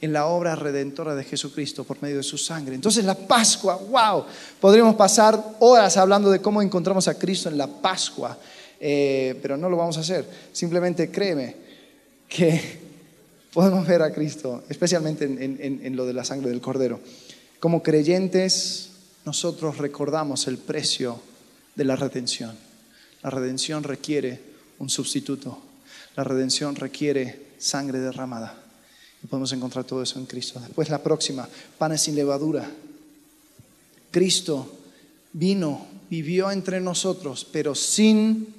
en 0.01 0.13
la 0.13 0.27
obra 0.27 0.55
redentora 0.55 1.15
de 1.15 1.23
Jesucristo 1.23 1.83
por 1.83 2.01
medio 2.01 2.17
de 2.17 2.23
su 2.23 2.37
sangre. 2.37 2.75
Entonces 2.75 3.03
la 3.03 3.15
Pascua, 3.15 3.75
wow, 3.75 4.25
podríamos 4.59 4.95
pasar 4.95 5.55
horas 5.59 5.97
hablando 5.97 6.29
de 6.29 6.39
cómo 6.39 6.61
encontramos 6.61 7.07
a 7.07 7.17
Cristo 7.17 7.49
en 7.49 7.57
la 7.57 7.67
Pascua, 7.67 8.37
eh, 8.79 9.37
pero 9.41 9.57
no 9.57 9.69
lo 9.69 9.77
vamos 9.77 9.97
a 9.97 10.01
hacer. 10.01 10.25
Simplemente 10.53 11.09
créeme 11.09 11.55
que 12.27 12.79
podemos 13.53 13.87
ver 13.87 14.01
a 14.01 14.13
Cristo, 14.13 14.63
especialmente 14.69 15.25
en 15.25 15.95
lo 15.95 16.05
de 16.05 16.13
la 16.13 16.23
sangre 16.23 16.49
del 16.49 16.61
Cordero. 16.61 16.99
Como 17.59 17.81
creyentes, 17.81 18.89
nosotros 19.25 19.77
recordamos 19.77 20.47
el 20.47 20.59
precio 20.59 21.19
de 21.77 21.85
la 21.85 21.95
redención. 21.95 22.53
La 23.21 23.29
redención 23.29 23.83
requiere 23.83 24.41
un 24.79 24.89
sustituto. 24.89 25.59
La 26.15 26.23
redención 26.23 26.75
requiere 26.75 27.47
sangre 27.59 27.99
derramada. 27.99 28.55
Y 29.23 29.27
podemos 29.27 29.53
encontrar 29.53 29.85
todo 29.85 30.01
eso 30.01 30.19
en 30.19 30.25
Cristo. 30.25 30.59
Después 30.59 30.89
la 30.89 31.01
próxima, 31.01 31.47
panes 31.77 32.01
sin 32.01 32.15
levadura. 32.15 32.69
Cristo 34.11 34.73
vino, 35.33 35.85
vivió 36.09 36.49
entre 36.51 36.81
nosotros, 36.81 37.45
pero 37.51 37.75
sin 37.75 38.53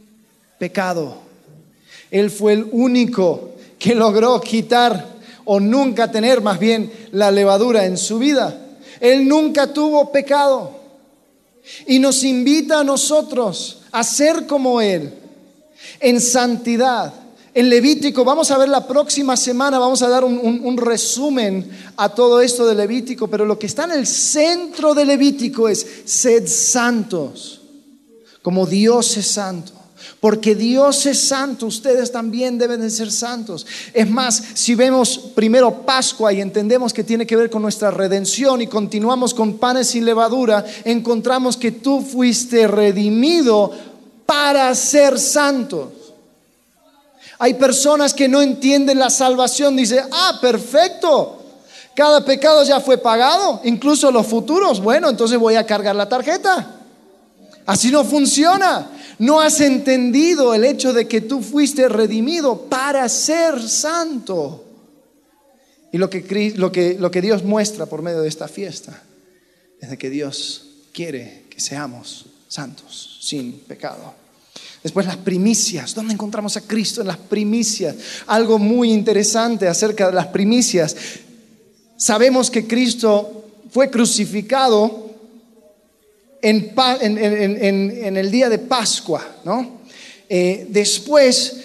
pecado. 0.59 1.23
Él 2.11 2.31
fue 2.31 2.53
el 2.53 2.69
único 2.71 3.57
que 3.79 3.95
logró 3.95 4.41
quitar 4.41 5.19
o 5.45 5.59
nunca 5.59 6.11
tener 6.11 6.41
más 6.41 6.59
bien 6.59 6.93
la 7.13 7.31
levadura 7.31 7.85
en 7.85 7.97
su 7.97 8.19
vida. 8.19 8.79
Él 9.01 9.27
nunca 9.27 9.73
tuvo 9.73 10.13
pecado. 10.13 10.78
Y 11.87 11.99
nos 11.99 12.25
invita 12.25 12.81
a 12.81 12.85
nosotros 12.85 13.81
a 13.93 14.05
ser 14.05 14.47
como 14.47 14.81
Él, 14.81 15.13
en 16.01 16.21
santidad. 16.21 17.13
En 17.55 17.71
Levítico, 17.71 18.25
vamos 18.25 18.51
a 18.51 18.59
ver 18.59 18.69
la 18.69 18.87
próxima 18.87 19.37
semana, 19.37 19.79
vamos 19.79 20.03
a 20.03 20.09
dar 20.09 20.23
un, 20.25 20.77
resumen 20.77 21.69
a 21.97 22.09
todo 22.11 22.41
esto 22.41 22.67
de 22.67 22.75
Levítico, 22.75 23.27
pero 23.29 23.45
lo 23.45 23.59
que 23.59 23.67
está 23.67 23.85
en 23.85 23.93
el 23.93 24.07
centro 24.07 24.95
de 24.95 25.05
Levítico 25.05 25.69
es, 25.69 25.87
sed 26.05 26.47
santos, 26.47 27.61
como 28.43 28.67
Dios 28.67 29.17
es 29.17 29.27
santo. 29.27 29.78
Porque 30.21 30.57
Dios 30.57 31.07
es 31.07 31.21
santo, 31.21 31.67
ustedes 31.67 32.11
también 32.11 32.59
deben 32.59 32.81
de 32.81 32.91
ser 32.91 33.13
santos. 33.13 33.65
Es 33.95 34.11
más, 34.11 34.43
si 34.55 34.75
vemos 34.75 35.19
primero 35.35 35.83
Pascua 35.83 36.33
y 36.33 36.41
entendemos 36.41 36.93
que 36.93 37.05
tiene 37.05 37.27
que 37.27 37.37
ver 37.37 37.49
con 37.49 37.63
nuestra 37.63 37.93
redención 37.93 38.61
y 38.61 38.67
continuamos 38.67 39.33
con 39.33 39.59
panes 39.59 39.89
sin 39.89 40.05
levadura, 40.05 40.65
encontramos 40.85 41.57
que 41.57 41.71
tú 41.71 42.01
fuiste 42.01 42.67
redimido 42.67 43.71
para 44.27 44.75
ser 44.75 45.21
santos. 45.21 45.89
Hay 47.39 47.55
personas 47.55 48.13
que 48.13 48.27
no 48.27 48.43
entienden 48.43 48.99
la 48.99 49.11
salvación, 49.11 49.77
dice, 49.77 50.03
ah, 50.11 50.39
perfecto, 50.41 51.39
cada 51.95 52.25
pecado 52.25 52.65
ya 52.65 52.81
fue 52.81 52.99
pagado, 52.99 53.61
incluso 53.63 54.11
los 54.11 54.27
futuros. 54.27 54.81
Bueno, 54.81 55.09
entonces 55.09 55.39
voy 55.39 55.55
a 55.55 55.65
cargar 55.65 55.95
la 55.95 56.09
tarjeta. 56.09 56.75
Así 57.67 57.91
no 57.93 58.05
funciona. 58.05 58.89
No 59.19 59.41
has 59.41 59.61
entendido 59.61 60.55
el 60.55 60.65
hecho 60.65 60.93
de 60.93 61.09
que 61.09 61.21
tú 61.21 61.43
fuiste 61.43 61.89
redimido 61.89 62.63
para 62.63 63.09
ser 63.09 63.61
santo. 63.69 64.65
Y 65.93 65.99
lo 65.99 66.09
que, 66.09 66.53
lo 66.57 66.71
que, 66.71 66.95
lo 66.95 67.11
que 67.11 67.23
Dios 67.23 67.43
muestra 67.43 67.87
por 67.87 68.03
medio 68.03 68.21
de 68.21 68.29
esta 68.29 68.47
fiesta 68.47 69.03
es 69.81 69.97
que 69.97 70.11
Dios 70.11 70.69
quiere 70.93 71.45
que 71.51 71.61
seamos 71.61 72.27
santos, 72.49 73.19
sin 73.21 73.61
pecado. 73.61 74.15
Después 74.83 75.07
las 75.07 75.17
primicias. 75.17 75.95
¿Dónde 75.95 76.15
encontramos 76.15 76.57
a 76.57 76.61
Cristo 76.61 77.01
en 77.01 77.09
las 77.09 77.17
primicias? 77.17 77.97
Algo 78.27 78.59
muy 78.59 78.93
interesante 78.93 79.67
acerca 79.67 80.07
de 80.07 80.15
las 80.15 80.29
primicias. 80.29 80.97
Sabemos 81.97 82.51
que 82.51 82.67
Cristo 82.67 83.45
fue 83.71 83.91
crucificado 83.91 85.08
en, 86.43 88.17
el 88.17 88.31
día 88.31 88.49
de 88.49 88.59
Pascua, 88.59 89.27
¿no? 89.45 89.79
Eh, 90.29 90.67
después, 90.69 91.57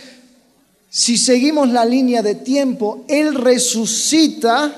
si 0.90 1.18
seguimos 1.18 1.70
la 1.70 1.86
línea 1.86 2.22
de 2.22 2.36
tiempo, 2.36 3.06
Él 3.08 3.36
resucita 3.36 4.74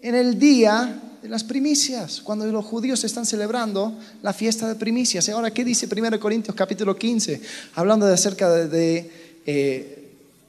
en 0.00 0.14
el 0.14 0.38
día 0.38 1.00
de 1.22 1.28
las 1.28 1.44
primicias, 1.44 2.20
cuando 2.20 2.46
los 2.46 2.64
judíos 2.64 3.02
están 3.04 3.26
celebrando 3.26 3.96
la 4.22 4.32
fiesta 4.32 4.68
de 4.68 4.74
primicias. 4.74 5.28
Ahora, 5.28 5.52
¿qué 5.52 5.64
dice 5.64 5.88
1 5.90 6.18
Corintios 6.18 6.56
capítulo 6.56 6.96
15? 6.96 7.40
Hablando 7.74 8.06
de 8.06 8.14
acerca 8.14 8.50
de, 8.50 9.10
eh, 9.46 9.98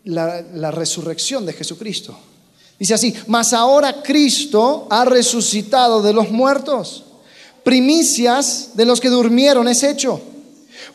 la 0.05 0.71
resurrección 0.71 1.45
de 1.45 1.53
Jesucristo. 1.53 2.17
Dice 2.79 2.95
así, 2.95 3.13
mas 3.27 3.53
ahora 3.53 4.01
Cristo 4.03 4.87
ha 4.89 5.05
resucitado 5.05 6.01
de 6.01 6.11
los 6.11 6.31
muertos. 6.31 7.05
Primicias 7.63 8.71
de 8.73 8.85
los 8.85 8.99
que 8.99 9.09
durmieron 9.09 9.67
es 9.67 9.83
hecho. 9.83 10.21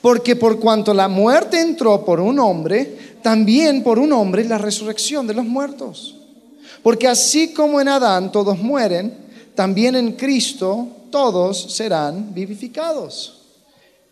Porque 0.01 0.37
por 0.37 0.61
cuanto 0.61 0.93
la 0.95 1.09
muerte 1.09 1.61
entró 1.61 2.05
por 2.05 2.21
un 2.21 2.39
hombre, 2.39 3.17
también 3.23 3.83
por 3.83 3.99
un 3.99 4.13
hombre 4.13 4.45
la 4.45 4.59
resurrección 4.59 5.27
de 5.27 5.35
los 5.35 5.45
muertos. 5.45 6.17
Porque 6.83 7.09
así 7.09 7.53
como 7.53 7.81
en 7.81 7.89
Adán 7.89 8.31
todos 8.31 8.59
mueren, 8.59 9.13
también 9.55 9.97
en 9.97 10.13
Cristo 10.13 10.87
todos 11.11 11.75
serán 11.75 12.33
vivificados. 12.35 13.41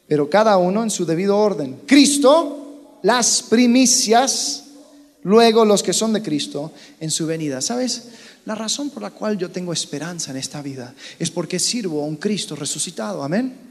Pero 0.08 0.28
cada 0.30 0.56
uno 0.56 0.82
en 0.82 0.90
su 0.90 1.04
debido 1.04 1.36
orden. 1.36 1.80
Cristo, 1.86 2.98
las 3.02 3.42
primicias 3.42 4.64
luego 5.22 5.64
los 5.64 5.82
que 5.82 5.92
son 5.92 6.12
de 6.12 6.22
Cristo 6.22 6.70
en 7.00 7.10
su 7.10 7.26
venida. 7.26 7.60
¿Sabes? 7.60 8.08
La 8.46 8.54
razón 8.54 8.90
por 8.90 9.02
la 9.02 9.10
cual 9.10 9.36
yo 9.36 9.50
tengo 9.50 9.72
esperanza 9.72 10.30
en 10.30 10.36
esta 10.36 10.62
vida 10.62 10.94
es 11.18 11.30
porque 11.30 11.58
sirvo 11.58 12.02
a 12.02 12.06
un 12.06 12.16
Cristo 12.16 12.56
resucitado. 12.56 13.22
Amén. 13.22 13.65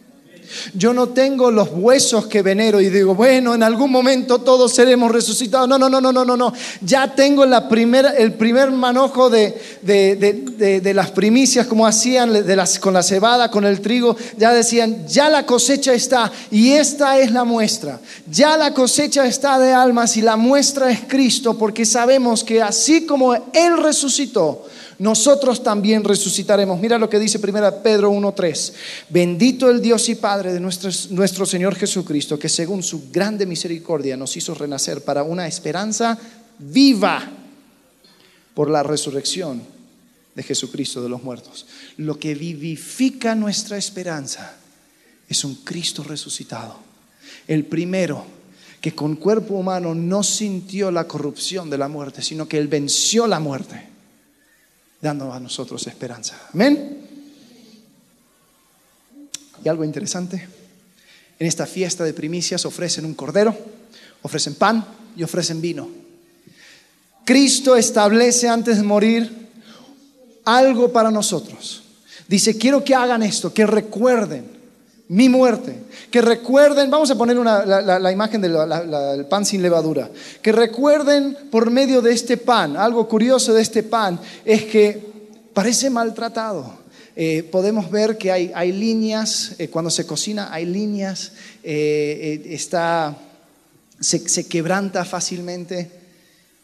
Yo 0.74 0.94
no 0.94 1.10
tengo 1.10 1.52
los 1.52 1.70
huesos 1.72 2.28
que 2.28 2.42
venero 2.42 2.82
y 2.82 2.90
digo, 2.90 3.16
bueno, 3.16 3.54
en 3.54 3.64
algún 3.64 3.92
momento 3.92 4.40
todos 4.40 4.74
seremos 4.74 5.12
resucitados. 5.12 5.68
No, 5.68 5.78
no, 5.78 5.90
no, 5.90 6.02
no, 6.02 6.12
no, 6.12 6.26
no, 6.26 6.38
no. 6.38 6.54
Ya 6.82 7.14
tengo 7.16 7.46
la 7.46 7.68
primera, 7.70 8.12
el 8.12 8.34
primer 8.34 8.72
manojo 8.72 9.30
de, 9.30 9.60
de, 9.82 10.94
las 10.94 11.12
primicias, 11.12 11.68
como 11.68 11.88
hacían 11.88 12.34
de 12.34 12.56
las, 12.56 12.80
con 12.80 12.94
la 12.94 13.04
cebada, 13.04 13.50
con 13.52 13.66
el 13.66 13.82
trigo. 13.82 14.16
Ya 14.38 14.54
decían, 14.54 15.08
ya 15.08 15.30
la 15.30 15.46
cosecha 15.46 15.94
está 15.94 16.32
y 16.52 16.72
esta 16.72 17.20
es 17.20 17.32
la 17.32 17.44
muestra. 17.44 18.00
Ya 18.30 18.58
la 18.58 18.74
cosecha 18.74 19.26
está 19.26 19.60
de 19.60 19.74
almas 19.74 20.18
y 20.18 20.22
la 20.22 20.36
muestra 20.36 20.92
es 20.92 21.02
Cristo, 21.08 21.58
porque 21.58 21.86
sabemos 21.86 22.44
que 22.44 22.62
así 22.62 23.06
como 23.06 23.34
Él 23.34 23.78
resucitó, 23.82 24.66
nosotros 25.00 25.64
también 25.64 26.04
resucitaremos. 26.04 26.80
Mira 26.80 26.98
lo 26.98 27.10
que 27.10 27.20
dice 27.20 27.38
1 27.38 27.84
Pedro 27.84 28.12
1.3. 28.12 28.74
Bendito 29.10 29.70
el 29.70 29.82
Dios 29.82 30.08
y 30.10 30.16
Padre 30.16 30.54
de 30.54 30.60
nuestro, 30.60 30.90
nuestro 31.12 31.46
Señor 31.46 31.76
Jesucristo, 31.76 32.40
que 32.40 32.50
según 32.50 32.84
su 32.84 33.10
grande 33.12 33.46
misericordia 33.46 34.16
nos 34.16 34.36
hizo 34.38 34.54
renacer 34.54 35.02
para 35.02 35.24
una 35.24 35.48
esperanza 35.48 36.18
viva 36.60 37.30
por 38.54 38.70
la 38.70 38.84
resurrección 38.84 39.62
de 40.34 40.44
Jesucristo 40.44 41.02
de 41.02 41.10
los 41.10 41.24
muertos. 41.24 41.66
Lo 41.98 42.18
que 42.18 42.36
vivifica 42.36 43.36
nuestra 43.36 43.78
esperanza 43.78 44.56
es 45.28 45.44
un 45.44 45.56
Cristo 45.56 46.04
resucitado. 46.04 46.78
El 47.48 47.66
primero 47.66 48.26
que 48.80 48.94
con 48.94 49.16
cuerpo 49.16 49.56
humano 49.56 49.96
no 49.96 50.24
sintió 50.24 50.92
la 50.92 51.08
corrupción 51.08 51.70
de 51.70 51.78
la 51.78 51.88
muerte, 51.88 52.22
sino 52.22 52.48
que 52.48 52.58
él 52.58 52.68
venció 52.68 53.28
la 53.28 53.40
muerte 53.40 53.95
dando 55.06 55.32
a 55.32 55.40
nosotros 55.40 55.86
esperanza. 55.86 56.50
Amén. 56.52 56.98
Y 59.64 59.70
algo 59.70 59.84
interesante, 59.84 60.48
en 61.38 61.48
esta 61.48 61.68
fiesta 61.68 62.04
de 62.04 62.14
primicias 62.14 62.66
ofrecen 62.66 63.06
un 63.06 63.14
cordero, 63.14 63.56
ofrecen 64.24 64.56
pan 64.56 64.84
y 65.16 65.22
ofrecen 65.22 65.62
vino. 65.62 65.88
Cristo 67.24 67.76
establece 67.76 68.50
antes 68.50 68.78
de 68.78 68.84
morir 68.84 69.50
algo 70.44 70.92
para 70.92 71.12
nosotros. 71.12 71.84
Dice, 72.28 72.58
quiero 72.58 72.84
que 72.84 72.96
hagan 72.96 73.22
esto, 73.22 73.54
que 73.54 73.68
recuerden 73.68 74.55
mi 75.08 75.30
muerte, 75.30 75.76
que 76.10 76.22
recuerden, 76.22 76.90
vamos 76.90 77.12
a 77.12 77.16
poner 77.16 77.38
la, 77.38 78.12
imagen 78.12 78.42
del 78.42 79.26
pan 79.28 79.46
sin 79.46 79.62
levadura, 79.62 80.10
que 80.42 80.52
recuerden 80.52 81.38
por 81.52 81.70
medio 81.70 82.02
de 82.02 82.12
este 82.12 82.38
pan, 82.38 82.76
algo 82.76 83.08
curioso 83.08 83.54
de 83.54 83.62
este 83.62 83.84
pan 83.84 84.20
es 84.44 84.66
que 84.66 85.00
parece 85.54 85.90
maltratado. 85.90 86.86
Eh, 87.18 87.48
podemos 87.50 87.90
ver 87.90 88.18
que 88.18 88.32
hay, 88.32 88.52
hay 88.54 88.74
líneas, 88.74 89.54
eh, 89.58 89.70
cuando 89.70 89.90
se 89.90 90.06
cocina 90.06 90.50
hay 90.52 90.66
líneas, 90.66 91.32
eh, 91.64 92.44
está, 92.50 93.16
se, 94.00 94.28
se 94.28 94.48
quebranta 94.48 95.06
fácilmente. 95.06 95.92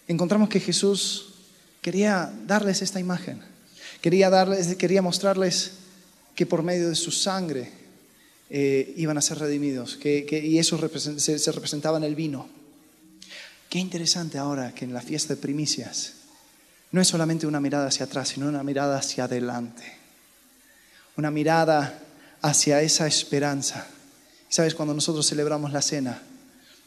Encontramos 0.09 0.49
que 0.49 0.59
Jesús 0.59 1.35
quería 1.81 2.33
darles 2.47 2.81
esta 2.81 2.99
imagen, 2.99 3.39
quería, 4.01 4.29
darles, 4.29 4.75
quería 4.75 5.01
mostrarles 5.01 5.73
que 6.35 6.45
por 6.45 6.63
medio 6.63 6.89
de 6.89 6.95
su 6.95 7.11
sangre 7.11 7.80
eh, 8.53 8.95
iban 8.97 9.17
a 9.17 9.21
ser 9.21 9.39
redimidos, 9.39 9.95
que, 9.95 10.27
y 10.43 10.59
eso 10.59 10.77
se, 10.77 11.51
representaba 11.53 11.97
en 11.97 12.03
el 12.03 12.15
vino. 12.15 12.49
Qué 13.69 13.79
interesante 13.79 14.37
ahora 14.37 14.75
que 14.75 14.83
en 14.83 14.93
la 14.93 14.99
fiesta 14.99 15.35
de 15.35 15.41
primicias 15.41 16.15
no 16.91 16.99
es 16.99 17.07
solamente 17.07 17.47
una 17.47 17.61
mirada 17.61 17.87
hacia 17.87 18.07
atrás, 18.07 18.27
sino 18.27 18.49
una 18.49 18.61
mirada 18.61 18.97
hacia 18.97 19.23
adelante, 19.23 19.83
una 21.15 21.31
mirada 21.31 22.03
hacia 22.41 22.81
esa 22.81 23.07
esperanza. 23.07 23.87
Sabes, 24.49 24.75
cuando 24.75 24.93
nosotros 24.93 25.25
celebramos 25.25 25.71
la 25.71 25.81
cena, 25.81 26.21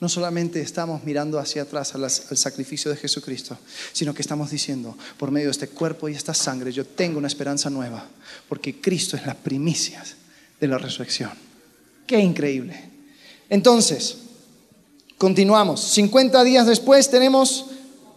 no 0.00 0.10
solamente 0.10 0.60
estamos 0.60 1.02
mirando 1.04 1.38
hacia 1.38 1.62
atrás 1.62 1.94
al, 1.94 2.04
al, 2.04 2.10
sacrificio 2.10 2.90
de 2.90 2.98
Jesucristo, 2.98 3.56
sino 3.94 4.12
que 4.12 4.20
estamos 4.20 4.50
diciendo, 4.50 4.98
por 5.16 5.30
medio 5.30 5.46
de 5.46 5.52
este 5.52 5.68
cuerpo 5.68 6.10
y 6.10 6.14
esta 6.14 6.34
sangre, 6.34 6.72
yo 6.72 6.84
tengo 6.84 7.16
una 7.16 7.28
esperanza 7.28 7.70
nueva, 7.70 8.06
porque 8.50 8.82
Cristo 8.82 9.16
es 9.16 9.24
las 9.24 9.36
primicias 9.36 10.16
de 10.60 10.68
la 10.68 10.76
resurrección. 10.76 11.53
Qué 12.06 12.18
increíble. 12.18 12.90
Entonces, 13.48 14.16
continuamos. 15.16 15.80
50 15.80 16.44
días 16.44 16.66
después 16.66 17.08
tenemos 17.08 17.66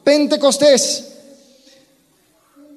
Pentecostés. 0.04 1.14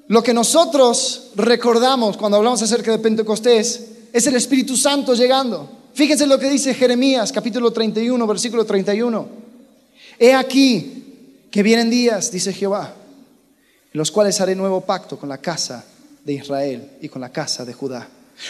Lo 0.07 0.23
que 0.23 0.33
nosotros 0.33 1.31
recordamos 1.35 2.17
cuando 2.17 2.37
hablamos 2.37 2.61
acerca 2.61 2.91
de 2.91 2.99
Pentecostés 2.99 3.87
es 4.11 4.27
el 4.27 4.35
Espíritu 4.35 4.75
Santo 4.75 5.13
llegando. 5.13 5.69
Fíjense 5.93 6.25
lo 6.25 6.39
que 6.39 6.49
dice 6.49 6.73
Jeremías 6.73 7.31
capítulo 7.31 7.71
31, 7.71 8.25
versículo 8.27 8.65
31. 8.65 9.27
He 10.19 10.33
aquí 10.33 11.47
que 11.49 11.63
vienen 11.63 11.89
días, 11.89 12.31
dice 12.31 12.53
Jehová, 12.53 12.93
en 13.93 13.97
los 13.97 14.11
cuales 14.11 14.39
haré 14.39 14.55
nuevo 14.55 14.81
pacto 14.81 15.17
con 15.17 15.29
la 15.29 15.39
casa 15.39 15.85
de 16.23 16.33
Israel 16.33 16.91
y 17.01 17.09
con 17.09 17.21
la 17.21 17.31
casa 17.31 17.65
de 17.65 17.73
Judá 17.73 18.07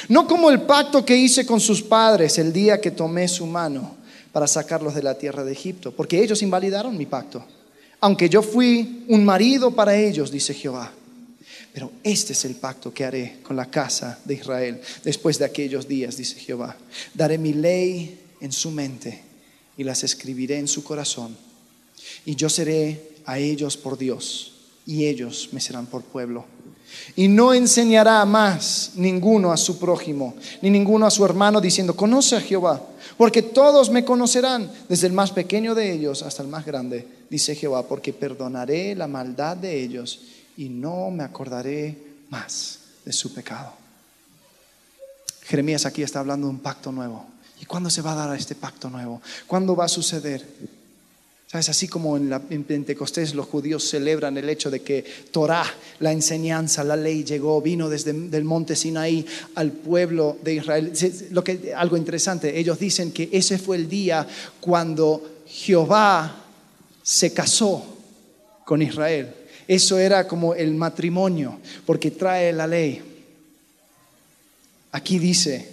no 0.07 0.27
como 0.27 0.49
el 0.49 0.61
pacto 0.61 1.05
que 1.05 1.15
hice 1.15 1.45
con 1.45 1.59
sus 1.59 1.81
padres 1.81 2.37
el 2.37 2.53
día 2.53 2.79
que 2.79 2.91
tomé 2.91 3.27
su 3.27 3.45
mano 3.45 3.95
para 4.31 4.47
sacarlos 4.47 4.95
de 4.95 5.03
la 5.03 5.17
tierra 5.17 5.43
de 5.43 5.51
Egipto, 5.51 5.91
porque 5.91 6.21
ellos 6.21 6.41
invalidaron 6.41 6.97
mi 6.97 7.05
pacto. 7.05 7.43
Aunque 7.99 8.29
yo 8.29 8.41
fui 8.41 9.05
un 9.07 9.23
marido 9.23 9.71
para 9.71 9.95
ellos, 9.95 10.31
dice 10.31 10.53
Jehová. 10.53 10.91
Pero 11.73 11.91
este 12.03 12.33
es 12.33 12.43
el 12.45 12.55
pacto 12.55 12.93
que 12.93 13.05
haré 13.05 13.37
con 13.43 13.55
la 13.55 13.69
casa 13.69 14.19
de 14.25 14.33
Israel 14.33 14.81
después 15.03 15.37
de 15.37 15.45
aquellos 15.45 15.87
días, 15.87 16.17
dice 16.17 16.39
Jehová. 16.39 16.75
Daré 17.13 17.37
mi 17.37 17.53
ley 17.53 18.19
en 18.41 18.51
su 18.51 18.71
mente 18.71 19.21
y 19.77 19.83
las 19.83 20.03
escribiré 20.03 20.57
en 20.57 20.67
su 20.67 20.83
corazón. 20.83 21.37
Y 22.25 22.35
yo 22.35 22.49
seré 22.49 23.11
a 23.25 23.37
ellos 23.37 23.77
por 23.77 23.97
Dios 23.97 24.53
y 24.85 25.05
ellos 25.05 25.49
me 25.51 25.61
serán 25.61 25.85
por 25.85 26.03
pueblo. 26.03 26.45
Y 27.15 27.27
no 27.27 27.53
enseñará 27.53 28.23
más 28.25 28.91
ninguno 28.95 29.51
a 29.51 29.57
su 29.57 29.79
prójimo, 29.79 30.35
ni 30.61 30.69
ninguno 30.69 31.05
a 31.05 31.11
su 31.11 31.25
hermano, 31.25 31.61
diciendo, 31.61 31.95
conoce 31.95 32.35
a 32.35 32.41
Jehová, 32.41 32.81
porque 33.17 33.41
todos 33.41 33.89
me 33.89 34.05
conocerán, 34.05 34.71
desde 34.87 35.07
el 35.07 35.13
más 35.13 35.31
pequeño 35.31 35.75
de 35.75 35.91
ellos 35.91 36.23
hasta 36.23 36.41
el 36.43 36.49
más 36.49 36.65
grande, 36.65 37.07
dice 37.29 37.55
Jehová, 37.55 37.87
porque 37.87 38.13
perdonaré 38.13 38.95
la 38.95 39.07
maldad 39.07 39.57
de 39.57 39.81
ellos 39.81 40.21
y 40.57 40.69
no 40.69 41.11
me 41.11 41.23
acordaré 41.23 41.97
más 42.29 42.79
de 43.05 43.13
su 43.13 43.33
pecado. 43.33 43.73
Jeremías 45.43 45.85
aquí 45.85 46.03
está 46.03 46.19
hablando 46.19 46.47
de 46.47 46.53
un 46.53 46.59
pacto 46.59 46.91
nuevo. 46.91 47.25
¿Y 47.59 47.65
cuándo 47.65 47.89
se 47.89 48.01
va 48.01 48.13
a 48.13 48.15
dar 48.15 48.35
este 48.35 48.55
pacto 48.55 48.89
nuevo? 48.89 49.21
¿Cuándo 49.45 49.75
va 49.75 49.85
a 49.85 49.89
suceder? 49.89 50.47
¿Sabes? 51.51 51.67
Así 51.67 51.89
como 51.89 52.15
en, 52.15 52.63
Pentecostés 52.63 53.35
los 53.35 53.45
judíos 53.45 53.83
celebran 53.83 54.37
el 54.37 54.47
hecho 54.47 54.71
de 54.71 54.83
que 54.83 55.03
Torah, 55.31 55.65
la 55.99 56.13
enseñanza, 56.13 56.81
la 56.81 56.95
ley 56.95 57.25
llegó, 57.25 57.61
vino 57.61 57.89
desde 57.89 58.11
el 58.11 58.45
monte 58.45 58.73
Sinaí 58.73 59.25
al 59.55 59.73
pueblo 59.73 60.37
de 60.41 60.53
Israel. 60.53 60.93
Lo 61.31 61.43
que, 61.43 61.73
algo 61.75 61.97
interesante, 61.97 62.57
ellos 62.57 62.79
dicen 62.79 63.11
que 63.11 63.27
ese 63.33 63.57
fue 63.57 63.75
el 63.75 63.89
día 63.89 64.25
cuando 64.61 65.41
Jehová 65.45 66.45
se 67.03 67.33
casó 67.33 67.83
con 68.63 68.81
Israel. 68.81 69.35
Eso 69.67 69.99
era 69.99 70.25
como 70.29 70.53
el 70.53 70.73
matrimonio, 70.73 71.59
porque 71.85 72.11
trae 72.11 72.53
la 72.53 72.65
ley. 72.65 73.01
Aquí 74.93 75.19
dice, 75.19 75.67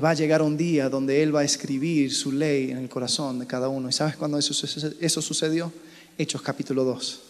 va 0.00 0.10
a 0.10 0.14
llegar 0.14 0.42
un 0.42 0.56
día 0.56 0.88
donde 0.88 1.22
Él 1.22 1.34
va 1.34 1.40
a 1.40 1.44
escribir 1.44 2.12
su 2.12 2.32
ley 2.32 2.70
en 2.70 2.78
el 2.78 2.88
corazón 2.88 3.38
de 3.38 3.46
cada 3.46 3.68
uno. 3.68 3.88
¿Y 3.88 3.92
sabes 3.92 4.16
cuándo 4.16 4.38
eso, 4.38 4.52
eso 5.00 5.22
sucedió? 5.22 5.72
Hechos 6.18 6.42
capítulo 6.42 6.84
2. 6.84 7.20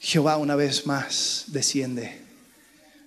Jehová 0.00 0.36
una 0.36 0.54
vez 0.54 0.86
más 0.86 1.44
desciende, 1.48 2.20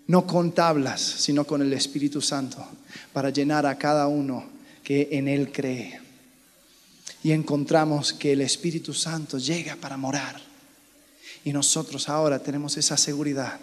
no 0.08 0.28
con 0.28 0.52
tablas, 0.52 1.02
sino 1.02 1.46
con 1.46 1.62
el 1.62 1.72
Espíritu 1.72 2.22
Santo, 2.22 2.68
para 3.14 3.30
llenar 3.30 3.66
a 3.66 3.78
cada 3.78 4.08
uno 4.08 4.50
que 4.84 5.08
en 5.12 5.28
Él 5.28 5.52
cree. 5.52 6.02
Y 7.24 7.32
encontramos 7.32 8.12
que 8.12 8.34
el 8.34 8.42
Espíritu 8.42 8.94
Santo 8.94 9.38
llega 9.38 9.78
para 9.78 9.96
morar. 9.96 10.42
Y 11.46 11.54
nosotros 11.54 12.10
ahora 12.10 12.40
tenemos 12.40 12.76
esa 12.76 12.98
seguridad 12.98 13.60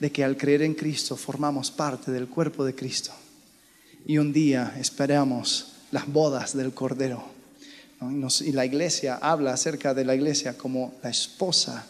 de 0.00 0.10
que 0.10 0.24
al 0.24 0.36
creer 0.36 0.62
en 0.62 0.74
Cristo 0.74 1.16
formamos 1.16 1.70
parte 1.70 2.10
del 2.10 2.28
cuerpo 2.28 2.64
de 2.64 2.74
Cristo 2.74 3.12
y 4.06 4.18
un 4.18 4.32
día 4.32 4.74
esperamos 4.78 5.72
las 5.90 6.06
bodas 6.06 6.56
del 6.56 6.72
Cordero. 6.72 7.24
Y, 8.00 8.52
la 8.52 8.64
iglesia 8.64 9.18
habla 9.20 9.52
acerca 9.52 9.92
de 9.92 10.04
la 10.04 10.14
iglesia 10.14 10.56
como 10.56 10.94
la 11.02 11.10
esposa 11.10 11.84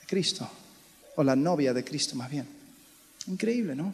de 0.00 0.06
Cristo, 0.06 0.48
o 1.16 1.22
la 1.22 1.36
novia 1.36 1.74
de 1.74 1.84
Cristo 1.84 2.16
más 2.16 2.30
bien. 2.30 2.46
Increíble, 3.26 3.74
¿no? 3.74 3.92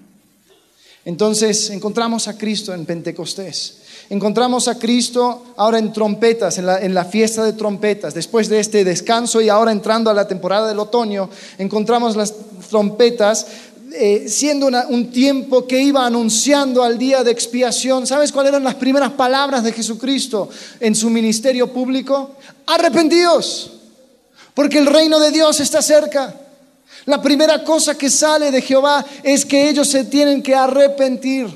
Entonces 1.04 1.70
encontramos 1.70 2.26
a 2.26 2.36
Cristo 2.36 2.74
en 2.74 2.84
Pentecostés. 2.84 3.78
Encontramos 4.10 4.66
a 4.66 4.76
Cristo 4.76 5.54
ahora 5.56 5.78
en 5.78 5.92
trompetas, 5.92 6.58
en 6.58 6.94
la, 6.94 7.04
fiesta 7.04 7.44
de 7.44 7.52
trompetas. 7.52 8.12
Después 8.12 8.48
de 8.48 8.58
este 8.58 8.84
descanso 8.84 9.40
y 9.40 9.48
ahora 9.48 9.70
entrando 9.70 10.10
a 10.10 10.14
la 10.14 10.26
temporada 10.26 10.66
del 10.66 10.80
otoño, 10.80 11.30
encontramos 11.58 12.16
las 12.16 12.34
trompetas 12.68 13.46
eh, 13.92 14.26
siendo 14.28 14.66
un 14.88 15.10
tiempo 15.10 15.66
que 15.66 15.80
iba 15.80 16.04
anunciando 16.04 16.82
al 16.82 16.98
día 16.98 17.22
de 17.22 17.30
expiación. 17.30 18.06
¿Sabes 18.06 18.32
cuáles 18.32 18.50
eran 18.50 18.64
las 18.64 18.74
primeras 18.74 19.12
palabras 19.12 19.62
de 19.62 19.72
Jesucristo 19.72 20.48
en 20.80 20.94
su 20.94 21.08
ministerio 21.08 21.72
público? 21.72 22.36
Arrepentidos, 22.66 23.72
porque 24.54 24.78
el 24.78 24.86
reino 24.86 25.20
de 25.20 25.30
Dios 25.30 25.60
está 25.60 25.82
cerca. 25.82 26.34
La 27.04 27.22
primera 27.22 27.62
cosa 27.62 27.96
que 27.96 28.10
sale 28.10 28.50
de 28.50 28.60
Jehová 28.60 29.04
es 29.22 29.44
que 29.44 29.68
ellos 29.68 29.88
se 29.88 30.04
tienen 30.04 30.42
que 30.42 30.54
arrepentir. 30.54 31.46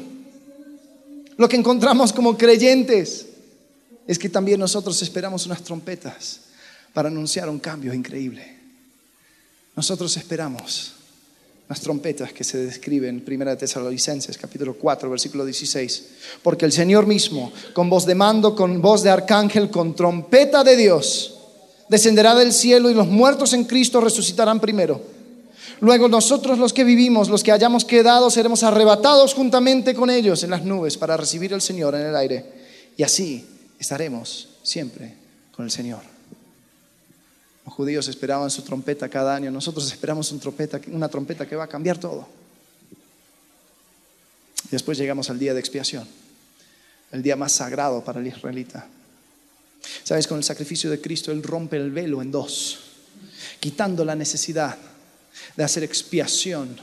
Lo 1.37 1.49
que 1.49 1.57
encontramos 1.57 2.13
como 2.13 2.37
creyentes 2.37 3.27
es 4.07 4.19
que 4.19 4.29
también 4.29 4.61
nosotros 4.61 5.01
esperamos 5.03 5.47
unas 5.47 5.63
trompetas 5.63 6.41
para 6.93 7.09
anunciar 7.09 7.49
un 7.49 7.59
cambio 7.59 7.93
increíble. 7.93 8.57
Nosotros 9.75 10.17
esperamos 10.17 10.93
las 11.71 11.81
trompetas 11.81 12.33
que 12.33 12.43
se 12.43 12.59
describen 12.59 13.23
en 13.25 13.43
1 13.43 13.57
Tesalonicenses 13.57 14.37
capítulo 14.37 14.75
4 14.75 15.09
versículo 15.09 15.45
16. 15.45 16.05
Porque 16.43 16.65
el 16.65 16.73
Señor 16.73 17.07
mismo, 17.07 17.53
con 17.73 17.89
voz 17.89 18.07
de 18.07 18.17
mando, 18.17 18.57
con 18.57 18.83
voz 18.83 19.05
de 19.05 19.11
arcángel, 19.11 19.71
con 19.71 19.95
trompeta 19.95 20.65
de 20.65 20.77
Dios, 20.77 21.39
descenderá 21.89 22.35
del 22.35 22.53
cielo 22.53 22.91
y 22.91 22.95
los 22.95 23.07
muertos 23.07 23.53
en 23.53 23.63
Cristo 23.67 24.01
resucitarán 24.01 24.59
primero. 24.59 25.01
Luego 25.79 26.09
nosotros 26.09 26.59
los 26.59 26.73
que 26.73 26.83
vivimos, 26.83 27.29
los 27.29 27.45
que 27.45 27.53
hayamos 27.53 27.85
quedado, 27.85 28.31
seremos 28.31 28.65
arrebatados 28.65 29.33
juntamente 29.33 29.95
con 29.95 30.11
ellos 30.11 30.43
en 30.43 30.51
las 30.51 30.65
nubes 30.65 30.97
para 30.97 31.17
recibir 31.17 31.55
al 31.55 31.63
Señor 31.63 31.95
en 31.95 32.05
el 32.05 32.17
aire. 32.17 32.47
Y 32.97 33.05
así 33.05 33.47
estaremos 33.79 34.49
siempre 34.65 35.15
con 35.53 35.67
el 35.67 35.71
Señor. 35.71 36.20
Judíos 37.71 38.09
esperaban 38.09 38.51
su 38.51 38.63
trompeta 38.63 39.09
cada 39.09 39.35
año, 39.35 39.51
nosotros 39.51 39.91
esperamos 39.91 40.31
una 40.33 41.09
trompeta, 41.09 41.47
que 41.47 41.57
va 41.57 41.65
a 41.65 41.69
cambiar 41.69 41.99
todo. 41.99 42.29
Después 44.71 44.99
llegamos 44.99 45.31
al 45.31 45.39
día 45.39 45.55
de 45.55 45.61
expiación, 45.61 46.07
el 47.13 47.23
día 47.23 47.37
más 47.37 47.53
sagrado 47.53 48.05
para 48.05 48.21
el 48.21 48.27
israelita. 48.27 48.87
Sabes, 50.05 50.27
con 50.27 50.39
el 50.39 50.45
sacrificio 50.45 50.91
de 50.91 51.01
Cristo 51.01 51.33
Él 51.33 51.43
rompe 51.43 51.77
el 51.77 51.91
velo 51.91 52.21
en 52.21 52.31
dos, 52.31 52.79
quitando 53.59 54.05
la 54.05 54.15
necesidad 54.15 54.77
de 55.57 55.65
hacer 55.65 55.83
expiación 55.83 56.77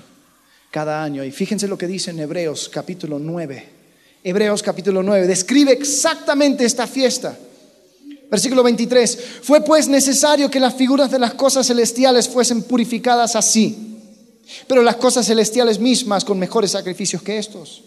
cada 0.72 1.04
año. 1.04 1.24
Y 1.24 1.32
fíjense 1.32 1.68
lo 1.68 1.78
que 1.78 1.88
dice 1.88 2.12
en 2.12 2.20
Hebreos 2.20 2.70
capítulo 2.70 3.20
9. 3.20 3.70
Hebreos 4.24 4.64
capítulo 4.64 5.04
9 5.04 5.28
describe 5.28 5.72
exactamente 5.72 6.66
esta 6.66 6.88
fiesta. 6.88 7.38
Versículo 8.30 8.64
23. 8.64 9.20
Fue 9.42 9.62
pues 9.62 9.88
necesario 9.88 10.50
que 10.50 10.60
las 10.60 10.74
figuras 10.76 11.10
de 11.10 11.20
las 11.20 11.34
cosas 11.34 11.68
celestiales 11.68 12.28
fuesen 12.28 12.64
purificadas 12.64 13.36
así, 13.36 14.00
pero 14.68 14.82
las 14.82 14.98
cosas 14.98 15.26
celestiales 15.26 15.80
mismas 15.80 16.26
con 16.26 16.40
mejores 16.40 16.72
sacrificios 16.72 17.22
que 17.22 17.38
estos. 17.38 17.84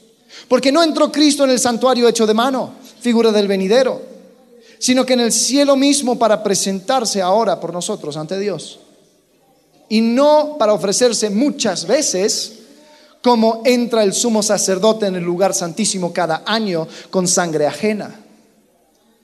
Porque 0.48 0.72
no 0.72 0.82
entró 0.82 1.12
Cristo 1.12 1.44
en 1.44 1.50
el 1.50 1.58
santuario 1.58 2.08
hecho 2.08 2.26
de 2.26 2.34
mano, 2.34 2.72
figura 3.00 3.32
del 3.32 3.48
venidero, 3.48 4.00
sino 4.78 5.04
que 5.04 5.12
en 5.12 5.20
el 5.20 5.32
cielo 5.32 5.76
mismo 5.76 6.18
para 6.18 6.42
presentarse 6.42 7.20
ahora 7.20 7.60
por 7.60 7.72
nosotros 7.72 8.16
ante 8.16 8.38
Dios. 8.38 8.80
Y 9.88 10.00
no 10.00 10.56
para 10.58 10.72
ofrecerse 10.72 11.28
muchas 11.30 11.86
veces, 11.86 12.52
como 13.20 13.60
entra 13.66 14.04
el 14.04 14.14
sumo 14.14 14.42
sacerdote 14.42 15.06
en 15.06 15.16
el 15.16 15.24
lugar 15.24 15.52
santísimo 15.52 16.12
cada 16.12 16.44
año 16.46 16.88
con 17.10 17.28
sangre 17.28 17.66
ajena 17.66 18.20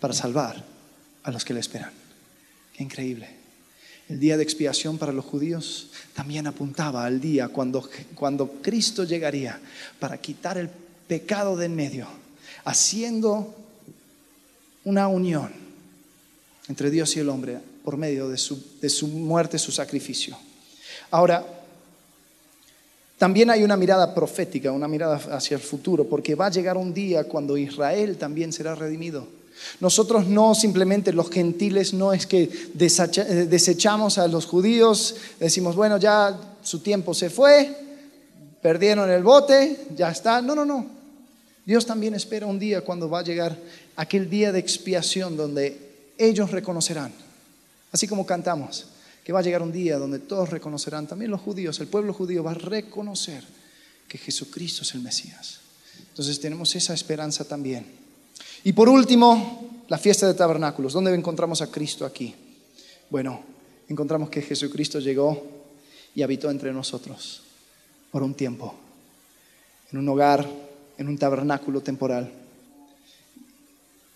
para 0.00 0.14
salvar 0.14 0.64
a 1.22 1.30
los 1.30 1.44
que 1.44 1.54
le 1.54 1.60
esperan. 1.60 1.92
Qué 2.74 2.82
increíble. 2.82 3.28
El 4.08 4.18
día 4.18 4.36
de 4.36 4.42
expiación 4.42 4.98
para 4.98 5.12
los 5.12 5.24
judíos 5.24 5.90
también 6.14 6.46
apuntaba 6.46 7.04
al 7.04 7.20
día 7.20 7.48
cuando, 7.48 7.88
cuando 8.16 8.50
Cristo 8.60 9.04
llegaría 9.04 9.60
para 10.00 10.18
quitar 10.18 10.58
el 10.58 10.68
pecado 11.06 11.56
de 11.56 11.66
en 11.66 11.76
medio, 11.76 12.08
haciendo 12.64 13.54
una 14.84 15.06
unión 15.06 15.52
entre 16.68 16.90
Dios 16.90 17.14
y 17.16 17.20
el 17.20 17.28
hombre 17.28 17.58
por 17.84 17.96
medio 17.96 18.28
de 18.28 18.38
su, 18.38 18.78
de 18.80 18.88
su 18.88 19.06
muerte, 19.08 19.58
su 19.58 19.72
sacrificio. 19.72 20.36
Ahora, 21.10 21.44
también 23.18 23.50
hay 23.50 23.62
una 23.62 23.76
mirada 23.76 24.14
profética, 24.14 24.72
una 24.72 24.88
mirada 24.88 25.16
hacia 25.36 25.56
el 25.56 25.60
futuro, 25.60 26.04
porque 26.04 26.34
va 26.34 26.46
a 26.46 26.50
llegar 26.50 26.76
un 26.76 26.94
día 26.94 27.24
cuando 27.24 27.56
Israel 27.56 28.16
también 28.16 28.52
será 28.52 28.74
redimido. 28.74 29.39
Nosotros 29.80 30.26
no 30.26 30.54
simplemente 30.54 31.12
los 31.12 31.30
gentiles, 31.30 31.94
no 31.94 32.12
es 32.12 32.26
que 32.26 32.42
eh, 32.44 33.46
desechamos 33.48 34.18
a 34.18 34.28
los 34.28 34.46
judíos, 34.46 35.16
decimos, 35.38 35.76
bueno, 35.76 35.98
ya 35.98 36.38
su 36.62 36.80
tiempo 36.80 37.14
se 37.14 37.30
fue, 37.30 37.74
perdieron 38.60 39.10
el 39.10 39.22
bote, 39.22 39.86
ya 39.96 40.10
está. 40.10 40.42
No, 40.42 40.54
no, 40.54 40.64
no. 40.64 40.86
Dios 41.64 41.86
también 41.86 42.14
espera 42.14 42.46
un 42.46 42.58
día 42.58 42.80
cuando 42.82 43.08
va 43.08 43.20
a 43.20 43.24
llegar 43.24 43.56
aquel 43.96 44.28
día 44.28 44.52
de 44.52 44.58
expiación 44.58 45.36
donde 45.36 46.12
ellos 46.18 46.50
reconocerán, 46.50 47.12
así 47.92 48.06
como 48.06 48.26
cantamos, 48.26 48.86
que 49.24 49.32
va 49.32 49.40
a 49.40 49.42
llegar 49.42 49.62
un 49.62 49.72
día 49.72 49.98
donde 49.98 50.18
todos 50.18 50.50
reconocerán, 50.50 51.06
también 51.06 51.30
los 51.30 51.40
judíos, 51.40 51.78
el 51.80 51.86
pueblo 51.86 52.12
judío 52.12 52.42
va 52.42 52.52
a 52.52 52.54
reconocer 52.54 53.44
que 54.08 54.18
Jesucristo 54.18 54.82
es 54.82 54.94
el 54.94 55.00
Mesías. 55.00 55.60
Entonces 56.08 56.40
tenemos 56.40 56.74
esa 56.74 56.92
esperanza 56.92 57.44
también. 57.44 57.99
Y 58.64 58.72
por 58.72 58.88
último, 58.88 59.84
la 59.88 59.98
fiesta 59.98 60.26
de 60.26 60.34
tabernáculos. 60.34 60.92
¿Dónde 60.92 61.14
encontramos 61.14 61.62
a 61.62 61.70
Cristo 61.70 62.04
aquí? 62.04 62.34
Bueno, 63.08 63.42
encontramos 63.88 64.28
que 64.28 64.42
Jesucristo 64.42 65.00
llegó 65.00 65.42
y 66.14 66.22
habitó 66.22 66.50
entre 66.50 66.72
nosotros 66.72 67.42
por 68.10 68.22
un 68.22 68.34
tiempo, 68.34 68.74
en 69.90 69.98
un 69.98 70.08
hogar, 70.08 70.48
en 70.98 71.08
un 71.08 71.16
tabernáculo 71.16 71.80
temporal. 71.80 72.30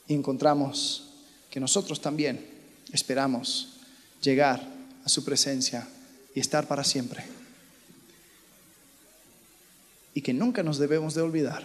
Y 0.06 0.14
encontramos 0.14 1.08
que 1.50 1.58
nosotros 1.60 2.00
también 2.00 2.44
esperamos 2.92 3.78
llegar 4.20 4.62
a 5.04 5.08
su 5.08 5.24
presencia 5.24 5.88
y 6.34 6.40
estar 6.40 6.68
para 6.68 6.84
siempre. 6.84 7.24
Y 10.12 10.20
que 10.20 10.34
nunca 10.34 10.62
nos 10.62 10.78
debemos 10.78 11.14
de 11.14 11.22
olvidar 11.22 11.64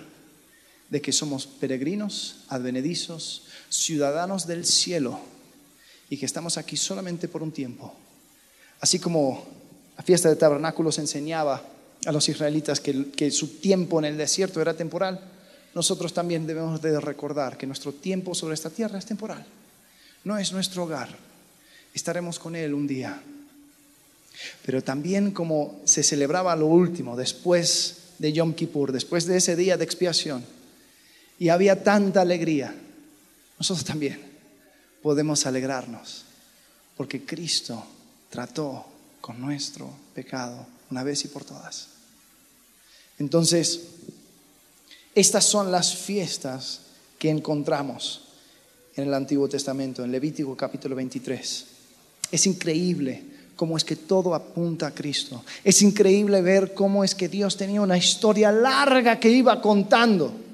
de 0.90 1.02
que 1.02 1.12
somos 1.12 1.46
peregrinos, 1.46 2.38
advenedizos, 2.50 3.44
ciudadanos 3.70 4.48
del 4.48 4.66
cielo 4.66 5.20
y 6.10 6.18
que 6.18 6.26
estamos 6.26 6.58
aquí 6.58 6.78
solamente 6.78 7.28
por 7.28 7.44
un 7.44 7.52
tiempo. 7.52 7.94
Así 8.80 9.00
como 9.00 9.46
la 9.98 10.04
fiesta 10.04 10.30
de 10.30 10.36
tabernáculos 10.36 10.98
enseñaba 10.98 11.62
a 12.06 12.12
los 12.12 12.28
israelitas 12.30 12.80
que, 12.80 13.12
que 13.12 13.30
su 13.30 13.60
tiempo 13.60 14.00
en 14.00 14.06
el 14.06 14.18
desierto 14.18 14.62
era 14.62 14.74
temporal, 14.74 15.20
nosotros 15.76 16.14
también 16.14 16.48
debemos 16.48 16.82
de 16.82 17.00
recordar 17.00 17.58
que 17.58 17.68
nuestro 17.68 17.94
tiempo 17.94 18.34
sobre 18.34 18.56
esta 18.56 18.70
tierra 18.70 18.98
es 18.98 19.06
temporal. 19.06 19.46
No 20.24 20.38
es 20.38 20.52
nuestro 20.52 20.84
hogar. 20.84 21.10
Estaremos 21.94 22.40
con 22.40 22.56
Él 22.56 22.74
un 22.74 22.88
día. 22.88 23.22
Pero 24.66 24.84
también 24.84 25.32
como 25.32 25.80
se 25.84 26.02
celebraba 26.02 26.56
lo 26.56 26.68
último, 26.68 27.16
después 27.16 27.98
de 28.18 28.34
Yom 28.34 28.54
Kippur, 28.54 28.92
después 28.92 29.26
de 29.26 29.38
ese 29.38 29.56
día 29.56 29.78
de 29.78 29.84
expiación, 29.84 30.44
y 31.40 31.50
había 31.50 31.84
tanta 31.84 32.22
alegría, 32.22 32.76
nosotros 33.58 33.86
también 33.86 34.20
podemos 35.02 35.46
alegrarnos, 35.46 36.26
porque 36.98 37.26
Cristo 37.26 37.84
trató 38.30 38.86
con 39.22 39.40
nuestro 39.40 39.90
pecado 40.14 40.68
una 40.92 41.04
vez 41.04 41.24
y 41.26 41.30
por 41.30 41.46
todas. 41.46 41.88
Entonces, 43.20 43.82
estas 45.16 45.46
son 45.46 45.72
las 45.72 45.96
fiestas 45.96 46.82
que 47.18 47.30
encontramos 47.30 48.22
en 48.96 49.08
el 49.08 49.14
Antiguo 49.14 49.48
Testamento, 49.48 50.04
en 50.04 50.12
Levítico 50.12 50.56
capítulo 50.56 50.96
23. 50.96 51.66
Es 52.32 52.46
increíble 52.48 53.24
cómo 53.56 53.76
es 53.78 53.84
que 53.84 53.96
todo 53.96 54.36
apunta 54.36 54.88
a 54.88 54.94
Cristo. 54.94 55.44
Es 55.64 55.82
increíble 55.82 56.42
ver 56.42 56.74
cómo 56.74 57.04
es 57.04 57.16
que 57.16 57.28
Dios 57.28 57.58
tenía 57.58 57.82
una 57.82 57.98
historia 57.98 58.52
larga 58.52 59.20
que 59.20 59.30
iba 59.30 59.62
contando. 59.62 60.49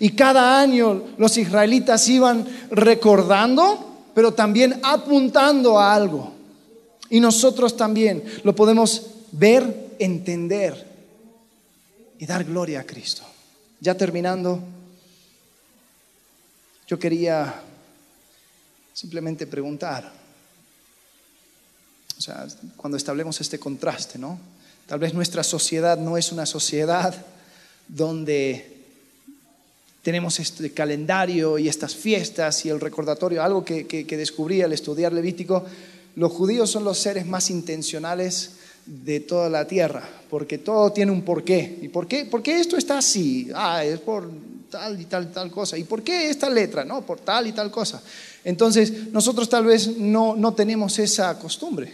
Y 0.00 0.10
cada 0.10 0.60
año 0.60 1.04
los 1.18 1.36
israelitas 1.36 2.08
iban 2.08 2.46
recordando, 2.70 4.08
pero 4.14 4.34
también 4.34 4.80
apuntando 4.82 5.78
a 5.78 5.94
algo. 5.94 6.32
Y 7.10 7.20
nosotros 7.20 7.76
también 7.76 8.24
lo 8.42 8.54
podemos 8.54 9.06
ver, 9.32 9.94
entender 9.98 10.86
y 12.18 12.26
dar 12.26 12.44
gloria 12.44 12.80
a 12.80 12.84
Cristo. 12.84 13.22
Ya 13.80 13.94
terminando, 13.94 14.60
yo 16.86 16.98
quería 16.98 17.62
simplemente 18.92 19.46
preguntar, 19.46 20.10
o 22.16 22.20
sea, 22.20 22.46
cuando 22.76 22.96
establemos 22.96 23.40
este 23.40 23.58
contraste, 23.58 24.18
¿no? 24.18 24.38
Tal 24.86 24.98
vez 24.98 25.12
nuestra 25.12 25.42
sociedad 25.42 25.98
no 25.98 26.16
es 26.16 26.32
una 26.32 26.46
sociedad 26.46 27.14
donde 27.88 28.75
tenemos 30.06 30.38
este 30.38 30.70
calendario 30.70 31.58
y 31.58 31.66
estas 31.66 31.96
fiestas 31.96 32.64
y 32.64 32.68
el 32.68 32.78
recordatorio, 32.78 33.42
algo 33.42 33.64
que, 33.64 33.88
que 33.88 34.16
descubrí 34.16 34.62
al 34.62 34.72
estudiar 34.72 35.12
Levítico, 35.12 35.64
los 36.14 36.30
judíos 36.30 36.70
son 36.70 36.84
los 36.84 36.96
seres 36.96 37.26
más 37.26 37.50
intencionales 37.50 38.52
de 38.86 39.18
toda 39.18 39.50
la 39.50 39.66
tierra, 39.66 40.08
porque 40.30 40.58
todo 40.58 40.92
tiene 40.92 41.10
un 41.10 41.22
porqué. 41.22 41.80
¿Y 41.82 41.88
por 41.88 42.06
qué? 42.06 42.24
¿Por 42.24 42.40
qué 42.40 42.60
esto 42.60 42.76
está 42.76 42.98
así? 42.98 43.50
Ah, 43.52 43.84
es 43.84 43.98
por 43.98 44.30
tal 44.70 45.00
y 45.00 45.06
tal 45.06 45.32
tal 45.32 45.50
cosa. 45.50 45.76
¿Y 45.76 45.82
por 45.82 46.04
qué 46.04 46.30
esta 46.30 46.48
letra? 46.48 46.84
No, 46.84 47.04
por 47.04 47.18
tal 47.18 47.48
y 47.48 47.52
tal 47.52 47.72
cosa. 47.72 48.00
Entonces, 48.44 49.08
nosotros 49.10 49.48
tal 49.48 49.64
vez 49.64 49.88
no, 49.98 50.36
no 50.36 50.54
tenemos 50.54 51.00
esa 51.00 51.36
costumbre. 51.36 51.92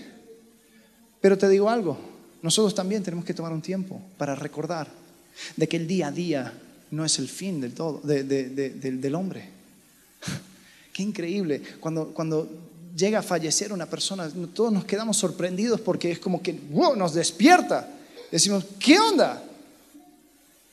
Pero 1.19 1.39
te 1.39 1.49
digo 1.49 1.71
algo, 1.71 1.97
nosotros 2.43 2.75
también 2.75 3.03
tenemos 3.03 3.25
que 3.25 3.33
tomar 3.33 3.55
un 3.55 3.63
tiempo 3.63 4.03
para 4.19 4.35
recordar 4.35 4.87
de 5.57 5.67
que 5.67 5.79
el 5.79 5.87
día 5.87 6.09
a 6.09 6.13
día 6.13 6.53
no 6.93 7.05
es 7.05 7.19
el 7.19 7.29
fin 7.29 7.61
del 7.61 7.73
todo, 7.73 8.01
del, 8.05 9.15
hombre. 9.15 9.49
Qué 10.93 11.03
increíble. 11.03 11.63
Cuando, 11.81 12.09
cuando 12.09 12.49
llega 12.95 13.21
a 13.21 13.23
fallecer 13.23 13.73
una 13.73 13.87
persona, 13.87 14.31
todos 14.55 14.71
nos 14.73 14.85
quedamos 14.85 15.17
sorprendidos 15.17 15.81
porque 15.81 16.13
es 16.13 16.19
como 16.19 16.43
que 16.43 16.53
wow, 16.71 16.95
nos 16.95 17.15
despierta. 17.15 17.89
Decimos, 18.31 18.65
¿qué 18.79 18.99
onda? 19.01 19.43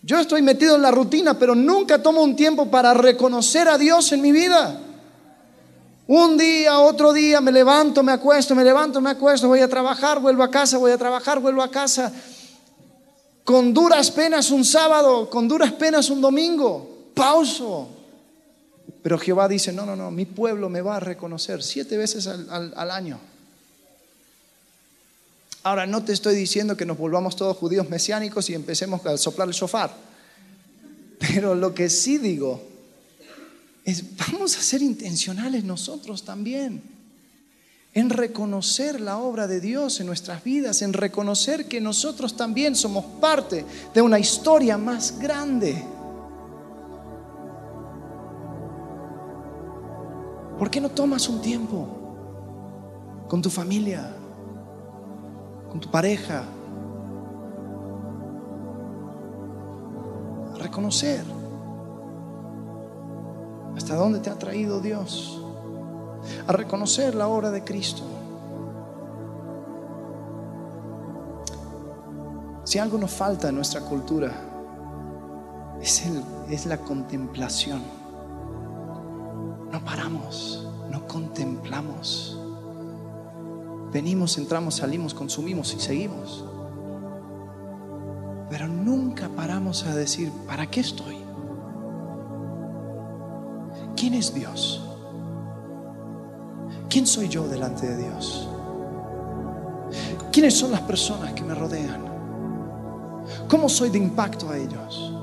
Yo 0.01 0.19
estoy 0.19 0.41
metido 0.41 0.75
en 0.75 0.81
la 0.81 0.91
rutina, 0.91 1.39
pero 1.39 1.55
nunca 1.55 2.01
tomo 2.01 2.21
un 2.21 2.35
tiempo 2.35 2.69
para 2.69 2.93
reconocer 2.93 3.67
a 3.69 3.77
Dios 3.77 4.11
en 4.11 4.21
mi 4.21 4.33
vida. 4.33 4.79
Un 6.07 6.37
día, 6.37 6.79
otro 6.79 7.13
día, 7.13 7.39
me 7.39 7.51
levanto, 7.51 8.03
me 8.03 8.11
acuesto, 8.11 8.55
me 8.55 8.63
levanto, 8.63 8.99
me 8.99 9.11
acuesto, 9.11 9.47
voy 9.47 9.59
a 9.59 9.69
trabajar, 9.69 10.19
vuelvo 10.19 10.43
a 10.43 10.51
casa, 10.51 10.77
voy 10.77 10.91
a 10.91 10.97
trabajar, 10.97 11.39
vuelvo 11.39 11.61
a 11.61 11.71
casa. 11.71 12.11
Con 13.49 13.73
duras 13.73 14.11
penas 14.11 14.51
un 14.51 14.63
sábado, 14.63 15.27
con 15.27 15.47
duras 15.47 15.71
penas 15.71 16.11
un 16.11 16.21
domingo. 16.21 17.09
Pauso, 17.15 17.89
pero 19.01 19.17
Jehová 19.17 19.47
dice, 19.47 19.73
no, 19.73 19.87
no, 19.87 19.95
no, 19.95 20.11
mi 20.11 20.25
pueblo 20.25 20.69
me 20.69 20.81
va 20.81 20.97
a 20.97 20.99
reconocer 20.99 21.63
siete 21.63 21.97
veces 21.97 22.27
al, 22.27 22.91
año. 22.91 23.19
Ahora, 25.63 25.87
no 25.87 26.03
te 26.03 26.13
estoy 26.13 26.35
diciendo 26.35 26.77
que 26.77 26.85
nos 26.85 26.99
volvamos 26.99 27.35
todos 27.35 27.57
judíos 27.57 27.89
mesiánicos 27.89 28.47
y 28.51 28.53
empecemos 28.53 29.03
a 29.07 29.17
soplar 29.17 29.47
el 29.47 29.55
sofá. 29.55 29.89
Pero 31.17 31.55
lo 31.55 31.73
que 31.73 31.89
sí 31.89 32.19
digo 32.19 32.61
es, 33.83 34.15
vamos 34.15 34.55
a 34.57 34.61
ser 34.61 34.83
intencionales 34.83 35.63
nosotros 35.63 36.23
también 36.23 36.98
en 37.93 38.09
reconocer 38.09 39.01
la 39.01 39.17
obra 39.17 39.47
de 39.47 39.59
Dios 39.59 39.99
en 39.99 40.07
nuestras 40.07 40.43
vidas, 40.43 40.81
en 40.81 40.93
reconocer 40.93 41.67
que 41.67 41.81
nosotros 41.81 42.35
también 42.35 42.75
somos 42.75 43.03
parte 43.19 43.65
de 43.93 44.01
una 44.01 44.19
historia 44.19 44.77
más 44.77 45.17
grande. 45.19 45.83
¿Por 50.59 50.69
qué 50.69 50.81
no 50.81 50.89
tomas 50.89 51.27
un 51.29 51.41
tiempo 51.41 51.87
con 53.27 53.41
tu 53.41 53.49
familia, 53.49 54.13
con 55.69 55.79
tu 55.79 55.89
pareja? 55.89 56.43
A 60.53 60.57
reconocer 60.57 61.23
hasta 63.75 63.95
dónde 63.95 64.19
te 64.19 64.29
ha 64.29 64.37
traído 64.37 64.81
Dios, 64.81 65.38
a 66.47 66.51
reconocer 66.51 67.15
la 67.15 67.27
obra 67.27 67.51
de 67.51 67.63
Cristo. 67.63 68.03
Si 72.63 72.77
algo 72.77 72.97
nos 72.97 73.11
falta 73.11 73.49
en 73.49 73.55
nuestra 73.55 73.81
cultura, 73.81 74.31
es, 75.81 76.03
es 76.49 76.65
la 76.65 76.77
contemplación 76.77 77.99
no 79.71 79.83
paramos, 79.85 80.67
no 80.89 81.07
contemplamos. 81.07 82.39
Venimos, 83.91 84.37
entramos, 84.37 84.75
salimos, 84.75 85.13
consumimos 85.13 85.73
y 85.73 85.79
seguimos. 85.79 86.45
Pero 88.49 88.67
nunca 88.67 89.29
paramos 89.29 89.85
a 89.85 89.95
decir, 89.95 90.31
¿para 90.47 90.69
qué 90.69 90.79
estoy? 90.79 91.17
¿Quién 93.95 94.15
es 94.15 94.33
Dios? 94.33 94.88
¿Quién 96.89 97.05
soy 97.05 97.27
yo 97.27 97.47
delante 97.47 97.87
de 97.87 97.97
Dios? 98.03 98.47
¿Quiénes 100.31 100.57
son 100.57 100.71
las 100.71 100.81
personas 100.81 101.33
que 101.33 101.43
me 101.43 101.55
rodean? 101.55 102.03
¿Cómo 103.47 103.69
soy 103.69 103.89
de 103.89 103.97
impacto 103.97 104.49
a 104.49 104.57
ellos? 104.57 105.13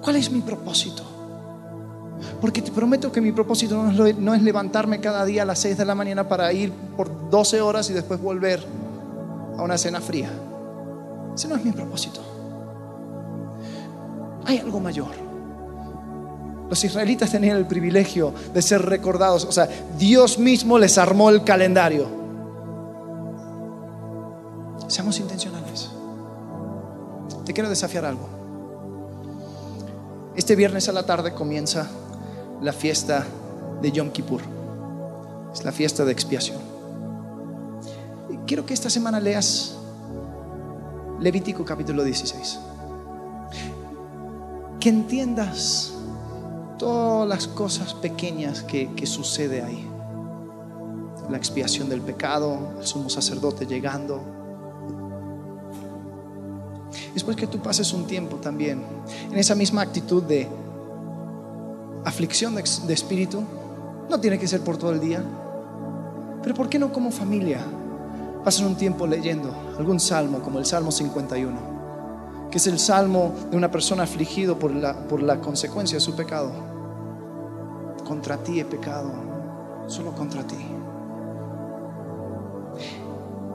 ¿Cuál 0.00 0.16
es 0.16 0.30
mi 0.30 0.40
propósito? 0.40 1.04
Porque 2.40 2.62
te 2.62 2.70
prometo 2.70 3.10
que 3.10 3.20
mi 3.20 3.32
propósito 3.32 3.82
no 3.82 4.34
es, 4.34 4.42
levantarme 4.42 5.00
cada 5.00 5.24
día 5.24 5.42
a 5.42 5.46
las 5.46 5.58
6 5.60 5.78
de 5.78 5.84
la 5.84 5.94
mañana 5.94 6.28
para 6.28 6.52
ir 6.52 6.72
por 6.96 7.30
12 7.30 7.60
horas 7.60 7.88
y 7.90 7.92
después 7.92 8.20
volver 8.20 8.64
a 9.56 9.62
una 9.62 9.78
cena 9.78 10.00
fría. 10.00 10.30
Ese 11.34 11.48
no 11.48 11.56
es 11.56 11.64
mi 11.64 11.72
propósito. 11.72 12.20
Hay 14.44 14.58
algo 14.58 14.80
mayor. 14.80 15.31
Los 16.72 16.84
israelitas 16.84 17.30
tenían 17.30 17.58
el 17.58 17.66
privilegio 17.66 18.32
de 18.54 18.62
ser 18.62 18.80
recordados. 18.80 19.44
O 19.44 19.52
sea, 19.52 19.68
Dios 19.98 20.38
mismo 20.38 20.78
les 20.78 20.96
armó 20.96 21.28
el 21.28 21.44
calendario. 21.44 22.06
Seamos 24.86 25.18
intencionales. 25.18 25.90
Te 27.44 27.52
quiero 27.52 27.68
desafiar 27.68 28.06
algo. 28.06 28.26
Este 30.34 30.56
viernes 30.56 30.88
a 30.88 30.92
la 30.92 31.04
tarde 31.04 31.34
comienza 31.34 31.90
la 32.62 32.72
fiesta 32.72 33.26
de 33.82 33.92
Yom 33.92 34.08
Kippur. 34.08 34.40
Es 35.52 35.66
la 35.66 35.72
fiesta 35.72 36.06
de 36.06 36.12
expiación. 36.12 36.58
quiero 38.46 38.64
que 38.64 38.72
esta 38.72 38.88
semana 38.88 39.20
leas 39.20 39.74
Levítico 41.20 41.66
capítulo 41.66 42.02
16. 42.02 42.58
Que 44.80 44.88
entiendas 44.88 45.91
todas 46.78 47.28
las 47.28 47.46
cosas 47.46 47.94
pequeñas 47.94 48.62
que, 48.62 49.06
sucede 49.06 49.62
ahí. 49.62 49.88
La 51.30 51.36
expiación 51.36 51.88
del 51.88 52.00
pecado, 52.00 52.74
el 52.78 52.86
sumo 52.86 53.08
sacerdote 53.08 53.66
llegando. 53.66 54.20
Después 57.14 57.36
que 57.36 57.46
tú 57.46 57.58
pases 57.58 57.92
un 57.92 58.06
tiempo 58.06 58.36
también 58.36 58.82
en 59.30 59.38
esa 59.38 59.54
misma 59.54 59.82
actitud 59.82 60.22
de 60.22 60.48
aflicción 62.04 62.54
de, 62.54 62.64
de 62.86 62.94
espíritu, 62.94 63.42
no 64.10 64.20
tiene 64.20 64.38
que 64.38 64.48
ser 64.48 64.60
por 64.62 64.76
todo 64.76 64.92
el 64.92 65.00
día, 65.00 65.22
pero 66.42 66.54
¿por 66.54 66.68
qué 66.68 66.78
no 66.78 66.92
como 66.92 67.10
familia? 67.10 67.60
Pasan 68.44 68.66
un 68.66 68.76
tiempo 68.76 69.06
leyendo 69.06 69.54
algún 69.78 70.00
salmo 70.00 70.40
como 70.40 70.58
el 70.58 70.66
Salmo 70.66 70.90
51, 70.90 71.71
que 72.52 72.58
es 72.58 72.66
el 72.66 72.78
salmo 72.78 73.34
de 73.50 73.56
una 73.56 73.70
persona 73.70 74.02
afligido 74.02 74.58
por 74.58 74.74
la, 74.74 75.08
por 75.08 75.22
la 75.22 75.40
consecuencia 75.40 75.96
de 75.96 76.02
su 76.02 76.14
pecado. 76.14 76.52
Contra 78.06 78.36
ti 78.36 78.60
he 78.60 78.64
pecado, 78.66 79.10
solo 79.86 80.12
contra 80.12 80.46
ti. 80.46 80.58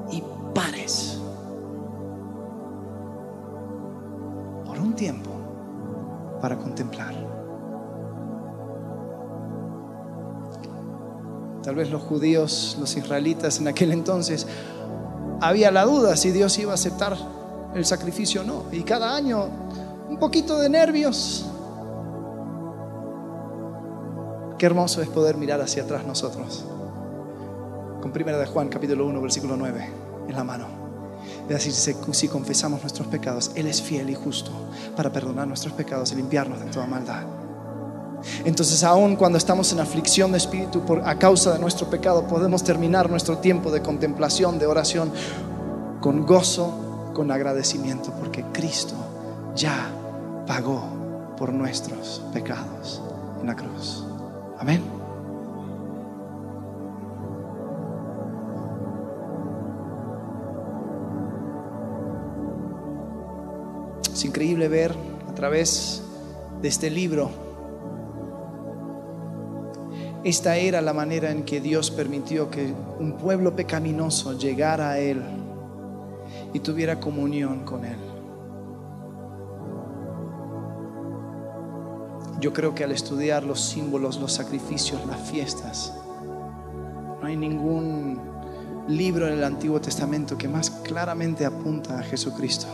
Y 0.09 0.23
pares 0.55 1.19
por 4.65 4.79
un 4.79 4.95
tiempo 4.95 5.29
para 6.41 6.57
contemplar. 6.57 7.13
Tal 11.61 11.75
vez 11.75 11.91
los 11.91 12.01
judíos, 12.01 12.75
los 12.79 12.97
israelitas 12.97 13.59
en 13.59 13.67
aquel 13.67 13.91
entonces 13.91 14.47
había 15.39 15.69
la 15.69 15.85
duda 15.85 16.15
si 16.17 16.31
Dios 16.31 16.57
iba 16.57 16.71
a 16.71 16.75
aceptar 16.75 17.36
el 17.75 17.85
sacrificio 17.85 18.43
no. 18.43 18.65
Y 18.71 18.83
cada 18.83 19.15
año 19.15 19.47
un 20.09 20.17
poquito 20.17 20.57
de 20.57 20.69
nervios. 20.69 21.45
Qué 24.57 24.65
hermoso 24.65 25.01
es 25.01 25.09
poder 25.09 25.37
mirar 25.37 25.61
hacia 25.61 25.83
atrás 25.83 26.05
nosotros. 26.05 26.65
Con 28.01 28.11
primera 28.11 28.37
de 28.37 28.45
Juan 28.45 28.69
capítulo 28.69 29.05
1 29.05 29.21
versículo 29.21 29.55
9 29.55 29.89
en 30.27 30.35
la 30.35 30.43
mano. 30.43 30.87
Es 31.49 31.65
decir, 31.65 31.95
si 32.13 32.27
confesamos 32.27 32.81
nuestros 32.81 33.07
pecados, 33.07 33.51
Él 33.55 33.67
es 33.67 33.81
fiel 33.81 34.09
y 34.09 34.15
justo 34.15 34.51
para 34.95 35.11
perdonar 35.11 35.47
nuestros 35.47 35.73
pecados 35.73 36.11
y 36.11 36.15
limpiarnos 36.15 36.59
de 36.59 36.65
toda 36.67 36.87
maldad. 36.87 37.23
Entonces, 38.45 38.83
aun 38.83 39.15
cuando 39.15 39.37
estamos 39.37 39.71
en 39.71 39.79
aflicción 39.79 40.31
de 40.31 40.37
espíritu 40.39 40.81
por, 40.81 41.07
a 41.07 41.17
causa 41.17 41.53
de 41.53 41.59
nuestro 41.59 41.89
pecado, 41.89 42.27
podemos 42.27 42.63
terminar 42.63 43.09
nuestro 43.09 43.37
tiempo 43.37 43.71
de 43.71 43.81
contemplación, 43.81 44.57
de 44.59 44.65
oración, 44.65 45.11
con 46.01 46.25
gozo, 46.25 46.86
con 47.17 47.31
agradecimiento, 47.31 48.13
porque 48.19 48.43
Cristo 48.53 48.93
ya 49.55 49.89
pagó 50.45 50.83
por 51.35 51.51
nuestros 51.51 52.21
pecados 52.31 53.01
en 53.41 53.47
la 53.47 53.55
cruz. 53.55 54.05
Amén. 54.59 54.83
Es 64.13 64.23
increíble 64.23 64.67
ver 64.67 64.93
a 65.27 65.33
través 65.33 66.03
de 66.61 66.67
este 66.67 66.91
libro 66.91 67.31
esta 70.23 70.57
era 70.57 70.81
la 70.81 70.93
manera 70.93 71.31
en 71.31 71.43
que 71.43 71.61
Dios 71.61 71.89
permitió 71.89 72.51
que 72.51 72.73
un 72.99 73.13
pueblo 73.13 73.55
pecaminoso 73.55 74.37
llegara 74.37 74.91
a 74.91 74.99
Él 74.99 75.46
y 76.53 76.59
tuviera 76.59 76.99
comunión 76.99 77.65
con 77.65 77.85
Él. 77.85 77.97
Yo 82.39 82.53
creo 82.53 82.75
que 82.75 82.83
al 82.83 82.91
estudiar 82.91 83.43
los 83.43 83.61
símbolos, 83.61 84.19
los 84.19 84.31
sacrificios, 84.31 85.05
las 85.07 85.19
fiestas, 85.29 85.93
no 87.19 87.25
hay 87.25 87.35
ningún 87.35 88.19
libro 88.87 89.27
en 89.27 89.33
el 89.33 89.43
Antiguo 89.43 89.81
Testamento 89.81 90.37
que 90.37 90.47
más 90.47 90.69
claramente 90.69 91.45
apunta 91.45 91.99
a 91.99 92.03
Jesucristo. 92.03 92.67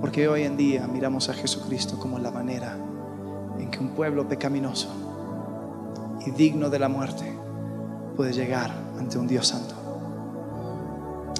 Porque 0.00 0.28
hoy 0.28 0.42
en 0.42 0.56
día 0.56 0.86
miramos 0.86 1.28
a 1.30 1.34
Jesucristo 1.34 1.98
como 1.98 2.18
la 2.18 2.30
manera 2.30 2.76
en 3.58 3.70
que 3.70 3.78
un 3.78 3.90
pueblo 3.90 4.28
pecaminoso 4.28 4.88
y 6.26 6.30
digno 6.30 6.68
de 6.68 6.78
la 6.78 6.88
muerte 6.88 7.32
puede 8.16 8.32
llegar 8.32 8.70
ante 8.98 9.18
un 9.18 9.26
Dios 9.26 9.48
santo. 9.48 9.73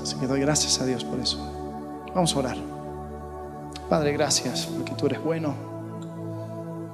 Así 0.05 0.16
que 0.16 0.26
doy 0.26 0.40
gracias 0.40 0.78
a 0.82 0.84
Dios 0.84 1.02
por 1.02 1.18
eso. 1.18 1.38
Vamos 2.14 2.36
a 2.36 2.38
orar. 2.38 2.57
Padre, 3.88 4.12
gracias 4.12 4.66
porque 4.66 4.92
tú 4.92 5.07
eres 5.07 5.24
bueno. 5.24 5.55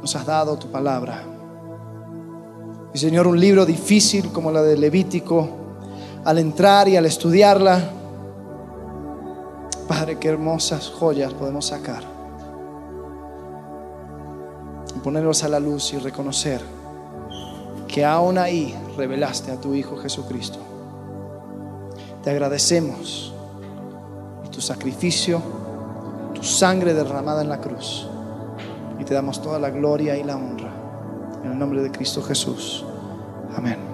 Nos 0.01 0.15
has 0.15 0.25
dado 0.25 0.57
tu 0.57 0.69
palabra. 0.69 1.25
Y 2.95 2.99
Señor, 2.99 3.27
un 3.27 3.41
libro 3.41 3.67
difícil 3.67 4.31
como 4.31 4.53
la 4.53 4.63
de 4.63 4.77
Levítico, 4.77 5.49
al 6.25 6.39
entrar 6.39 6.87
y 6.87 6.97
al 6.97 7.05
estudiarla, 7.05 7.83
Padre, 9.89 10.21
qué 10.21 10.29
hermosas 10.29 10.89
joyas 10.89 11.35
podemos 11.35 11.67
sacar. 11.67 12.05
Y 14.95 15.01
ponerlos 15.01 15.43
a 15.43 15.49
la 15.49 15.59
luz 15.59 15.93
y 15.95 15.99
reconocer 15.99 16.61
que 17.89 18.05
aún 18.05 18.39
ahí 18.39 18.73
revelaste 18.97 19.51
a 19.51 19.61
tu 19.61 19.75
Hijo 19.75 19.97
Jesucristo. 19.97 20.70
Te 22.23 22.31
agradecemos 22.31 23.31
tu 24.51 24.61
sacrificio, 24.61 25.41
tu 26.35 26.43
sangre 26.43 26.93
derramada 26.93 27.43
en 27.43 27.49
la 27.49 27.61
cruz. 27.61 28.07
Y 28.99 29.05
te 29.05 29.15
damos 29.15 29.41
toda 29.41 29.59
la 29.59 29.71
gloria 29.71 30.17
y 30.17 30.25
la 30.25 30.37
honra. 30.37 30.71
En 31.45 31.53
el 31.53 31.59
nombre 31.59 31.83
de 31.83 31.91
Cristo 31.91 32.23
Jesús. 32.23 32.85
Amén. 33.57 33.90